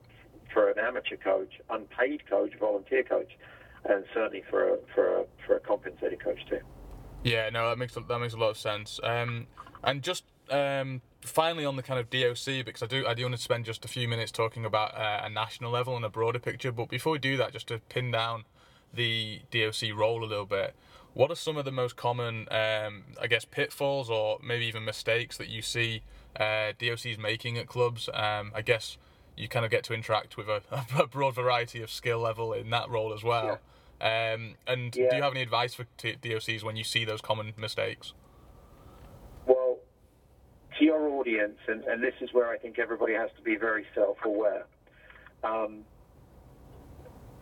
for 0.53 0.69
an 0.69 0.77
amateur 0.77 1.17
coach, 1.17 1.51
unpaid 1.71 2.21
coach, 2.29 2.51
volunteer 2.59 3.01
coach, 3.01 3.31
and 3.85 4.05
certainly 4.13 4.43
for 4.51 4.75
a, 4.75 4.77
for 4.93 5.21
a, 5.21 5.25
for 5.47 5.55
a 5.55 5.59
compensated 5.59 6.23
coach 6.23 6.45
too. 6.47 6.59
Yeah, 7.23 7.49
no, 7.49 7.69
that 7.69 7.79
makes 7.79 7.95
that 7.95 8.19
makes 8.19 8.35
a 8.35 8.37
lot 8.37 8.51
of 8.51 8.57
sense. 8.57 8.99
Um, 9.01 9.47
and 9.83 10.03
just 10.03 10.25
um, 10.49 11.01
finally 11.21 11.65
on 11.65 11.75
the 11.75 11.83
kind 11.83 11.99
of 11.99 12.09
DOC 12.09 12.65
because 12.65 12.83
I 12.83 12.87
do 12.87 13.05
I 13.07 13.13
do 13.13 13.23
want 13.23 13.35
to 13.35 13.41
spend 13.41 13.65
just 13.65 13.85
a 13.85 13.87
few 13.87 14.07
minutes 14.07 14.31
talking 14.31 14.65
about 14.65 14.95
uh, 14.95 15.21
a 15.23 15.29
national 15.29 15.71
level 15.71 15.95
and 15.95 16.05
a 16.05 16.09
broader 16.09 16.39
picture. 16.39 16.71
But 16.71 16.89
before 16.89 17.13
we 17.13 17.19
do 17.19 17.37
that, 17.37 17.53
just 17.53 17.67
to 17.67 17.79
pin 17.89 18.11
down 18.11 18.45
the 18.93 19.41
DOC 19.51 19.95
role 19.95 20.23
a 20.23 20.27
little 20.27 20.45
bit, 20.45 20.75
what 21.13 21.31
are 21.31 21.35
some 21.35 21.57
of 21.57 21.65
the 21.65 21.71
most 21.71 21.95
common, 21.95 22.47
um, 22.51 23.03
I 23.21 23.27
guess, 23.27 23.45
pitfalls 23.45 24.09
or 24.09 24.39
maybe 24.43 24.65
even 24.65 24.83
mistakes 24.85 25.37
that 25.37 25.49
you 25.49 25.61
see 25.61 26.03
uh, 26.35 26.73
DOCs 26.79 27.17
making 27.17 27.57
at 27.57 27.67
clubs? 27.67 28.09
Um, 28.13 28.51
I 28.53 28.61
guess 28.61 28.97
you 29.35 29.47
kind 29.47 29.65
of 29.65 29.71
get 29.71 29.83
to 29.85 29.93
interact 29.93 30.37
with 30.37 30.47
a, 30.47 30.61
a, 30.99 31.07
broad 31.07 31.35
variety 31.35 31.81
of 31.81 31.89
skill 31.89 32.19
level 32.19 32.53
in 32.53 32.69
that 32.71 32.89
role 32.89 33.13
as 33.13 33.23
well. 33.23 33.59
Yeah. 34.01 34.33
Um, 34.33 34.55
and 34.67 34.95
yeah. 34.95 35.09
do 35.09 35.15
you 35.15 35.23
have 35.23 35.33
any 35.33 35.41
advice 35.41 35.73
for 35.73 35.85
t- 35.97 36.17
DOCs 36.21 36.63
when 36.63 36.75
you 36.75 36.83
see 36.83 37.05
those 37.05 37.21
common 37.21 37.53
mistakes? 37.57 38.13
Your 40.83 41.07
audience, 41.09 41.57
and, 41.67 41.83
and 41.85 42.03
this 42.03 42.13
is 42.21 42.29
where 42.33 42.49
I 42.49 42.57
think 42.57 42.77
everybody 42.79 43.13
has 43.13 43.29
to 43.37 43.43
be 43.43 43.55
very 43.55 43.85
self-aware. 43.95 44.65
Um, 45.43 45.85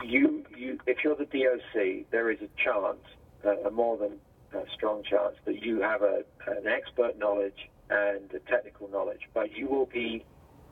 you, 0.04 0.44
you, 0.56 0.80
if 0.88 0.98
you're 1.04 1.16
the 1.16 1.26
DOC, 1.26 2.12
there 2.12 2.32
is 2.32 2.40
a 2.42 2.50
chance, 2.64 3.04
uh, 3.46 3.68
a 3.68 3.72
more 3.72 3.98
than 3.98 4.14
a 4.54 4.66
strong 4.74 5.04
chance, 5.04 5.36
that 5.46 5.64
you 5.64 5.82
have 5.82 6.02
a, 6.02 6.24
an 6.48 6.68
expert 6.68 7.18
knowledge 7.18 7.70
and 7.90 8.32
a 8.34 8.40
technical 8.50 8.88
knowledge, 8.90 9.22
but 9.34 9.56
you 9.56 9.68
will 9.68 9.88
be, 9.88 10.26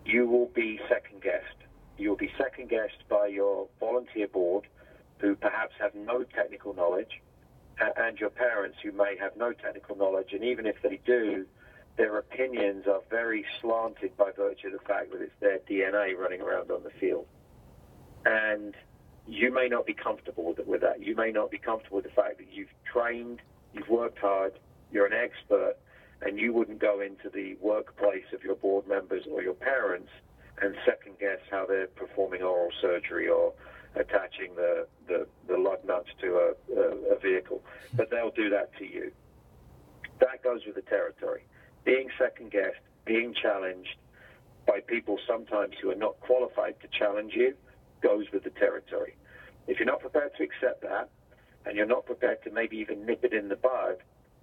you 0.05 0.27
will 0.27 0.49
be 0.55 0.79
second 0.89 1.21
guessed. 1.21 1.45
You 1.97 2.10
will 2.10 2.17
be 2.17 2.32
second 2.38 2.69
guessed 2.69 3.03
by 3.10 3.27
your 3.27 3.67
volunteer 3.79 4.27
board, 4.27 4.65
who 5.19 5.36
perhaps 5.36 5.73
have 5.79 5.93
no 5.95 6.23
technical 6.23 6.73
knowledge, 6.73 7.21
and 7.97 8.17
your 8.19 8.29
parents 8.29 8.77
who 8.84 8.91
may 8.91 9.15
have 9.19 9.36
no 9.38 9.53
technical 9.53 9.95
knowledge, 9.95 10.29
and 10.34 10.43
even 10.43 10.65
if 10.65 10.75
they 10.82 10.99
do, 11.05 11.45
their 12.00 12.18
opinions 12.18 12.88
are 12.88 13.02
very 13.10 13.46
slanted 13.60 14.16
by 14.16 14.32
virtue 14.32 14.68
of 14.68 14.74
the 14.74 14.80
fact 14.88 15.12
that 15.12 15.22
it's 15.22 15.34
their 15.42 15.60
DNA 15.70 16.18
running 16.18 16.40
around 16.40 16.72
on 16.72 16.82
the 16.82 16.90
field. 16.92 17.26
And 18.26 18.74
you 19.28 19.54
may 19.54 19.68
not 19.68 19.86
be 19.86 19.94
comfortable 19.94 20.56
with 20.66 20.80
that. 20.80 21.04
You 21.04 21.14
may 21.14 21.32
not 21.32 21.52
be 21.52 21.58
comfortable 21.58 21.98
with 21.98 22.06
the 22.06 22.12
fact 22.12 22.38
that 22.38 22.48
you've 22.54 22.74
trained, 22.92 23.42
you've 23.74 23.90
worked 23.90 24.18
hard, 24.18 24.54
you're 24.94 25.06
an 25.06 25.14
expert, 25.14 25.76
and 26.22 26.40
you 26.40 26.54
wouldn't 26.54 26.80
go 26.80 27.02
into 27.02 27.30
the 27.30 27.58
workplace 27.60 28.32
of 28.34 28.46
your 28.46 28.56
board 28.56 28.88
members 28.88 29.26
or 29.30 29.44
your 29.44 29.54
parents 29.54 30.10
and 30.62 30.76
second 30.86 31.20
guess 31.20 31.40
how 31.52 31.66
they're 31.66 31.88
performing 31.88 32.42
oral 32.42 32.72
surgery 32.82 33.28
or 33.28 33.52
attaching 33.96 34.56
the, 34.56 34.88
the, 35.10 35.28
the 35.50 35.58
lug 35.58 35.84
nuts 35.84 36.10
to 36.22 36.28
a, 36.38 36.80
a, 36.80 37.16
a 37.16 37.20
vehicle. 37.20 37.62
But 37.94 38.10
they'll 38.10 38.32
do 38.32 38.50
that 38.52 38.74
to 38.78 38.86
you. 38.86 39.12
That 40.20 40.42
goes 40.42 40.62
with 40.66 40.76
the 40.76 40.82
territory 40.82 41.44
being 41.86 42.10
second 42.18 42.52
guessed, 42.52 42.80
being 43.06 43.34
challenged 43.34 43.96
by 44.68 44.80
people 44.82 45.18
sometimes 45.28 45.74
who 45.82 45.89
are 45.89 45.96
not 45.96 46.20
qualified 46.20 46.76
to 46.82 46.88
challenge 46.88 47.34
you 47.36 47.56
goes 48.02 48.26
with 48.32 48.44
the 48.44 48.52
territory. 48.52 49.15
If 49.68 49.80
you're 49.80 49.88
not 49.88 50.00
prepared 50.00 50.32
to 50.38 50.44
accept 50.44 50.82
that, 50.82 51.10
and 51.65 51.76
you're 51.76 51.86
not 51.86 52.06
prepared 52.06 52.44
to 52.44 52.52
maybe 52.52 52.78
even 52.78 53.06
nip 53.06 53.24
it 53.24 53.34
in 53.34 53.50
the 53.50 53.56
bud 53.56 53.98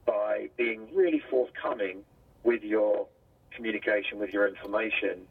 by 0.04 0.48
being 0.56 0.88
really 0.94 1.22
forthcoming 1.30 2.02
with 2.44 2.62
your 2.62 3.06
communication, 3.50 4.18
with 4.18 4.30
your 4.30 4.46
information, 4.46 5.22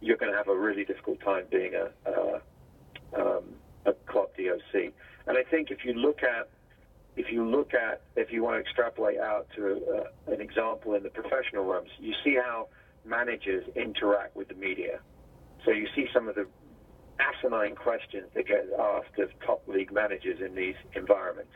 you're 0.00 0.16
going 0.16 0.30
to 0.30 0.36
have 0.36 0.48
a 0.48 0.56
really 0.56 0.84
difficult 0.84 1.20
time 1.20 1.44
being 1.50 1.72
a, 1.74 2.10
a, 2.10 2.40
um, 3.18 3.44
a 3.86 3.92
club 4.06 4.28
DOC. 4.36 4.92
And 5.26 5.36
I 5.36 5.42
think 5.42 5.70
if 5.70 5.84
you 5.84 5.94
look 5.94 6.22
at 6.22 6.48
if 7.16 7.32
you 7.32 7.44
look 7.44 7.74
at, 7.74 8.02
if 8.16 8.32
you 8.32 8.42
want 8.42 8.56
to 8.56 8.60
extrapolate 8.60 9.18
out 9.18 9.46
to 9.56 9.80
uh, 9.96 10.32
an 10.32 10.40
example 10.40 10.94
in 10.94 11.02
the 11.02 11.10
professional 11.10 11.64
realms, 11.64 11.90
you 11.98 12.14
see 12.24 12.36
how 12.36 12.68
managers 13.04 13.64
interact 13.76 14.36
with 14.36 14.48
the 14.48 14.54
media. 14.54 15.00
So 15.64 15.72
you 15.72 15.86
see 15.94 16.06
some 16.14 16.28
of 16.28 16.34
the 16.34 16.46
asinine 17.20 17.74
questions 17.74 18.28
that 18.34 18.46
get 18.46 18.66
asked 18.78 19.18
of 19.18 19.28
top 19.44 19.66
league 19.68 19.92
managers 19.92 20.40
in 20.40 20.54
these 20.54 20.76
environments 20.94 21.52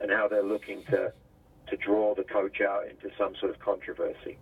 and 0.00 0.10
how 0.10 0.28
they're 0.28 0.44
looking 0.44 0.82
to, 0.90 1.12
to 1.68 1.76
draw 1.76 2.14
the 2.14 2.24
coach 2.24 2.60
out 2.60 2.84
into 2.86 3.08
some 3.16 3.34
sort 3.40 3.50
of 3.50 3.58
controversy. 3.60 4.38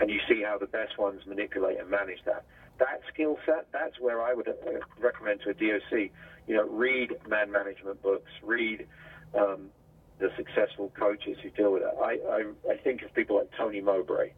And 0.00 0.08
you 0.08 0.20
see 0.28 0.42
how 0.42 0.58
the 0.58 0.66
best 0.66 0.98
ones 0.98 1.22
manipulate 1.26 1.78
and 1.78 1.90
manage 1.90 2.24
that. 2.24 2.44
That 2.78 3.00
skill 3.12 3.36
set, 3.44 3.66
that's 3.72 3.98
where 4.00 4.22
I 4.22 4.32
would 4.32 4.48
uh, 4.48 4.54
recommend 5.00 5.40
to 5.42 5.50
a 5.50 5.54
DOC, 5.54 6.10
you 6.46 6.54
know, 6.54 6.68
read 6.68 7.10
man 7.28 7.50
management 7.50 8.00
books, 8.02 8.30
read 8.42 8.86
the 10.18 10.30
successful 10.36 10.92
coaches 10.98 11.36
who 11.42 11.50
deal 11.50 11.72
with 11.72 11.82
it. 11.82 11.94
I, 12.02 12.18
I, 12.30 12.72
I 12.72 12.76
think 12.76 13.02
of 13.02 13.14
people 13.14 13.36
like 13.36 13.50
Tony 13.56 13.80
Mowbray. 13.80 14.32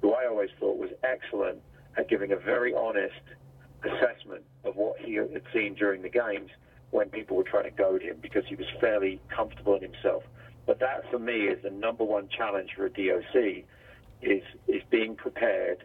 who 0.00 0.12
I 0.14 0.26
always 0.26 0.50
thought 0.58 0.78
was 0.78 0.90
excellent 1.02 1.58
at 1.96 2.08
giving 2.08 2.32
a 2.32 2.36
very 2.36 2.74
honest 2.74 3.20
assessment 3.84 4.42
of 4.64 4.76
what 4.76 4.98
he 4.98 5.14
had 5.14 5.42
seen 5.52 5.74
during 5.74 6.02
the 6.02 6.08
games 6.08 6.50
when 6.90 7.08
people 7.10 7.36
were 7.36 7.44
trying 7.44 7.64
to 7.64 7.70
goad 7.70 8.02
him 8.02 8.16
because 8.20 8.44
he 8.48 8.54
was 8.54 8.66
fairly 8.80 9.20
comfortable 9.34 9.74
in 9.76 9.82
himself. 9.82 10.22
But 10.66 10.80
that, 10.80 11.10
for 11.10 11.18
me, 11.18 11.44
is 11.46 11.62
the 11.62 11.70
number 11.70 12.04
one 12.04 12.28
challenge 12.28 12.70
for 12.76 12.86
a 12.86 12.90
DOC 12.90 13.64
is 14.20 14.42
is 14.66 14.82
being 14.90 15.14
prepared 15.14 15.84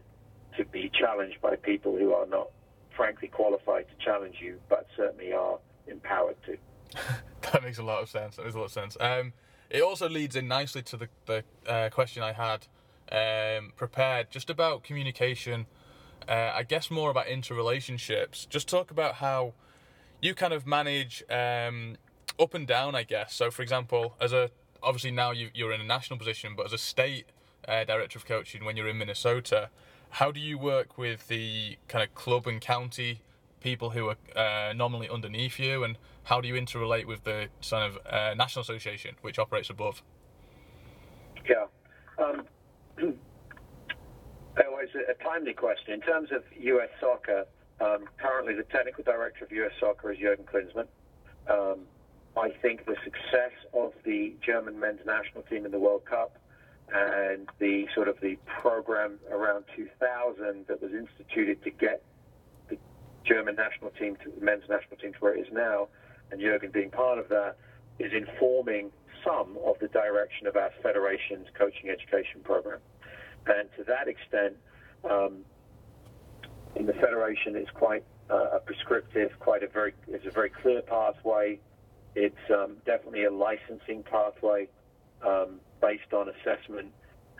to 0.57 0.65
be 0.65 0.89
challenged 0.99 1.41
by 1.41 1.55
people 1.55 1.97
who 1.97 2.13
are 2.13 2.25
not, 2.25 2.49
frankly, 2.95 3.27
qualified 3.27 3.85
to 3.89 4.05
challenge 4.05 4.35
you, 4.41 4.59
but 4.69 4.87
certainly 4.95 5.33
are 5.33 5.59
empowered 5.87 6.35
to. 6.45 6.57
that 7.51 7.63
makes 7.63 7.77
a 7.77 7.83
lot 7.83 8.01
of 8.01 8.09
sense. 8.09 8.35
That 8.35 8.43
makes 8.43 8.55
a 8.55 8.59
lot 8.59 8.65
of 8.65 8.71
sense. 8.71 8.97
Um, 8.99 9.33
it 9.69 9.81
also 9.81 10.07
leads 10.07 10.35
in 10.35 10.47
nicely 10.47 10.81
to 10.83 10.97
the, 10.97 11.09
the 11.25 11.43
uh, 11.67 11.89
question 11.89 12.23
I 12.23 12.33
had 12.33 12.67
um, 13.11 13.73
prepared 13.75 14.29
just 14.29 14.49
about 14.49 14.83
communication. 14.83 15.65
Uh, 16.27 16.51
I 16.53 16.63
guess 16.63 16.89
more 16.89 17.09
about 17.09 17.25
interrelationships. 17.25 18.47
Just 18.47 18.67
talk 18.67 18.91
about 18.91 19.15
how 19.15 19.53
you 20.21 20.33
kind 20.33 20.53
of 20.53 20.65
manage 20.65 21.23
um, 21.29 21.97
up 22.39 22.53
and 22.53 22.65
down, 22.65 22.95
I 22.95 23.03
guess. 23.03 23.33
So, 23.33 23.51
for 23.51 23.61
example, 23.61 24.15
as 24.21 24.31
a 24.31 24.51
obviously 24.81 25.11
now 25.11 25.31
you, 25.31 25.49
you're 25.53 25.71
in 25.71 25.81
a 25.81 25.85
national 25.85 26.19
position, 26.19 26.53
but 26.55 26.65
as 26.65 26.73
a 26.73 26.77
state 26.77 27.25
uh, 27.67 27.83
director 27.83 28.19
of 28.19 28.25
coaching 28.25 28.65
when 28.65 28.75
you're 28.75 28.87
in 28.87 28.97
Minnesota, 28.97 29.69
how 30.11 30.31
do 30.31 30.39
you 30.39 30.57
work 30.57 30.97
with 30.97 31.27
the 31.27 31.77
kind 31.87 32.03
of 32.03 32.13
club 32.13 32.47
and 32.47 32.61
county 32.61 33.21
people 33.61 33.91
who 33.91 34.09
are 34.09 34.17
uh, 34.35 34.73
nominally 34.73 35.09
underneath 35.09 35.57
you, 35.57 35.83
and 35.83 35.97
how 36.23 36.41
do 36.41 36.47
you 36.47 36.55
interrelate 36.55 37.05
with 37.05 37.23
the 37.23 37.49
sort 37.61 37.83
of 37.83 37.97
uh, 38.05 38.33
national 38.35 38.61
association 38.61 39.15
which 39.21 39.39
operates 39.39 39.69
above? 39.69 40.01
Yeah. 41.47 41.65
Um, 42.17 42.45
always 44.67 44.89
a 45.09 45.23
timely 45.23 45.53
question. 45.53 45.93
In 45.93 46.01
terms 46.01 46.29
of 46.31 46.43
U.S. 46.59 46.89
soccer, 46.99 47.45
um, 47.79 48.05
currently 48.17 48.53
the 48.53 48.63
technical 48.63 49.03
director 49.03 49.45
of 49.45 49.51
U.S. 49.51 49.71
soccer 49.79 50.11
is 50.11 50.19
Jurgen 50.19 50.45
Klinsmann. 50.45 50.87
Um, 51.49 51.81
I 52.35 52.49
think 52.61 52.85
the 52.85 52.95
success 53.03 53.51
of 53.73 53.93
the 54.05 54.33
German 54.45 54.79
men's 54.79 55.01
national 55.05 55.43
team 55.43 55.65
in 55.65 55.71
the 55.71 55.79
World 55.79 56.05
Cup 56.05 56.37
and 56.93 57.47
the 57.59 57.85
sort 57.93 58.07
of 58.07 58.19
the 58.21 58.37
program 58.61 59.19
around 59.31 59.65
2000 59.75 60.65
that 60.67 60.81
was 60.81 60.91
instituted 60.91 61.63
to 61.63 61.69
get 61.71 62.03
the 62.69 62.77
German 63.25 63.55
national 63.55 63.91
team 63.91 64.17
to 64.23 64.31
the 64.31 64.43
men's 64.43 64.63
national 64.69 64.97
team 64.97 65.13
to 65.13 65.19
where 65.19 65.35
it 65.35 65.41
is 65.41 65.53
now, 65.53 65.87
and 66.33 66.41
Jurgen 66.41 66.71
being 66.71 66.89
part 66.89 67.19
of 67.19 67.29
that, 67.29 67.55
is 67.99 68.11
informing 68.11 68.91
some 69.23 69.57
of 69.63 69.75
the 69.79 69.87
direction 69.87 70.47
of 70.47 70.55
our 70.57 70.71
federation's 70.81 71.47
coaching 71.57 71.89
education 71.89 72.41
program. 72.43 72.79
And 73.45 73.69
to 73.77 73.83
that 73.85 74.07
extent, 74.07 74.55
um, 75.09 75.45
in 76.75 76.85
the 76.85 76.93
federation, 76.93 77.55
it's 77.55 77.69
quite 77.71 78.03
uh, 78.29 78.57
prescriptive, 78.65 79.31
quite 79.39 79.63
a 79.63 79.67
very, 79.67 79.93
it's 80.07 80.25
a 80.25 80.31
very 80.31 80.49
clear 80.49 80.81
pathway. 80.81 81.59
It's 82.15 82.35
um, 82.49 82.77
definitely 82.85 83.25
a 83.25 83.31
licensing 83.31 84.03
pathway 84.03 84.67
um, 85.25 85.59
based 85.81 86.13
on 86.13 86.29
assessment 86.29 86.91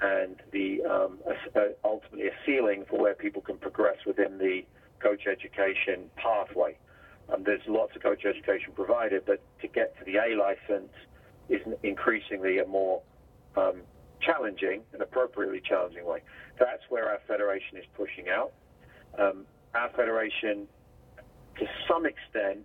and 0.02 0.36
the 0.52 0.84
um, 0.84 1.20
a, 1.56 1.70
ultimately 1.84 2.28
a 2.28 2.34
ceiling 2.46 2.86
for 2.90 3.00
where 3.00 3.14
people 3.14 3.42
can 3.42 3.58
progress 3.58 3.98
within 4.06 4.38
the 4.38 4.62
coach 5.00 5.28
education 5.28 6.10
pathway. 6.16 6.78
Um, 7.34 7.44
there's 7.44 7.62
lots 7.68 7.96
of 7.96 8.04
coach 8.04 8.26
education 8.26 8.74
provided, 8.76 9.24
but 9.26 9.42
to 9.62 9.68
get 9.68 9.98
to 10.00 10.06
the 10.06 10.18
A 10.18 10.36
license 10.38 10.94
is 11.50 11.62
increasingly 11.82 12.60
a 12.60 12.66
more 12.66 13.02
um, 13.56 13.82
challenging 14.22 14.82
and 14.94 15.02
appropriately 15.02 15.62
challenging 15.68 16.06
way. 16.06 16.20
That's 16.60 16.84
where 16.90 17.10
our 17.10 17.20
federation 17.28 17.78
is 17.78 17.86
pushing 17.96 18.30
out. 18.30 18.54
Um, 19.18 19.46
our 19.74 19.90
federation, 19.90 20.68
to 21.60 21.66
some 21.88 22.06
extent, 22.06 22.60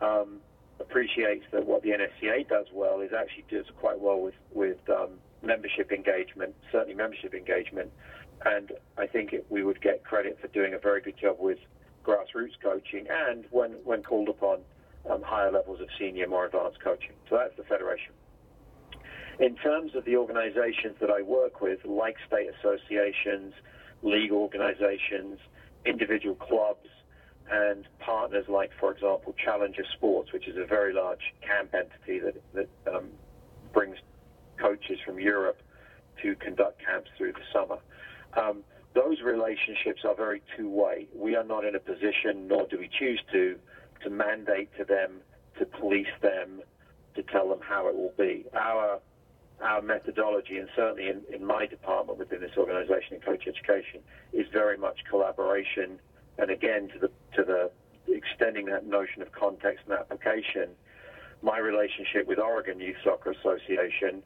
um, 0.00 0.38
appreciates 0.78 1.44
that 1.52 1.66
what 1.66 1.82
the 1.82 1.90
NSCAA 1.90 2.48
does 2.48 2.66
well 2.72 3.00
is 3.00 3.10
actually 3.12 3.44
does 3.50 3.66
quite 3.78 4.00
well 4.00 4.20
with 4.20 4.34
with 4.52 4.78
um, 4.88 5.10
membership 5.42 5.92
engagement, 5.92 6.54
certainly 6.72 6.94
membership 6.94 7.34
engagement, 7.34 7.90
and 8.44 8.72
I 8.96 9.06
think 9.06 9.32
it, 9.32 9.46
we 9.50 9.62
would 9.62 9.80
get 9.82 10.04
credit 10.04 10.38
for 10.40 10.48
doing 10.48 10.74
a 10.74 10.78
very 10.78 11.00
good 11.00 11.18
job 11.18 11.36
with 11.38 11.58
grassroots 12.04 12.58
coaching 12.62 13.06
and 13.10 13.44
when 13.50 13.72
when 13.84 14.02
called 14.02 14.28
upon, 14.28 14.60
um, 15.10 15.22
higher 15.22 15.50
levels 15.50 15.80
of 15.80 15.88
senior, 15.98 16.26
more 16.26 16.46
advanced 16.46 16.80
coaching. 16.82 17.12
So 17.28 17.36
that's 17.36 17.56
the 17.56 17.64
federation. 17.64 18.12
In 19.38 19.56
terms 19.56 19.94
of 19.94 20.04
the 20.04 20.16
organizations 20.16 20.96
that 21.00 21.10
I 21.10 21.22
work 21.22 21.60
with, 21.62 21.78
like 21.84 22.16
state 22.26 22.50
associations, 22.58 23.54
league 24.02 24.32
organizations, 24.32 25.38
individual 25.86 26.34
clubs, 26.34 26.88
and 27.50 27.86
partners 27.98 28.44
like, 28.48 28.70
for 28.78 28.92
example, 28.92 29.34
Challenger 29.42 29.84
Sports, 29.96 30.32
which 30.32 30.46
is 30.46 30.56
a 30.56 30.66
very 30.66 30.92
large 30.92 31.34
camp 31.40 31.74
entity 31.74 32.20
that, 32.20 32.36
that 32.54 32.94
um, 32.94 33.08
brings 33.72 33.96
coaches 34.58 34.98
from 35.04 35.18
Europe 35.18 35.60
to 36.22 36.34
conduct 36.36 36.80
camps 36.84 37.10
through 37.16 37.32
the 37.32 37.40
summer. 37.52 37.78
Um, 38.36 38.62
those 38.94 39.20
relationships 39.22 40.02
are 40.04 40.14
very 40.14 40.42
two-way. 40.56 41.06
We 41.14 41.36
are 41.36 41.44
not 41.44 41.64
in 41.64 41.74
a 41.74 41.78
position, 41.78 42.48
nor 42.48 42.66
do 42.66 42.78
we 42.78 42.88
choose 42.88 43.20
to, 43.32 43.56
to 44.02 44.10
mandate 44.10 44.70
to 44.78 44.84
them, 44.84 45.20
to 45.58 45.66
police 45.66 46.08
them, 46.22 46.62
to 47.14 47.22
tell 47.22 47.48
them 47.48 47.60
how 47.62 47.88
it 47.88 47.96
will 47.96 48.14
be. 48.16 48.46
Our 48.54 49.00
our 49.60 49.82
methodology, 49.82 50.56
and 50.56 50.70
certainly 50.74 51.10
in, 51.10 51.20
in 51.30 51.44
my 51.44 51.66
department 51.66 52.18
within 52.18 52.40
this 52.40 52.52
organization 52.56 53.16
in 53.16 53.20
coach 53.20 53.46
education, 53.46 54.00
is 54.32 54.46
very 54.50 54.78
much 54.78 55.00
collaboration. 55.10 55.98
And 56.38 56.50
again, 56.50 56.88
to 56.94 56.98
the 56.98 57.10
to 57.36 57.44
the 57.44 57.70
extending 58.08 58.66
that 58.66 58.86
notion 58.86 59.20
of 59.20 59.32
context 59.32 59.84
and 59.86 59.98
application, 59.98 60.70
my 61.42 61.58
relationship 61.58 62.26
with 62.26 62.38
Oregon 62.38 62.80
Youth 62.80 62.96
Soccer 63.04 63.32
Association 63.32 64.22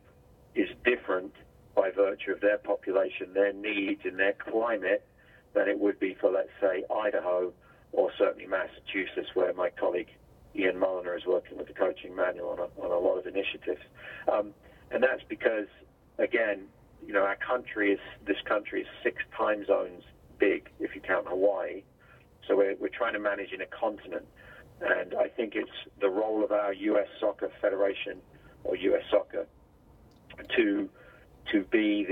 is 0.55 0.69
different 0.85 1.35
by 1.75 1.91
virtue 1.91 2.33
of 2.33 2.41
their 2.41 2.59
population, 2.59 3.33
their 3.35 3.53
needs, 3.53 4.03
and 4.05 4.18
their 4.18 4.35
climate 4.35 5.07
than 5.55 5.68
it 5.68 5.79
would 5.79 5.99
be 5.99 6.14
for, 6.20 6.31
let's 6.31 6.51
say, 6.61 6.85
Idaho 6.95 7.53
or 7.93 8.11
certainly 8.18 8.47
Massachusetts, 8.47 9.29
where 9.35 9.53
my 9.55 9.70
colleague 9.70 10.09
Ian 10.57 10.77
Mulliner 10.77 11.16
is 11.16 11.27
working 11.27 11.59
with 11.59 11.68
the 11.68 11.72
coaching 11.75 12.14
manual 12.14 12.51
on 12.51 12.59
a, 12.59 12.85
on 12.85 12.91
a 12.91 12.99
lot 12.99 13.18
of 13.18 13.27
initiatives. 13.27 13.81
Um, 14.33 14.53
and 14.91 15.03
that's 15.03 15.22
because, 15.29 15.66
again, 16.18 16.64
you 17.07 17.12
know, 17.12 17.22
our 17.22 17.37
country 17.37 17.93
is 17.93 18.01
this 18.27 18.37
country 18.45 18.83
is 18.83 18.87
six 19.03 19.22
time 19.37 19.66
zones 19.66 20.03
big 20.39 20.70
if 20.81 20.95
you 20.95 21.01
count 21.01 21.27
Hawaii. 21.29 21.83
So 22.49 22.57
we're, 22.57 22.77
we're 22.77 22.89
trying 22.89 23.14
to 23.14 23.18
manage 23.18 23.53
in 23.53 23.61
a 23.61 23.66
continent, 23.66 24.27
and 24.81 25.14
I 25.14 25.29
think 25.29 25.55
it's 25.55 25.70
the 26.01 26.09
role 26.09 26.45
of 26.45 26.53
our 26.53 26.72
U.S. 26.72 27.07
Soccer 27.18 27.51
Federation 27.61 28.18
or 28.64 28.77
U.S. 28.77 29.03
Soccer 29.11 29.47
to 30.57 30.89
to 31.53 31.64
be 31.64 32.05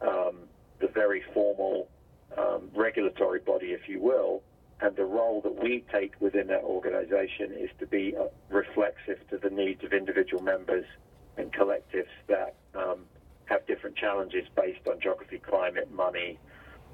the 0.00 0.06
um, 0.06 0.36
the 0.80 0.88
very 0.88 1.22
formal 1.32 1.88
um, 2.36 2.68
regulatory 2.74 3.40
body, 3.40 3.68
if 3.68 3.88
you 3.88 4.00
will, 4.00 4.42
and 4.80 4.94
the 4.94 5.04
role 5.04 5.40
that 5.40 5.62
we 5.62 5.84
take 5.90 6.12
within 6.20 6.48
that 6.48 6.62
organization 6.62 7.52
is 7.58 7.70
to 7.78 7.86
be 7.86 8.14
uh, 8.16 8.24
reflexive 8.50 9.18
to 9.30 9.38
the 9.38 9.48
needs 9.48 9.82
of 9.84 9.92
individual 9.92 10.42
members 10.42 10.84
and 11.38 11.52
collectives 11.52 12.12
that 12.28 12.56
um, 12.74 13.00
have 13.46 13.66
different 13.66 13.96
challenges 13.96 14.46
based 14.54 14.86
on 14.86 15.00
geography, 15.00 15.38
climate, 15.38 15.90
money, 15.92 16.38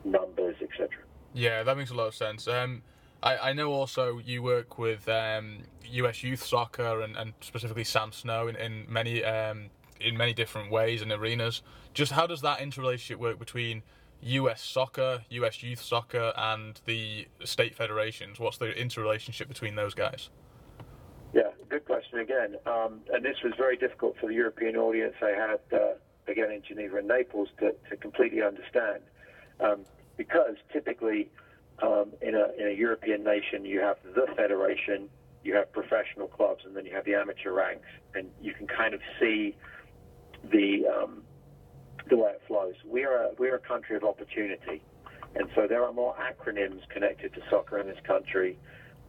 numbers, 0.05 0.57
etc. 0.63 0.89
Yeah, 1.35 1.63
that 1.65 1.77
makes 1.77 1.91
a 1.91 1.95
lot 1.95 2.07
of 2.07 2.15
sense. 2.15 2.47
Um, 2.47 2.83
I, 3.23 3.51
I 3.51 3.53
know 3.53 3.73
also 3.73 4.19
you 4.19 4.43
work 4.43 4.79
with 4.79 5.09
um, 5.09 5.59
US 5.85 6.23
Youth 6.23 6.45
Soccer 6.45 7.01
and, 7.01 7.17
and 7.17 7.33
specifically 7.41 7.85
Sam 7.85 8.13
Snow 8.13 8.49
in, 8.49 8.57
in 8.57 8.87
many 8.89 9.25
um, 9.25 9.71
in 10.03 10.17
many 10.17 10.33
different 10.33 10.71
ways 10.71 11.03
and 11.03 11.13
arenas. 11.13 11.63
Just 11.95 12.13
how 12.13 12.27
does 12.27 12.41
that 12.43 12.61
interrelationship 12.61 13.19
work 13.19 13.39
between 13.39 13.83
US 14.23 14.63
Soccer, 14.63 15.23
US 15.31 15.63
Youth 15.63 15.83
Soccer, 15.83 16.33
and 16.37 16.81
the 16.85 17.27
state 17.45 17.75
federations? 17.75 18.39
What's 18.39 18.59
the 18.59 18.71
interrelationship 18.79 19.49
between 19.49 19.75
those 19.75 19.95
guys? 19.95 20.31
Yeah, 21.33 21.51
good 21.69 21.85
question 21.87 22.19
again. 22.19 22.57
Um, 22.67 23.01
and 23.13 23.25
this 23.25 23.37
was 23.43 23.55
very 23.57 23.77
difficult 23.77 24.17
for 24.21 24.27
the 24.27 24.35
European 24.35 24.77
audience 24.77 25.15
I 25.23 25.31
had, 25.31 25.61
uh, 25.73 25.95
again, 26.29 26.51
in 26.51 26.63
Geneva 26.63 26.99
and 26.99 27.09
Naples 27.09 27.49
to, 27.59 27.75
to 27.91 27.97
completely 27.97 28.43
understand. 28.43 29.01
Um, 29.61 29.85
because 30.17 30.57
typically 30.73 31.31
um, 31.83 32.13
in, 32.21 32.35
a, 32.35 32.49
in 32.59 32.69
a 32.69 32.75
European 32.75 33.25
nation, 33.25 33.65
you 33.65 33.81
have 33.81 33.97
the 34.15 34.27
federation, 34.37 35.09
you 35.43 35.55
have 35.55 35.73
professional 35.73 36.29
clubs, 36.29 36.65
and 36.65 36.77
then 36.77 36.85
you 36.85 36.95
have 36.95 37.05
the 37.05 37.15
amateur 37.15 37.53
ranks. 37.53 37.89
And 38.15 38.29
you 38.41 38.53
can 38.55 38.67
kind 38.67 38.95
of 38.95 39.01
see 39.19 39.57
the, 40.51 40.87
um, 40.87 41.23
the 42.09 42.17
way 42.17 42.31
it 42.33 42.43
flows. 42.47 42.75
We 42.87 43.05
are, 43.05 43.25
a, 43.25 43.31
we 43.39 43.49
are 43.49 43.57
a 43.57 43.61
country 43.61 43.97
of 43.97 44.05
opportunity. 44.05 44.83
And 45.35 45.49
so 45.55 45.67
there 45.67 45.83
are 45.85 45.93
more 45.93 46.15
acronyms 46.17 46.87
connected 46.91 47.33
to 47.35 47.41
soccer 47.49 47.79
in 47.79 47.87
this 47.87 48.01
country 48.07 48.59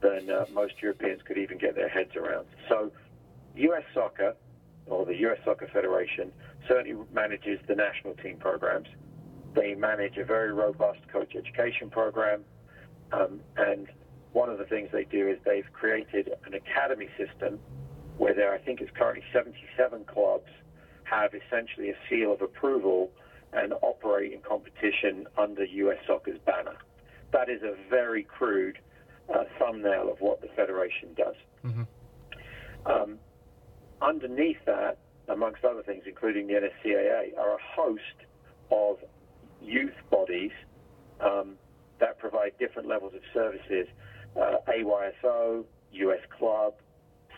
than 0.02 0.30
uh, 0.30 0.46
most 0.54 0.74
Europeans 0.82 1.22
could 1.26 1.38
even 1.38 1.58
get 1.58 1.76
their 1.76 1.90
heads 1.90 2.16
around. 2.16 2.46
So, 2.70 2.92
U.S. 3.56 3.84
Soccer, 3.94 4.36
or 4.88 5.06
the 5.06 5.16
U.S. 5.18 5.38
Soccer 5.46 5.70
Federation, 5.72 6.32
certainly 6.68 7.06
manages 7.14 7.60
the 7.68 7.76
national 7.76 8.14
team 8.16 8.38
programs. 8.38 8.88
They 9.56 9.76
manage 9.76 10.18
a 10.18 10.26
very 10.26 10.52
robust 10.52 11.00
coach 11.12 11.36
education 11.36 11.90
program. 11.90 12.44
Um, 13.12 13.42
and 13.58 13.88
one 14.34 14.50
of 14.50 14.58
the 14.58 14.66
things 14.66 14.90
they 14.92 15.06
do 15.06 15.28
is 15.28 15.38
they've 15.46 15.72
created 15.72 16.32
an 16.46 16.54
academy 16.54 17.08
system 17.18 17.60
where 18.18 18.34
there, 18.34 18.54
I 18.54 18.58
think 18.58 18.82
it's 18.82 18.92
currently 18.96 19.24
77 19.32 20.06
clubs 20.06 20.50
have 21.04 21.32
essentially 21.34 21.90
a 21.90 21.96
seal 22.10 22.34
of 22.34 22.42
approval 22.42 23.12
and 23.54 23.74
operate 23.82 24.34
in 24.34 24.42
competition 24.42 25.28
under 25.38 25.64
US 25.64 25.98
Soccer's 26.08 26.40
banner. 26.46 26.78
That 27.32 27.50
is 27.50 27.62
a 27.62 27.76
very 27.90 28.24
crude 28.24 28.80
uh, 29.34 29.44
thumbnail 29.60 30.12
of 30.12 30.20
what 30.20 30.42
the 30.42 30.48
federation 30.56 31.10
does. 31.16 31.36
Mm-hmm. 31.66 31.84
Um, 32.86 33.18
underneath 34.02 34.58
that, 34.66 34.98
amongst 35.30 35.64
other 35.64 35.84
things, 35.84 36.04
including 36.06 36.48
the 36.48 36.54
NSCAA, 36.54 37.38
are 37.38 37.56
a 37.56 37.62
host 37.76 38.02
of 38.72 38.98
youth 39.62 39.94
bodies 40.10 40.52
um, 41.22 41.56
that 42.00 42.20
provide 42.20 42.52
different 42.60 42.88
levels 42.88 43.14
of 43.14 43.22
services. 43.34 43.88
Uh, 44.36 44.56
AYSO, 44.68 45.64
US 45.92 46.20
Club, 46.38 46.74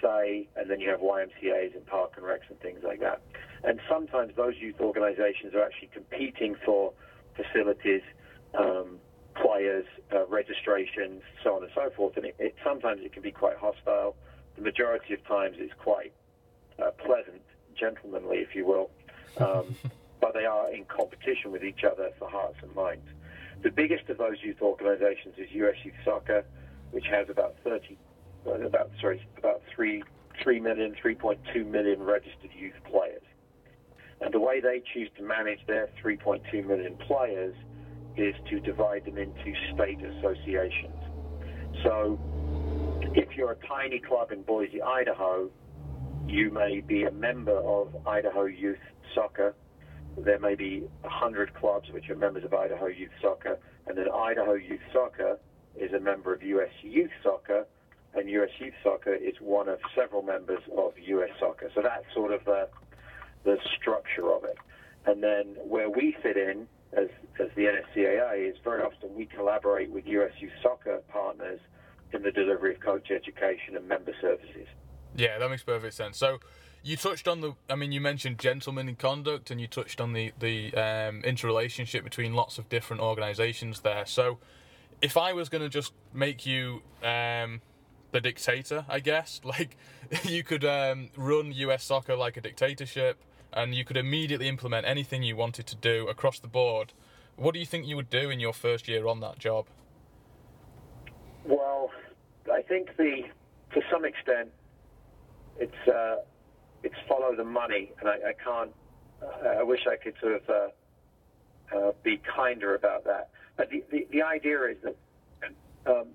SAY, 0.01 0.47
and 0.55 0.69
then 0.69 0.79
you 0.79 0.89
have 0.89 1.01
YMCAs 1.01 1.75
and 1.75 1.85
Park 1.85 2.13
and 2.17 2.25
Recs 2.25 2.49
and 2.49 2.59
things 2.59 2.79
like 2.83 2.99
that. 3.01 3.21
And 3.65 3.79
sometimes 3.89 4.35
those 4.35 4.53
youth 4.59 4.79
organizations 4.79 5.55
are 5.55 5.63
actually 5.63 5.89
competing 5.91 6.55
for 6.63 6.93
facilities, 7.35 8.03
um, 8.53 8.99
players, 9.35 9.85
uh, 10.13 10.25
registrations, 10.27 11.23
so 11.43 11.55
on 11.55 11.63
and 11.63 11.71
so 11.73 11.89
forth. 11.95 12.15
And 12.15 12.27
it, 12.27 12.35
it, 12.37 12.55
sometimes 12.63 13.01
it 13.03 13.11
can 13.11 13.23
be 13.23 13.31
quite 13.31 13.57
hostile. 13.57 14.15
The 14.55 14.61
majority 14.61 15.15
of 15.15 15.25
times 15.25 15.57
it's 15.59 15.73
quite 15.79 16.13
uh, 16.77 16.91
pleasant, 16.91 17.41
gentlemanly, 17.77 18.37
if 18.37 18.53
you 18.53 18.65
will. 18.65 18.91
Um, 19.37 19.75
but 20.21 20.33
they 20.35 20.45
are 20.45 20.71
in 20.71 20.85
competition 20.85 21.51
with 21.51 21.63
each 21.63 21.83
other 21.83 22.11
for 22.19 22.29
hearts 22.29 22.57
and 22.61 22.73
minds. 22.75 23.07
The 23.63 23.71
biggest 23.71 24.09
of 24.09 24.19
those 24.19 24.37
youth 24.43 24.61
organizations 24.61 25.35
is 25.37 25.49
US 25.51 25.75
Youth 25.83 25.95
Soccer, 26.05 26.45
which 26.91 27.07
has 27.07 27.29
about 27.29 27.55
30, 27.63 27.97
uh, 28.45 28.51
about 28.51 28.91
sorry, 29.01 29.27
about 29.39 29.63
three, 29.73 30.03
three 30.41 30.59
million, 30.59 30.95
3.2 31.03 31.65
million 31.65 32.03
registered 32.03 32.51
youth 32.55 32.75
players. 32.85 33.23
And 34.21 34.33
the 34.33 34.39
way 34.39 34.61
they 34.61 34.81
choose 34.93 35.09
to 35.17 35.23
manage 35.23 35.59
their 35.67 35.89
3.2 36.03 36.65
million 36.65 36.95
players 37.07 37.55
is 38.17 38.33
to 38.49 38.59
divide 38.59 39.05
them 39.05 39.17
into 39.17 39.53
state 39.73 39.99
associations. 39.99 40.95
So 41.83 42.17
if 43.13 43.35
you're 43.35 43.51
a 43.51 43.67
tiny 43.67 43.99
club 43.99 44.31
in 44.31 44.41
Boise, 44.43 44.81
Idaho, 44.81 45.49
you 46.27 46.51
may 46.51 46.81
be 46.81 47.03
a 47.03 47.11
member 47.11 47.57
of 47.57 47.95
Idaho 48.07 48.45
Youth 48.45 48.79
Soccer. 49.13 49.53
There 50.17 50.39
may 50.39 50.55
be 50.55 50.87
100 51.01 51.53
clubs 51.53 51.89
which 51.91 52.09
are 52.09 52.15
members 52.15 52.43
of 52.45 52.53
Idaho 52.53 52.87
Youth 52.87 53.11
Soccer, 53.21 53.59
and 53.87 53.97
then 53.97 54.07
Idaho 54.09 54.53
Youth 54.53 54.79
Soccer 54.93 55.37
is 55.75 55.91
a 55.93 55.99
member 55.99 56.33
of 56.33 56.41
US 56.41 56.71
Youth 56.81 57.11
Soccer, 57.21 57.65
and 58.13 58.29
US 58.29 58.49
Youth 58.59 58.73
Soccer 58.81 59.13
is 59.13 59.35
one 59.41 59.67
of 59.67 59.79
several 59.95 60.21
members 60.21 60.61
of 60.77 60.93
US 60.97 61.29
Soccer. 61.39 61.69
So 61.75 61.81
that's 61.81 62.05
sort 62.13 62.31
of 62.31 62.45
the, 62.45 62.69
the 63.45 63.57
structure 63.79 64.31
of 64.31 64.43
it. 64.43 64.57
And 65.05 65.23
then 65.23 65.55
where 65.63 65.89
we 65.89 66.17
fit 66.21 66.35
in 66.35 66.67
as, 66.93 67.07
as 67.39 67.47
the 67.55 67.63
NSCAA 67.63 68.49
is 68.49 68.55
very 68.63 68.81
often 68.81 69.13
we 69.15 69.25
collaborate 69.25 69.91
with 69.91 70.05
US 70.07 70.31
Youth 70.39 70.51
Soccer 70.61 71.01
partners 71.09 71.59
in 72.11 72.23
the 72.23 72.31
delivery 72.31 72.75
of 72.75 72.81
coach 72.81 73.11
education 73.11 73.75
and 73.75 73.87
member 73.87 74.13
services. 74.21 74.67
Yeah, 75.15 75.37
that 75.37 75.49
makes 75.49 75.63
perfect 75.63 75.93
sense. 75.93 76.17
So 76.17 76.39
you 76.83 76.97
touched 76.97 77.27
on 77.27 77.41
the, 77.41 77.53
I 77.69 77.75
mean, 77.75 77.91
you 77.91 78.01
mentioned 78.01 78.39
gentleman 78.39 78.95
conduct 78.95 79.51
and 79.51 79.59
you 79.59 79.67
touched 79.67 80.01
on 80.01 80.13
the, 80.13 80.33
the 80.39 80.73
um, 80.75 81.21
interrelationship 81.23 82.03
between 82.03 82.33
lots 82.33 82.57
of 82.57 82.69
different 82.69 83.01
organizations 83.01 83.81
there. 83.81 84.05
So 84.05 84.39
if 85.01 85.17
I 85.17 85.33
was 85.33 85.49
going 85.49 85.63
to 85.63 85.69
just 85.69 85.93
make 86.13 86.45
you 86.45 86.81
um, 87.03 87.61
the 88.11 88.21
dictator, 88.21 88.85
I 88.87 88.99
guess, 88.99 89.41
like 89.43 89.77
you 90.23 90.43
could 90.43 90.65
um, 90.65 91.09
run 91.15 91.51
US 91.51 91.83
soccer 91.83 92.15
like 92.15 92.37
a 92.37 92.41
dictatorship 92.41 93.17
and 93.55 93.73
you 93.73 93.85
could 93.85 93.97
immediately 93.97 94.47
implement 94.47 94.85
anything 94.85 95.23
you 95.23 95.35
wanted 95.35 95.65
to 95.67 95.75
do 95.75 96.07
across 96.07 96.39
the 96.39 96.47
board. 96.47 96.93
What 97.37 97.53
do 97.53 97.59
you 97.59 97.65
think 97.65 97.87
you 97.87 97.95
would 97.95 98.09
do 98.09 98.29
in 98.29 98.39
your 98.39 98.53
first 98.53 98.87
year 98.87 99.07
on 99.07 99.21
that 99.21 99.39
job? 99.39 99.67
Well, 101.45 101.89
I 102.51 102.61
think 102.61 102.95
the 102.97 103.23
to 103.73 103.81
some 103.91 104.05
extent 104.05 104.49
it's 105.57 105.87
uh, 105.87 106.17
it's 106.83 106.95
follow 107.07 107.35
the 107.35 107.43
money, 107.43 107.91
and 107.99 108.09
I, 108.09 108.13
I 108.13 108.33
can't. 108.43 108.71
I 109.45 109.63
wish 109.63 109.87
I 109.87 109.95
could 109.95 110.13
sort 110.21 110.33
of 110.33 110.49
uh, 110.49 111.77
uh, 111.77 111.91
be 112.03 112.17
kinder 112.35 112.75
about 112.75 113.05
that. 113.05 113.29
But 113.57 113.69
the, 113.69 113.83
the, 113.89 114.07
the 114.11 114.21
idea 114.21 114.63
is 114.65 114.77
that 114.83 114.95
um, 115.87 116.07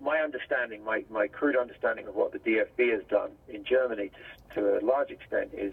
my 0.00 0.18
understanding, 0.18 0.84
my, 0.84 1.04
my 1.10 1.28
crude 1.28 1.56
understanding 1.56 2.08
of 2.08 2.14
what 2.14 2.32
the 2.32 2.38
DFB 2.38 2.92
has 2.92 3.02
done 3.08 3.30
in 3.48 3.64
Germany 3.64 4.10
to, 4.54 4.60
to 4.60 4.78
a 4.78 4.82
large 4.84 5.10
extent 5.10 5.50
is 5.52 5.72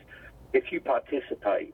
if 0.54 0.72
you 0.72 0.80
participate 0.80 1.74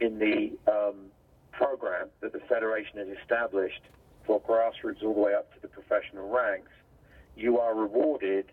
in 0.00 0.18
the 0.18 0.52
um, 0.70 1.06
program 1.52 2.08
that 2.20 2.32
the 2.32 2.40
federation 2.40 2.98
has 2.98 3.08
established 3.20 3.82
for 4.26 4.40
grassroots 4.40 5.02
all 5.02 5.14
the 5.14 5.20
way 5.20 5.34
up 5.34 5.52
to 5.54 5.60
the 5.60 5.68
professional 5.68 6.28
ranks, 6.28 6.70
you 7.36 7.58
are 7.58 7.74
rewarded 7.74 8.46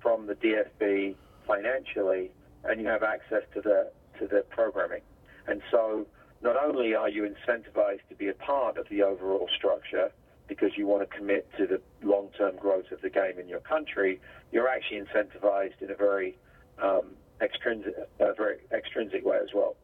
from 0.00 0.26
the 0.26 0.34
DFB 0.34 1.14
financially, 1.46 2.30
and 2.64 2.80
you 2.80 2.86
have 2.86 3.02
access 3.02 3.42
to 3.54 3.60
the 3.60 3.90
to 4.18 4.26
the 4.26 4.44
programming. 4.50 5.02
And 5.46 5.62
so, 5.70 6.06
not 6.42 6.56
only 6.56 6.94
are 6.94 7.08
you 7.08 7.22
incentivized 7.22 8.06
to 8.08 8.14
be 8.16 8.28
a 8.28 8.34
part 8.34 8.76
of 8.76 8.88
the 8.88 9.02
overall 9.02 9.48
structure 9.56 10.10
because 10.48 10.70
you 10.76 10.86
want 10.86 11.08
to 11.08 11.16
commit 11.16 11.48
to 11.58 11.66
the 11.66 11.80
long-term 12.02 12.56
growth 12.56 12.90
of 12.90 13.00
the 13.02 13.10
game 13.10 13.38
in 13.38 13.48
your 13.48 13.60
country, 13.60 14.20
you're 14.50 14.68
actually 14.68 15.00
incentivized 15.00 15.80
in 15.80 15.90
a 15.90 15.94
very 15.94 16.36
um, 16.82 17.12
extrinsic, 17.40 17.94
a 18.20 18.34
very 18.34 18.58
extrinsic 18.72 19.24
way 19.24 19.38
as 19.42 19.50
well. 19.54 19.76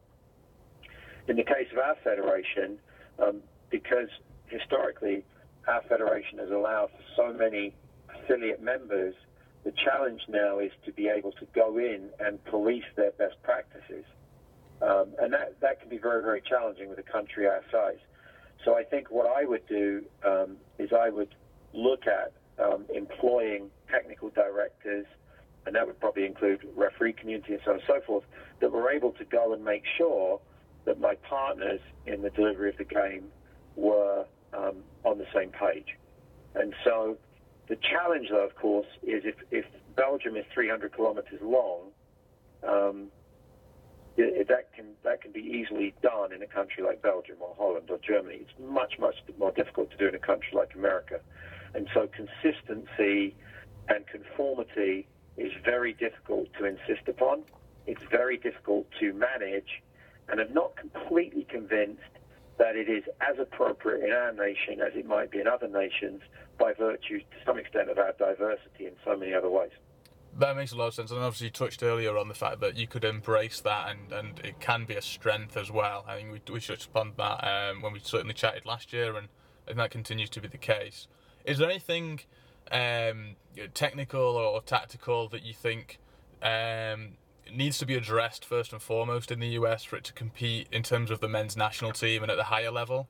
In 1.27 1.35
the 1.37 1.43
case 1.43 1.67
of 1.71 1.79
our 1.79 1.95
federation, 2.03 2.77
um, 3.19 3.41
because 3.69 4.09
historically 4.47 5.23
our 5.67 5.81
federation 5.89 6.37
has 6.39 6.51
allowed 6.51 6.89
for 6.91 7.03
so 7.15 7.33
many 7.33 7.73
affiliate 8.13 8.61
members, 8.61 9.15
the 9.63 9.71
challenge 9.83 10.21
now 10.29 10.59
is 10.59 10.71
to 10.85 10.91
be 10.91 11.07
able 11.07 11.31
to 11.33 11.45
go 11.55 11.77
in 11.77 12.09
and 12.19 12.43
police 12.45 12.83
their 12.95 13.11
best 13.11 13.35
practices. 13.41 14.05
Um, 14.81 15.15
and 15.19 15.33
that, 15.33 15.59
that 15.61 15.79
can 15.79 15.89
be 15.89 15.97
very, 15.97 16.21
very 16.21 16.41
challenging 16.41 16.89
with 16.89 16.99
a 16.99 17.03
country 17.03 17.47
our 17.47 17.63
size. 17.71 17.97
So 18.63 18.75
I 18.75 18.83
think 18.83 19.09
what 19.09 19.25
I 19.25 19.45
would 19.45 19.65
do 19.67 20.03
um, 20.23 20.57
is 20.77 20.91
I 20.93 21.09
would 21.09 21.33
look 21.73 22.03
at 22.05 22.33
um, 22.63 22.85
employing 22.93 23.69
technical 23.89 24.29
directors 24.29 25.05
and 25.65 25.75
that 25.75 25.85
would 25.87 25.99
probably 25.99 26.25
include 26.25 26.67
referee 26.75 27.13
community 27.13 27.53
and 27.53 27.61
so 27.65 27.71
on 27.71 27.77
and 27.77 27.85
so 27.87 28.01
forth, 28.05 28.23
that 28.59 28.71
we're 28.71 28.91
able 28.91 29.11
to 29.13 29.25
go 29.25 29.53
and 29.53 29.63
make 29.63 29.83
sure 29.97 30.39
that 30.85 30.99
my 30.99 31.15
partners 31.27 31.79
in 32.05 32.21
the 32.21 32.29
delivery 32.29 32.69
of 32.69 32.77
the 32.77 32.83
game 32.83 33.25
were 33.75 34.25
um, 34.53 34.77
on 35.03 35.17
the 35.17 35.25
same 35.33 35.49
page. 35.49 35.97
And 36.53 36.73
so 36.83 37.17
the 37.67 37.75
challenge, 37.77 38.27
though, 38.29 38.45
of 38.45 38.55
course, 38.55 38.87
is 39.03 39.23
if, 39.25 39.35
if 39.51 39.65
Belgium 39.95 40.35
is 40.35 40.45
300 40.53 40.93
kilometers 40.93 41.41
long, 41.41 41.89
um, 42.63 43.07
it, 44.17 44.47
that 44.47 44.73
can 44.73 44.85
that 45.03 45.21
can 45.21 45.31
be 45.31 45.41
easily 45.41 45.93
done 46.01 46.31
in 46.31 46.41
a 46.41 46.47
country 46.47 46.83
like 46.83 47.01
Belgium 47.01 47.35
or 47.41 47.53
Holland 47.57 47.89
or 47.89 47.97
Germany. 47.97 48.39
It's 48.41 48.51
much 48.59 48.93
much 48.97 49.15
more 49.37 49.51
difficult 49.51 49.91
to 49.91 49.97
do 49.97 50.07
in 50.07 50.15
a 50.15 50.19
country 50.19 50.49
like 50.53 50.73
America, 50.73 51.19
and 51.73 51.87
so 51.93 52.07
consistency 52.07 53.35
and 53.89 54.07
conformity 54.07 55.07
is 55.37 55.51
very 55.63 55.93
difficult 55.93 56.47
to 56.59 56.65
insist 56.65 57.07
upon. 57.07 57.43
It's 57.87 58.01
very 58.09 58.37
difficult 58.37 58.87
to 58.99 59.13
manage, 59.13 59.81
and 60.29 60.39
I'm 60.39 60.53
not 60.53 60.75
completely 60.75 61.45
convinced 61.49 62.01
that 62.57 62.75
it 62.75 62.89
is 62.89 63.03
as 63.21 63.37
appropriate 63.37 64.05
in 64.05 64.11
our 64.11 64.31
nation 64.31 64.81
as 64.81 64.93
it 64.95 65.05
might 65.05 65.29
be 65.29 65.39
in 65.39 65.47
other 65.47 65.67
nations 65.67 66.21
by 66.57 66.73
virtue, 66.73 67.19
to 67.19 67.37
some 67.45 67.59
extent, 67.59 67.89
of 67.89 67.97
our 67.97 68.13
diversity 68.13 68.85
in 68.87 68.93
so 69.03 69.17
many 69.17 69.33
other 69.33 69.49
ways. 69.49 69.71
That 70.37 70.55
makes 70.55 70.71
a 70.71 70.77
lot 70.77 70.87
of 70.87 70.93
sense, 70.93 71.11
and 71.11 71.19
obviously 71.21 71.47
you 71.47 71.51
touched 71.51 71.83
earlier 71.83 72.17
on 72.17 72.27
the 72.27 72.33
fact 72.33 72.59
that 72.61 72.75
you 72.75 72.87
could 72.87 73.03
embrace 73.03 73.59
that, 73.61 73.89
and, 73.89 74.11
and 74.11 74.39
it 74.39 74.59
can 74.59 74.85
be 74.85 74.95
a 74.95 75.01
strength 75.01 75.55
as 75.57 75.71
well. 75.71 76.05
I 76.07 76.15
think 76.15 76.31
we, 76.31 76.53
we 76.53 76.59
touched 76.59 76.87
upon 76.87 77.13
that 77.17 77.43
um, 77.43 77.81
when 77.81 77.93
we 77.93 77.99
certainly 77.99 78.33
chatted 78.33 78.65
last 78.65 78.91
year, 78.91 79.15
and, 79.15 79.27
and 79.67 79.79
that 79.79 79.91
continues 79.91 80.29
to 80.31 80.41
be 80.41 80.47
the 80.47 80.57
case. 80.57 81.07
Is 81.45 81.57
there 81.57 81.69
anything 81.69 82.21
um, 82.71 83.35
technical 83.73 84.21
or 84.21 84.61
tactical 84.61 85.27
that 85.29 85.43
you 85.43 85.53
think 85.53 85.99
um, 86.41 87.17
needs 87.51 87.77
to 87.77 87.85
be 87.85 87.95
addressed 87.95 88.45
first 88.45 88.73
and 88.73 88.81
foremost 88.81 89.31
in 89.31 89.39
the 89.39 89.49
US 89.49 89.83
for 89.83 89.95
it 89.97 90.03
to 90.05 90.13
compete 90.13 90.67
in 90.71 90.83
terms 90.83 91.11
of 91.11 91.19
the 91.19 91.29
men's 91.29 91.55
national 91.55 91.91
team 91.91 92.23
and 92.23 92.31
at 92.31 92.37
the 92.37 92.45
higher 92.45 92.71
level? 92.71 93.07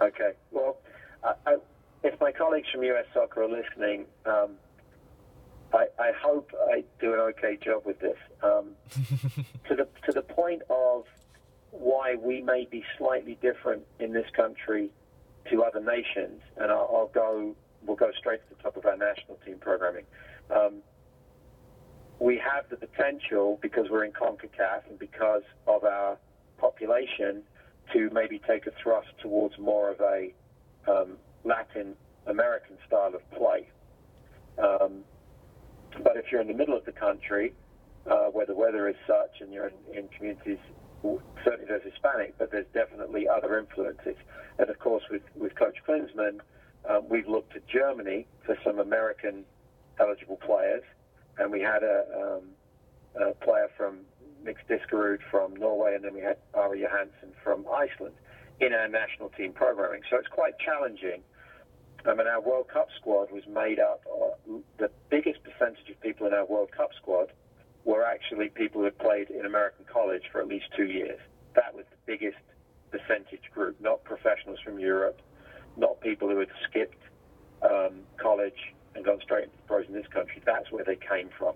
Okay. 0.00 0.32
Well, 0.50 0.78
I, 1.24 1.32
I, 1.46 1.56
if 2.02 2.20
my 2.20 2.32
colleagues 2.32 2.68
from 2.72 2.84
US 2.84 3.06
Soccer 3.12 3.42
are 3.42 3.48
listening, 3.48 4.06
um, 4.26 4.50
I, 5.72 5.86
I, 5.98 6.12
hope 6.20 6.50
I 6.70 6.84
do 7.00 7.12
an 7.14 7.20
okay 7.20 7.58
job 7.62 7.82
with 7.84 7.98
this. 8.00 8.16
Um, 8.42 8.70
to 9.68 9.74
the 9.74 9.88
to 10.06 10.12
the 10.12 10.22
point 10.22 10.62
of 10.70 11.04
why 11.70 12.14
we 12.14 12.40
may 12.40 12.66
be 12.70 12.84
slightly 12.96 13.36
different 13.42 13.82
in 14.00 14.12
this 14.12 14.28
country 14.34 14.90
to 15.50 15.62
other 15.62 15.80
nations, 15.80 16.40
and 16.56 16.70
I'll, 16.70 16.90
I'll 16.92 17.10
go. 17.12 17.54
We'll 17.84 17.96
go 17.96 18.10
straight 18.18 18.40
to 18.48 18.56
the 18.56 18.62
top 18.62 18.76
of 18.76 18.86
our 18.86 18.96
national 18.96 19.38
team 19.44 19.56
programming. 19.60 20.04
Um, 20.54 20.82
we 22.20 22.38
have 22.38 22.68
the 22.68 22.76
potential 22.76 23.58
because 23.62 23.86
we're 23.90 24.04
in 24.04 24.12
CONCACAF 24.12 24.88
and 24.88 24.98
because 24.98 25.42
of 25.66 25.84
our 25.84 26.18
population 26.58 27.42
to 27.92 28.10
maybe 28.12 28.40
take 28.46 28.66
a 28.66 28.72
thrust 28.82 29.08
towards 29.22 29.56
more 29.58 29.90
of 29.90 30.00
a 30.00 30.32
um, 30.90 31.16
Latin 31.44 31.94
American 32.26 32.76
style 32.86 33.14
of 33.14 33.30
play. 33.30 33.68
Um, 34.58 35.04
but 36.02 36.16
if 36.16 36.30
you're 36.30 36.40
in 36.40 36.48
the 36.48 36.54
middle 36.54 36.76
of 36.76 36.84
the 36.84 36.92
country, 36.92 37.54
uh, 38.10 38.26
where 38.26 38.46
the 38.46 38.54
weather 38.54 38.88
is 38.88 38.96
such, 39.06 39.40
and 39.40 39.52
you're 39.52 39.68
in, 39.68 39.98
in 39.98 40.08
communities, 40.08 40.58
certainly 41.44 41.66
there's 41.68 41.82
Hispanic, 41.84 42.36
but 42.38 42.50
there's 42.50 42.66
definitely 42.74 43.28
other 43.28 43.58
influences. 43.58 44.16
And 44.58 44.68
of 44.68 44.78
course, 44.78 45.04
with, 45.10 45.22
with 45.36 45.54
Coach 45.54 45.76
Klinsmann, 45.86 46.40
um, 46.88 47.08
we've 47.08 47.28
looked 47.28 47.54
at 47.54 47.66
Germany 47.68 48.26
for 48.44 48.56
some 48.64 48.78
American 48.78 49.44
eligible 50.00 50.36
players, 50.36 50.82
and 51.38 51.52
we 51.52 51.60
had 51.60 51.82
a, 51.82 52.04
um, 52.16 53.22
a 53.28 53.34
player 53.44 53.68
from 53.76 54.00
Mix 54.42 54.60
Diskerud 54.68 55.18
from 55.30 55.54
Norway, 55.56 55.94
and 55.94 56.04
then 56.04 56.14
we 56.14 56.20
had 56.20 56.38
Ari 56.54 56.80
Johansen 56.80 57.32
from 57.42 57.66
Iceland 57.68 58.14
in 58.60 58.72
our 58.72 58.88
national 58.88 59.28
team 59.30 59.52
programming. 59.52 60.02
So 60.10 60.16
it's 60.16 60.28
quite 60.28 60.58
challenging. 60.58 61.22
I 62.06 62.14
mean, 62.14 62.26
our 62.26 62.40
World 62.40 62.68
Cup 62.68 62.88
squad 62.98 63.30
was 63.30 63.42
made 63.46 63.78
up 63.78 64.02
of 64.10 64.62
the 64.78 64.90
biggest 65.10 65.40
percentage 65.42 65.90
of 65.90 66.00
people 66.00 66.26
in 66.26 66.32
our 66.32 66.46
World 66.46 66.70
Cup 66.72 66.90
squad 66.96 67.32
were 67.84 68.04
actually 68.04 68.48
people 68.48 68.80
who 68.80 68.84
had 68.84 68.98
played 68.98 69.30
in 69.30 69.44
American 69.44 69.84
college 69.92 70.22
for 70.30 70.40
at 70.40 70.46
least 70.46 70.66
two 70.76 70.86
years. 70.86 71.18
That 71.54 71.74
was 71.74 71.84
the 71.90 71.96
biggest 72.06 72.38
percentage 72.90 73.50
group, 73.52 73.80
not 73.80 74.04
professionals 74.04 74.58
from 74.64 74.78
Europe, 74.78 75.20
not 75.78 76.00
people 76.00 76.28
who 76.28 76.38
had 76.38 76.48
skipped 76.68 77.02
um, 77.62 78.00
college 78.16 78.74
and 78.94 79.04
gone 79.04 79.20
straight 79.22 79.44
into 79.44 79.56
the 79.56 79.62
pros 79.66 79.86
in 79.86 79.94
this 79.94 80.06
country. 80.08 80.42
That's 80.44 80.70
where 80.70 80.84
they 80.84 80.96
came 80.96 81.30
from. 81.36 81.54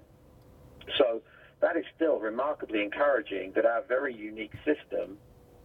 So 0.98 1.22
that 1.60 1.76
is 1.76 1.84
still 1.94 2.18
remarkably 2.18 2.82
encouraging 2.82 3.52
that 3.54 3.66
our 3.66 3.82
very 3.82 4.14
unique 4.14 4.54
system 4.64 5.18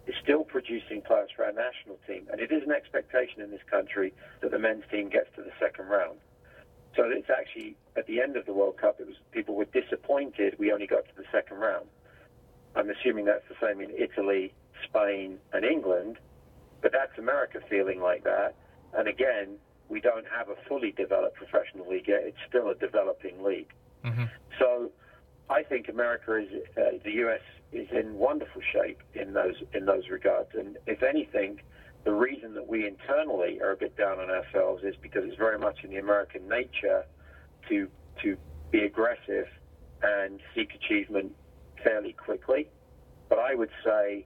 is 0.05 0.15
still 0.23 0.43
producing 0.43 1.01
players 1.01 1.29
for 1.35 1.43
our 1.45 1.51
national 1.51 1.97
team. 2.07 2.27
And 2.31 2.39
it 2.39 2.51
is 2.51 2.63
an 2.63 2.71
expectation 2.71 3.41
in 3.41 3.51
this 3.51 3.61
country 3.69 4.13
that 4.41 4.51
the 4.51 4.59
men's 4.59 4.83
team 4.89 5.09
gets 5.09 5.27
to 5.35 5.41
the 5.41 5.51
second 5.59 5.87
round. 5.87 6.17
So 6.95 7.03
it's 7.05 7.29
actually 7.29 7.75
at 7.95 8.07
the 8.07 8.21
end 8.21 8.37
of 8.37 8.45
the 8.45 8.53
World 8.53 8.77
Cup, 8.77 8.99
it 8.99 9.07
was 9.07 9.15
people 9.31 9.55
were 9.55 9.65
disappointed 9.65 10.55
we 10.57 10.71
only 10.71 10.87
got 10.87 11.05
to 11.05 11.15
the 11.15 11.25
second 11.31 11.57
round. 11.57 11.85
I'm 12.75 12.89
assuming 12.89 13.25
that's 13.25 13.47
the 13.49 13.55
same 13.61 13.81
in 13.81 13.91
Italy, 13.91 14.53
Spain, 14.87 15.39
and 15.51 15.65
England, 15.65 16.17
but 16.87 16.93
that's 16.93 17.19
America 17.19 17.59
feeling 17.69 17.99
like 17.99 18.23
that. 18.23 18.55
And 18.93 19.09
again, 19.09 19.57
we 19.89 19.99
don't 19.99 20.23
have 20.33 20.47
a 20.47 20.55
fully 20.69 20.93
developed 20.93 21.35
professional 21.35 21.89
league 21.89 22.07
yet. 22.07 22.21
It's 22.23 22.37
still 22.47 22.69
a 22.69 22.75
developing 22.75 23.43
league. 23.43 23.73
Mm-hmm. 24.05 24.23
So 24.57 24.89
I 25.49 25.63
think 25.63 25.89
America 25.89 26.37
is 26.37 26.47
uh, 26.77 26.97
the 27.03 27.11
U.S. 27.11 27.41
is 27.73 27.89
in 27.91 28.13
wonderful 28.13 28.61
shape 28.71 29.01
in 29.13 29.33
those 29.33 29.55
in 29.73 29.85
those 29.85 30.07
regards. 30.09 30.51
And 30.57 30.77
if 30.85 31.03
anything, 31.03 31.59
the 32.05 32.13
reason 32.13 32.53
that 32.53 32.69
we 32.69 32.87
internally 32.87 33.59
are 33.59 33.71
a 33.71 33.75
bit 33.75 33.97
down 33.97 34.21
on 34.21 34.29
ourselves 34.29 34.85
is 34.85 34.95
because 35.01 35.25
it's 35.25 35.35
very 35.35 35.59
much 35.59 35.83
in 35.83 35.89
the 35.89 35.97
American 35.97 36.47
nature 36.47 37.03
to 37.67 37.89
to 38.23 38.37
be 38.71 38.85
aggressive 38.85 39.47
and 40.01 40.39
seek 40.55 40.73
achievement 40.73 41.33
fairly 41.83 42.13
quickly. 42.13 42.69
But 43.27 43.39
I 43.39 43.55
would 43.55 43.71
say, 43.83 44.25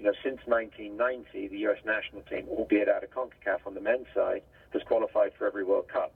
you 0.00 0.06
know, 0.06 0.14
since 0.24 0.40
1990, 0.46 1.48
the 1.48 1.58
U.S. 1.68 1.76
national 1.84 2.22
team, 2.22 2.46
albeit 2.48 2.88
out 2.88 3.04
of 3.04 3.10
CONCACAF 3.10 3.66
on 3.66 3.74
the 3.74 3.82
men's 3.82 4.06
side, 4.14 4.42
has 4.70 4.82
qualified 4.84 5.32
for 5.36 5.46
every 5.46 5.62
World 5.62 5.88
Cup. 5.88 6.14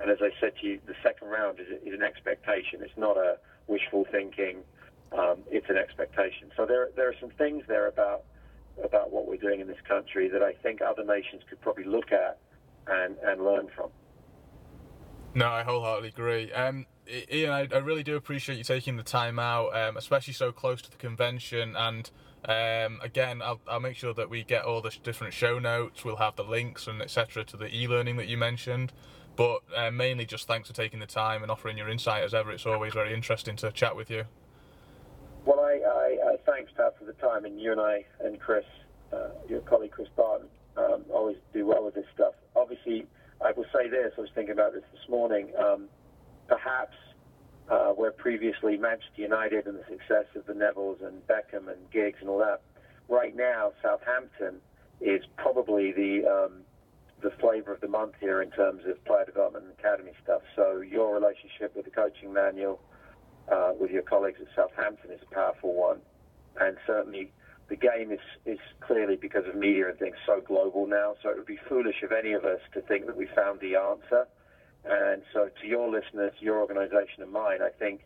And 0.00 0.10
as 0.10 0.18
I 0.20 0.30
said 0.40 0.54
to 0.60 0.66
you, 0.66 0.80
the 0.86 0.94
second 1.00 1.28
round 1.28 1.60
is, 1.60 1.68
is 1.86 1.94
an 1.94 2.02
expectation. 2.02 2.80
It's 2.82 2.96
not 2.96 3.16
a 3.16 3.38
wishful 3.68 4.04
thinking. 4.10 4.64
Um, 5.12 5.38
it's 5.48 5.68
an 5.68 5.76
expectation. 5.76 6.50
So 6.56 6.66
there, 6.66 6.88
there 6.96 7.08
are 7.08 7.14
some 7.20 7.30
things 7.30 7.62
there 7.68 7.86
about 7.86 8.24
about 8.82 9.12
what 9.12 9.28
we're 9.28 9.36
doing 9.36 9.60
in 9.60 9.66
this 9.66 9.80
country 9.86 10.28
that 10.28 10.42
I 10.42 10.54
think 10.54 10.80
other 10.80 11.04
nations 11.04 11.42
could 11.48 11.60
probably 11.60 11.84
look 11.84 12.12
at 12.12 12.38
and, 12.86 13.16
and 13.22 13.44
learn 13.44 13.68
from. 13.76 13.90
No, 15.34 15.48
I 15.48 15.64
wholeheartedly 15.64 16.08
agree. 16.08 16.50
Um, 16.52 16.86
Ian, 17.30 17.50
I, 17.50 17.68
I, 17.70 17.78
really 17.78 18.02
do 18.02 18.16
appreciate 18.16 18.56
you 18.56 18.64
taking 18.64 18.96
the 18.96 19.02
time 19.02 19.38
out, 19.38 19.76
um, 19.76 19.98
especially 19.98 20.32
so 20.32 20.50
close 20.50 20.80
to 20.82 20.90
the 20.90 20.96
convention. 20.96 21.76
And 21.76 22.10
um, 22.44 23.00
again, 23.02 23.42
I'll, 23.42 23.60
I'll, 23.68 23.80
make 23.80 23.96
sure 23.96 24.14
that 24.14 24.30
we 24.30 24.44
get 24.44 24.64
all 24.64 24.80
the 24.80 24.94
different 25.02 25.34
show 25.34 25.58
notes. 25.58 26.04
We'll 26.04 26.16
have 26.16 26.36
the 26.36 26.44
links 26.44 26.86
and 26.86 27.02
etc. 27.02 27.44
to 27.44 27.56
the 27.56 27.74
e-learning 27.74 28.16
that 28.16 28.28
you 28.28 28.38
mentioned. 28.38 28.92
But 29.36 29.60
uh, 29.76 29.90
mainly 29.90 30.26
just 30.26 30.46
thanks 30.46 30.68
for 30.68 30.74
taking 30.74 31.00
the 31.00 31.06
time 31.06 31.42
and 31.42 31.50
offering 31.50 31.76
your 31.76 31.88
insight 31.88 32.24
as 32.24 32.34
ever. 32.34 32.50
It's 32.50 32.66
always 32.66 32.94
very 32.94 33.14
interesting 33.14 33.56
to 33.56 33.70
chat 33.70 33.94
with 33.94 34.10
you. 34.10 34.24
Well, 35.44 35.60
I, 35.60 35.80
I, 35.86 36.32
I 36.32 36.36
thanks 36.46 36.72
Pat 36.76 36.98
for 36.98 37.04
the 37.04 37.12
time, 37.14 37.44
and 37.44 37.60
you 37.60 37.72
and 37.72 37.80
I 37.80 38.04
and 38.20 38.38
Chris, 38.40 38.64
uh, 39.12 39.28
your 39.48 39.60
colleague 39.60 39.92
Chris 39.92 40.08
Barton, 40.16 40.48
um, 40.76 41.04
always 41.12 41.36
do 41.52 41.66
well 41.66 41.84
with 41.84 41.94
this 41.94 42.04
stuff. 42.14 42.34
Obviously, 42.56 43.06
I 43.44 43.52
will 43.52 43.64
say 43.72 43.88
this. 43.88 44.12
I 44.16 44.20
was 44.20 44.30
thinking 44.34 44.52
about 44.52 44.74
this 44.74 44.84
this 44.92 45.08
morning. 45.08 45.52
Um, 45.58 45.88
perhaps 46.48 46.96
uh, 47.70 47.90
where 47.90 48.10
previously 48.10 48.76
Manchester 48.76 49.22
United 49.22 49.66
and 49.66 49.78
the 49.78 49.84
success 49.88 50.26
of 50.34 50.44
the 50.46 50.52
Nevilles 50.52 51.06
and 51.06 51.24
Beckham 51.26 51.68
and 51.68 51.90
Giggs 51.92 52.18
and 52.20 52.28
all 52.28 52.38
that, 52.38 52.62
right 53.08 53.34
now 53.34 53.72
Southampton 53.82 54.60
is 55.00 55.22
probably 55.36 55.92
the 55.92 56.26
um, 56.26 56.52
the 57.22 57.30
flavour 57.38 57.72
of 57.72 57.80
the 57.80 57.88
month 57.88 58.14
here 58.20 58.42
in 58.42 58.50
terms 58.50 58.82
of 58.86 59.02
player 59.04 59.24
development 59.24 59.64
and 59.66 59.74
academy 59.78 60.12
stuff. 60.22 60.42
So 60.56 60.80
your 60.80 61.14
relationship 61.14 61.76
with 61.76 61.84
the 61.84 61.90
coaching 61.90 62.32
manual, 62.32 62.80
uh, 63.50 63.72
with 63.78 63.90
your 63.90 64.02
colleagues 64.02 64.40
at 64.40 64.48
Southampton 64.56 65.10
is 65.10 65.20
a 65.30 65.34
powerful 65.34 65.74
one, 65.74 65.98
and 66.60 66.76
certainly 66.86 67.30
the 67.68 67.76
game 67.76 68.10
is, 68.10 68.20
is 68.46 68.58
clearly 68.80 69.16
because 69.16 69.44
of 69.46 69.54
media 69.54 69.88
and 69.88 69.98
things 69.98 70.16
so 70.26 70.40
global 70.40 70.86
now. 70.86 71.14
So 71.22 71.28
it 71.30 71.36
would 71.36 71.46
be 71.46 71.58
foolish 71.68 72.02
of 72.02 72.10
any 72.10 72.32
of 72.32 72.44
us 72.44 72.60
to 72.74 72.80
think 72.80 73.06
that 73.06 73.16
we 73.16 73.26
found 73.26 73.60
the 73.60 73.76
answer. 73.76 74.26
And 74.84 75.22
so 75.32 75.50
to 75.60 75.66
your 75.66 75.90
listeners, 75.90 76.32
your 76.40 76.58
organisation 76.58 77.22
and 77.22 77.32
mine, 77.32 77.60
I 77.62 77.68
think 77.68 78.02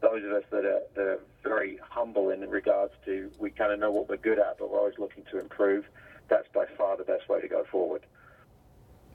those 0.00 0.24
of 0.24 0.32
us 0.32 0.44
that 0.50 0.64
are, 0.64 0.80
that 0.94 1.02
are 1.02 1.20
very 1.42 1.78
humble 1.88 2.30
in 2.30 2.40
regards 2.40 2.92
to 3.04 3.30
we 3.38 3.50
kind 3.50 3.72
of 3.72 3.78
know 3.78 3.90
what 3.90 4.08
we're 4.08 4.16
good 4.16 4.38
at, 4.38 4.58
but 4.58 4.70
we're 4.70 4.78
always 4.78 4.98
looking 4.98 5.24
to 5.30 5.38
improve. 5.38 5.86
That's 6.28 6.48
by 6.52 6.66
far 6.76 6.96
the 6.96 7.04
best 7.04 7.28
way 7.28 7.40
to 7.40 7.48
go 7.48 7.64
forward. 7.70 8.02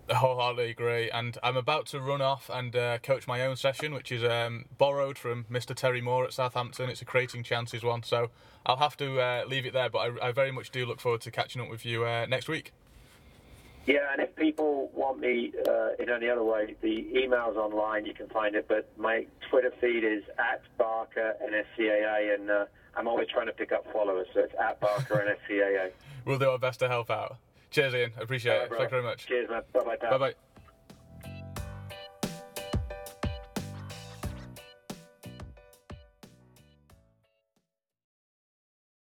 Wholeheartedly 0.09 0.72
agree, 0.72 1.09
and 1.09 1.38
I'm 1.43 1.55
about 1.55 1.86
to 1.88 2.01
run 2.01 2.22
off 2.22 2.49
and 2.51 2.76
uh, 2.76 2.97
coach 2.99 3.28
my 3.28 3.45
own 3.45 3.55
session, 3.55 3.93
which 3.93 4.12
is 4.12 4.24
um, 4.24 4.66
borrowed 4.78 5.18
from 5.18 5.45
Mr. 5.49 5.76
Terry 5.76 6.01
Moore 6.01 6.26
at 6.26 6.34
Southampton. 6.34 6.89
It's 6.89 7.01
a 7.01 7.05
creating 7.05 7.43
chances 7.43 7.84
one, 7.84 8.03
so 8.03 8.30
I'll 8.66 8.78
have 8.78 8.97
to 8.97 9.22
uh, 9.22 9.43
leave 9.47 9.66
it 9.66 9.74
there. 9.74 9.89
But 9.89 9.99
I, 9.99 10.28
I, 10.28 10.32
very 10.32 10.51
much 10.51 10.72
do 10.72 10.86
look 10.86 10.99
forward 10.99 11.22
to 11.22 11.32
catching 11.32 11.62
up 11.62 11.70
with 11.70 11.86
you 11.86 12.05
uh, 12.05 12.26
next 12.28 12.49
week. 12.49 12.74
Yeah, 13.88 14.12
and 14.12 14.22
if 14.22 14.36
people 14.36 14.92
want 14.94 15.20
me 15.20 15.54
uh, 15.68 15.94
in 16.00 16.10
any 16.10 16.30
other 16.30 16.44
way, 16.44 16.76
the 16.82 17.08
email's 17.18 17.58
online. 17.58 18.06
You 18.06 18.14
can 18.14 18.28
find 18.30 18.56
it, 18.56 18.68
but 18.68 18.90
my 18.98 19.26
Twitter 19.50 19.72
feed 19.82 20.04
is 20.04 20.24
at 20.38 20.62
Barker 20.78 21.36
NSCAA, 21.44 22.36
and 22.36 22.50
uh, 22.50 22.66
I'm 22.96 23.08
always 23.08 23.28
trying 23.28 23.48
to 23.48 23.54
pick 23.54 23.72
up 23.72 23.92
followers, 23.92 24.28
so 24.34 24.42
it's 24.42 24.54
at 24.60 24.80
Barker 24.80 25.20
and 25.20 25.36
NSCAA. 25.36 25.92
we'll 26.26 26.40
do 26.40 26.50
our 26.50 26.60
best 26.60 26.80
to 26.80 26.88
help 26.88 27.10
out. 27.10 27.38
Cheers, 27.72 27.96
Ian. 27.96 28.12
Appreciate 28.20 28.54
right, 28.54 28.64
it. 28.64 28.70
Bro. 28.70 28.78
Thank 28.78 28.92
you 28.92 28.98
very 28.98 29.04
much. 29.04 29.28
Cheers, 29.28 29.50
man. 29.50 29.62
Bye 29.74 29.80
bye. 29.84 30.10
Bye 30.10 30.18
bye. 30.18 30.34